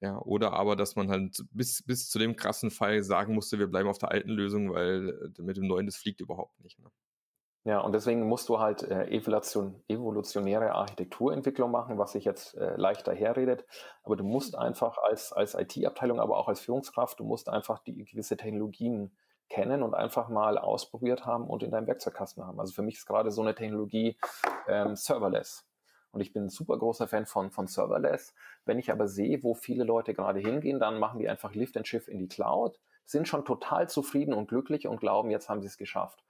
Ja, 0.00 0.18
oder 0.18 0.52
aber, 0.52 0.76
dass 0.76 0.96
man 0.96 1.10
halt 1.10 1.44
bis, 1.50 1.82
bis 1.82 2.08
zu 2.10 2.18
dem 2.18 2.36
krassen 2.36 2.70
Fall 2.70 3.02
sagen 3.02 3.34
musste, 3.34 3.58
wir 3.58 3.68
bleiben 3.68 3.88
auf 3.88 3.98
der 3.98 4.10
alten 4.10 4.30
Lösung, 4.30 4.72
weil 4.72 5.32
äh, 5.38 5.42
mit 5.42 5.56
dem 5.56 5.66
neuen, 5.66 5.86
das 5.86 5.96
fliegt 5.96 6.20
überhaupt 6.20 6.60
nicht. 6.60 6.78
Ne? 6.78 6.90
Ja, 7.66 7.80
und 7.80 7.92
deswegen 7.92 8.28
musst 8.28 8.50
du 8.50 8.58
halt 8.60 8.82
äh, 8.82 9.06
Evolution, 9.06 9.82
evolutionäre 9.88 10.72
Architekturentwicklung 10.72 11.70
machen, 11.70 11.96
was 11.96 12.12
sich 12.12 12.26
jetzt 12.26 12.54
äh, 12.58 12.76
leichter 12.76 13.14
herredet. 13.14 13.64
Aber 14.02 14.16
du 14.16 14.24
musst 14.24 14.54
einfach 14.54 14.98
als, 14.98 15.32
als 15.32 15.54
IT-Abteilung, 15.54 16.20
aber 16.20 16.36
auch 16.36 16.48
als 16.48 16.60
Führungskraft, 16.60 17.20
du 17.20 17.24
musst 17.24 17.48
einfach 17.48 17.78
die 17.78 18.04
gewisse 18.04 18.36
Technologien 18.36 19.16
kennen 19.48 19.82
und 19.82 19.94
einfach 19.94 20.28
mal 20.28 20.58
ausprobiert 20.58 21.24
haben 21.24 21.48
und 21.48 21.62
in 21.62 21.70
deinem 21.70 21.86
Werkzeugkasten 21.86 22.44
haben. 22.46 22.60
Also 22.60 22.74
für 22.74 22.82
mich 22.82 22.96
ist 22.96 23.06
gerade 23.06 23.30
so 23.30 23.40
eine 23.40 23.54
Technologie 23.54 24.18
ähm, 24.68 24.94
serverless. 24.94 25.66
Und 26.10 26.20
ich 26.20 26.32
bin 26.32 26.44
ein 26.44 26.48
super 26.50 26.78
großer 26.78 27.08
Fan 27.08 27.24
von, 27.24 27.50
von 27.50 27.66
Serverless. 27.66 28.34
Wenn 28.66 28.78
ich 28.78 28.92
aber 28.92 29.08
sehe, 29.08 29.42
wo 29.42 29.54
viele 29.54 29.84
Leute 29.84 30.14
gerade 30.14 30.38
hingehen, 30.38 30.80
dann 30.80 30.98
machen 30.98 31.18
die 31.18 31.28
einfach 31.28 31.54
Lift 31.54 31.76
and 31.76 31.88
Shift 31.88 32.08
in 32.08 32.18
die 32.18 32.28
Cloud, 32.28 32.78
sind 33.04 33.26
schon 33.26 33.44
total 33.44 33.88
zufrieden 33.88 34.34
und 34.34 34.48
glücklich 34.48 34.86
und 34.86 35.00
glauben, 35.00 35.30
jetzt 35.30 35.48
haben 35.48 35.60
sie 35.60 35.66
es 35.66 35.76
geschafft. 35.76 36.23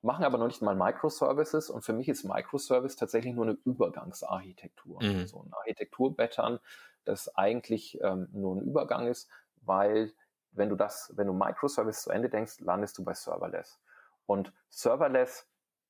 Machen 0.00 0.24
aber 0.24 0.38
noch 0.38 0.46
nicht 0.46 0.62
mal 0.62 0.76
Microservices 0.76 1.70
und 1.70 1.82
für 1.82 1.92
mich 1.92 2.08
ist 2.08 2.24
Microservice 2.24 2.96
tatsächlich 2.96 3.34
nur 3.34 3.46
eine 3.46 3.58
Übergangsarchitektur. 3.64 5.02
Mhm. 5.02 5.26
So 5.26 5.42
ein 5.42 5.52
Architekturbettern, 5.52 6.60
das 7.04 7.34
eigentlich 7.34 7.98
ähm, 8.00 8.28
nur 8.32 8.56
ein 8.56 8.62
Übergang 8.62 9.08
ist, 9.08 9.28
weil 9.62 10.12
wenn 10.52 10.68
du 10.68 10.76
das, 10.76 11.12
wenn 11.16 11.26
du 11.26 11.32
Microservice 11.32 12.02
zu 12.02 12.10
Ende 12.10 12.28
denkst, 12.28 12.60
landest 12.60 12.98
du 12.98 13.04
bei 13.04 13.14
Serverless. 13.14 13.80
Und 14.26 14.52
Serverless 14.70 15.48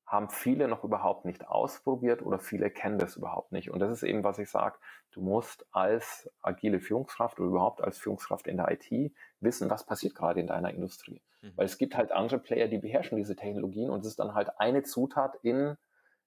haben 0.09 0.29
viele 0.29 0.67
noch 0.67 0.83
überhaupt 0.83 1.25
nicht 1.25 1.47
ausprobiert 1.47 2.23
oder 2.23 2.39
viele 2.39 2.71
kennen 2.71 2.97
das 2.97 3.15
überhaupt 3.15 3.51
nicht. 3.51 3.69
Und 3.69 3.77
das 3.77 3.91
ist 3.91 4.01
eben, 4.01 4.23
was 4.23 4.39
ich 4.39 4.49
sage, 4.49 4.79
du 5.11 5.21
musst 5.21 5.67
als 5.71 6.27
agile 6.41 6.79
Führungskraft 6.79 7.39
oder 7.39 7.49
überhaupt 7.49 7.81
als 7.81 7.99
Führungskraft 7.99 8.47
in 8.47 8.57
der 8.57 8.71
IT 8.71 9.13
wissen, 9.39 9.69
was 9.69 9.85
passiert 9.85 10.15
gerade 10.15 10.39
in 10.39 10.47
deiner 10.47 10.73
Industrie. 10.73 11.21
Mhm. 11.43 11.53
Weil 11.55 11.65
es 11.67 11.77
gibt 11.77 11.95
halt 11.95 12.11
andere 12.11 12.39
Player, 12.39 12.67
die 12.67 12.79
beherrschen 12.79 13.17
diese 13.17 13.35
Technologien 13.35 13.91
und 13.91 13.99
es 13.99 14.07
ist 14.07 14.19
dann 14.19 14.33
halt 14.33 14.59
eine 14.59 14.81
Zutat 14.81 15.35
in 15.43 15.77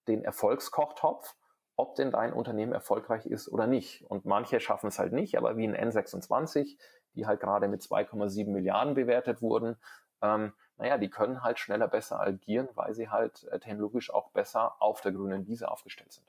den 0.07 0.23
Erfolgskochtopf, 0.23 1.35
ob 1.75 1.97
denn 1.97 2.13
dein 2.13 2.33
Unternehmen 2.33 2.73
erfolgreich 2.73 3.27
ist 3.27 3.49
oder 3.49 3.67
nicht. 3.67 4.05
Und 4.09 4.27
manche 4.27 4.61
schaffen 4.61 4.87
es 4.87 5.01
halt 5.01 5.13
nicht, 5.13 5.37
aber 5.37 5.57
wie 5.57 5.67
ein 5.67 5.77
N26, 5.77 6.79
die 7.15 7.27
halt 7.27 7.41
gerade 7.41 7.67
mit 7.67 7.83
2,7 7.83 8.49
Milliarden 8.49 8.95
bewertet 8.95 9.43
wurden, 9.43 9.77
ähm, 10.23 10.53
naja, 10.83 10.99
die 10.99 11.11
können 11.11 11.45
halt 11.45 11.61
schneller 11.61 11.87
besser 11.87 12.19
agieren, 12.19 12.69
weil 12.75 12.93
sie 12.93 13.09
halt 13.09 13.45
äh, 13.45 13.61
technologisch 13.61 14.11
auch 14.11 14.31
besser 14.33 14.83
auf 14.83 15.01
der 15.01 15.13
grünen 15.13 15.47
Wiese 15.47 15.71
aufgestellt 15.71 16.13
sind. 16.13 16.27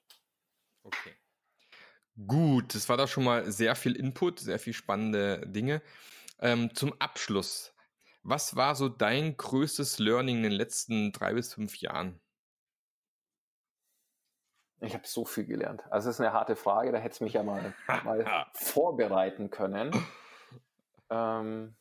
Okay. 0.83 1.15
Gut, 2.27 2.75
das 2.75 2.87
war 2.87 2.97
doch 2.97 3.07
schon 3.07 3.23
mal 3.23 3.51
sehr 3.51 3.75
viel 3.75 3.95
Input, 3.95 4.39
sehr 4.39 4.59
viel 4.59 4.73
spannende 4.73 5.47
Dinge. 5.47 5.81
Ähm, 6.39 6.75
zum 6.75 6.93
Abschluss, 7.01 7.73
was 8.21 8.55
war 8.55 8.75
so 8.75 8.89
dein 8.89 9.37
größtes 9.37 9.97
Learning 9.97 10.37
in 10.37 10.43
den 10.43 10.51
letzten 10.51 11.11
drei 11.11 11.33
bis 11.33 11.55
fünf 11.55 11.77
Jahren? 11.77 12.21
Ich 14.81 14.93
habe 14.93 15.07
so 15.07 15.25
viel 15.25 15.45
gelernt. 15.45 15.81
Also 15.89 16.11
es 16.11 16.17
ist 16.17 16.21
eine 16.21 16.31
harte 16.31 16.55
Frage, 16.55 16.91
da 16.91 16.99
hätte 16.99 17.13
es 17.13 17.21
mich 17.21 17.33
ja 17.33 17.41
mal, 17.41 17.73
mal 18.03 18.45
vorbereiten 18.53 19.49
können. 19.49 19.91
Ähm, 21.09 21.75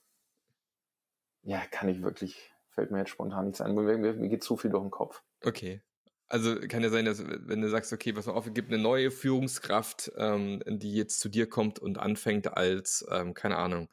ja, 1.43 1.61
kann 1.71 1.89
ich 1.89 2.03
wirklich, 2.03 2.52
fällt 2.75 2.91
mir 2.91 2.99
jetzt 2.99 3.11
spontan 3.11 3.47
nichts 3.47 3.61
ein. 3.61 3.75
Mir, 3.75 3.99
mir, 3.99 4.15
mir 4.15 4.29
geht 4.29 4.43
zu 4.43 4.57
viel 4.57 4.71
durch 4.71 4.83
den 4.83 4.91
Kopf. 4.91 5.23
Okay. 5.45 5.83
Also 6.29 6.57
kann 6.61 6.83
ja 6.83 6.89
sein, 6.89 7.05
dass 7.05 7.23
wenn 7.27 7.61
du 7.61 7.69
sagst, 7.69 7.93
okay, 7.93 8.17
was 8.17 8.27
auf, 8.27 8.47
es 8.47 8.55
gibt 8.55 8.73
eine 8.73 8.83
neue 8.83 9.11
Führungskraft, 9.11 10.13
ähm, 10.17 10.63
die 10.67 10.95
jetzt 10.95 11.21
zu 11.21 11.29
dir 11.29 11.47
kommt 11.49 11.79
und 11.79 11.99
anfängt 11.99 12.57
als, 12.57 13.07
ähm, 13.11 13.35
keine 13.35 13.59
Ahnung, 13.59 13.91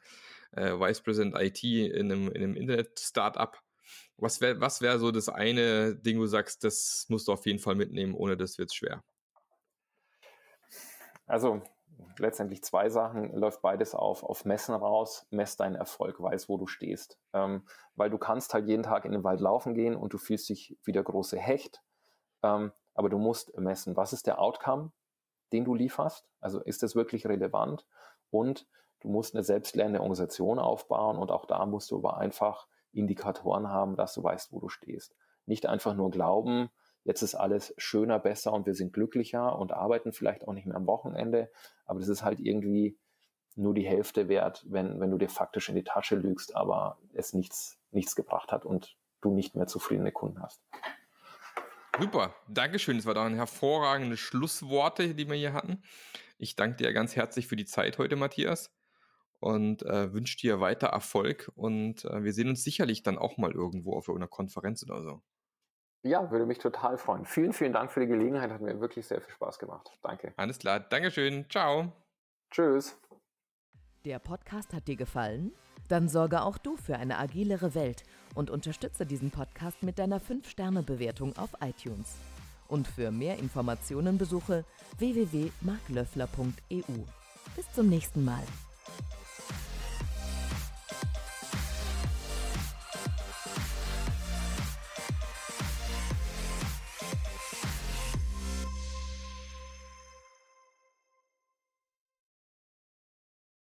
äh, 0.52 0.72
Vice 0.72 1.02
President 1.02 1.36
IT 1.36 1.62
in 1.62 2.10
einem, 2.10 2.28
in 2.28 2.42
einem 2.42 2.54
Internet-Startup. 2.56 3.58
Was 4.16 4.40
wäre 4.40 4.60
was 4.60 4.80
wär 4.80 4.98
so 4.98 5.10
das 5.10 5.28
eine 5.28 5.94
Ding, 5.94 6.18
wo 6.18 6.22
du 6.22 6.28
sagst, 6.28 6.64
das 6.64 7.06
musst 7.08 7.28
du 7.28 7.32
auf 7.32 7.44
jeden 7.44 7.58
Fall 7.58 7.74
mitnehmen, 7.74 8.14
ohne 8.14 8.36
das 8.36 8.56
wird 8.56 8.70
es 8.70 8.74
schwer? 8.74 9.04
Also 11.26 11.62
letztendlich 12.18 12.62
zwei 12.62 12.88
Sachen, 12.88 13.34
läuft 13.34 13.62
beides 13.62 13.94
auf, 13.94 14.22
auf 14.22 14.44
Messen 14.44 14.74
raus, 14.74 15.26
mess 15.30 15.56
deinen 15.56 15.74
Erfolg, 15.74 16.20
weiß, 16.20 16.48
wo 16.48 16.56
du 16.56 16.66
stehst. 16.66 17.18
Ähm, 17.32 17.66
weil 17.94 18.10
du 18.10 18.18
kannst 18.18 18.54
halt 18.54 18.66
jeden 18.66 18.82
Tag 18.82 19.04
in 19.04 19.12
den 19.12 19.24
Wald 19.24 19.40
laufen 19.40 19.74
gehen 19.74 19.96
und 19.96 20.12
du 20.12 20.18
fühlst 20.18 20.48
dich 20.48 20.78
wie 20.84 20.92
der 20.92 21.02
große 21.02 21.38
Hecht. 21.38 21.82
Ähm, 22.42 22.72
aber 22.94 23.08
du 23.08 23.18
musst 23.18 23.56
messen, 23.58 23.96
was 23.96 24.12
ist 24.12 24.26
der 24.26 24.40
Outcome, 24.40 24.92
den 25.52 25.64
du 25.64 25.74
lieferst? 25.74 26.28
Also 26.40 26.60
ist 26.60 26.82
das 26.82 26.94
wirklich 26.94 27.26
relevant? 27.26 27.86
Und 28.30 28.66
du 29.00 29.08
musst 29.08 29.34
eine 29.34 29.42
selbstlernende 29.42 30.00
Organisation 30.00 30.58
aufbauen 30.58 31.18
und 31.18 31.30
auch 31.30 31.46
da 31.46 31.66
musst 31.66 31.90
du 31.90 31.98
aber 31.98 32.18
einfach 32.18 32.66
Indikatoren 32.92 33.68
haben, 33.68 33.96
dass 33.96 34.14
du 34.14 34.22
weißt, 34.22 34.52
wo 34.52 34.60
du 34.60 34.68
stehst. 34.68 35.14
nicht 35.46 35.66
einfach 35.66 35.94
nur 35.94 36.10
glauben, 36.10 36.70
jetzt 37.04 37.22
ist 37.22 37.34
alles 37.34 37.74
schöner, 37.76 38.18
besser 38.18 38.52
und 38.52 38.66
wir 38.66 38.74
sind 38.74 38.92
glücklicher 38.92 39.58
und 39.58 39.72
arbeiten 39.72 40.12
vielleicht 40.12 40.46
auch 40.46 40.52
nicht 40.52 40.66
mehr 40.66 40.76
am 40.76 40.86
Wochenende, 40.86 41.50
aber 41.86 42.00
das 42.00 42.08
ist 42.08 42.22
halt 42.22 42.40
irgendwie 42.40 42.98
nur 43.56 43.74
die 43.74 43.86
Hälfte 43.86 44.28
wert, 44.28 44.64
wenn, 44.68 45.00
wenn 45.00 45.10
du 45.10 45.18
dir 45.18 45.28
faktisch 45.28 45.68
in 45.68 45.74
die 45.74 45.84
Tasche 45.84 46.16
lügst, 46.16 46.56
aber 46.56 46.98
es 47.12 47.34
nichts, 47.34 47.78
nichts 47.90 48.14
gebracht 48.14 48.52
hat 48.52 48.64
und 48.64 48.96
du 49.20 49.34
nicht 49.34 49.54
mehr 49.54 49.66
zufriedene 49.66 50.12
Kunden 50.12 50.42
hast. 50.42 50.62
Super, 51.98 52.34
Dankeschön. 52.48 52.96
Das 52.96 53.04
war 53.04 53.14
doch 53.14 53.28
hervorragende 53.28 54.16
Schlussworte, 54.16 55.14
die 55.14 55.28
wir 55.28 55.36
hier 55.36 55.52
hatten. 55.52 55.82
Ich 56.38 56.56
danke 56.56 56.76
dir 56.76 56.92
ganz 56.94 57.16
herzlich 57.16 57.46
für 57.46 57.56
die 57.56 57.66
Zeit 57.66 57.98
heute, 57.98 58.16
Matthias, 58.16 58.72
und 59.40 59.82
äh, 59.82 60.12
wünsche 60.12 60.38
dir 60.38 60.60
weiter 60.60 60.86
Erfolg. 60.88 61.50
Und 61.56 62.06
äh, 62.06 62.24
wir 62.24 62.32
sehen 62.32 62.48
uns 62.48 62.64
sicherlich 62.64 63.02
dann 63.02 63.18
auch 63.18 63.36
mal 63.36 63.52
irgendwo 63.52 63.94
auf 63.94 64.08
irgendeiner 64.08 64.30
Konferenz 64.30 64.82
oder 64.82 65.02
so. 65.02 65.22
Ja, 66.02 66.30
würde 66.30 66.46
mich 66.46 66.58
total 66.58 66.96
freuen. 66.96 67.26
Vielen, 67.26 67.52
vielen 67.52 67.74
Dank 67.74 67.92
für 67.92 68.00
die 68.00 68.06
Gelegenheit. 68.06 68.50
Hat 68.50 68.62
mir 68.62 68.80
wirklich 68.80 69.06
sehr 69.06 69.20
viel 69.20 69.34
Spaß 69.34 69.58
gemacht. 69.58 69.90
Danke. 70.02 70.32
Alles 70.36 70.58
klar. 70.58 70.80
Dankeschön. 70.80 71.44
Ciao. 71.50 71.92
Tschüss. 72.50 72.96
Der 74.06 74.18
Podcast 74.18 74.72
hat 74.72 74.88
dir 74.88 74.96
gefallen? 74.96 75.52
Dann 75.88 76.08
sorge 76.08 76.40
auch 76.42 76.56
du 76.56 76.76
für 76.76 76.96
eine 76.96 77.18
agilere 77.18 77.74
Welt 77.74 78.04
und 78.34 78.48
unterstütze 78.48 79.04
diesen 79.04 79.30
Podcast 79.30 79.82
mit 79.82 79.98
deiner 79.98 80.20
5-Sterne-Bewertung 80.20 81.36
auf 81.36 81.50
iTunes. 81.60 82.16
Und 82.68 82.86
für 82.86 83.10
mehr 83.10 83.38
Informationen 83.38 84.16
besuche 84.16 84.64
www.marklöffler.eu. 84.98 87.04
Bis 87.56 87.72
zum 87.72 87.88
nächsten 87.88 88.24
Mal. 88.24 88.44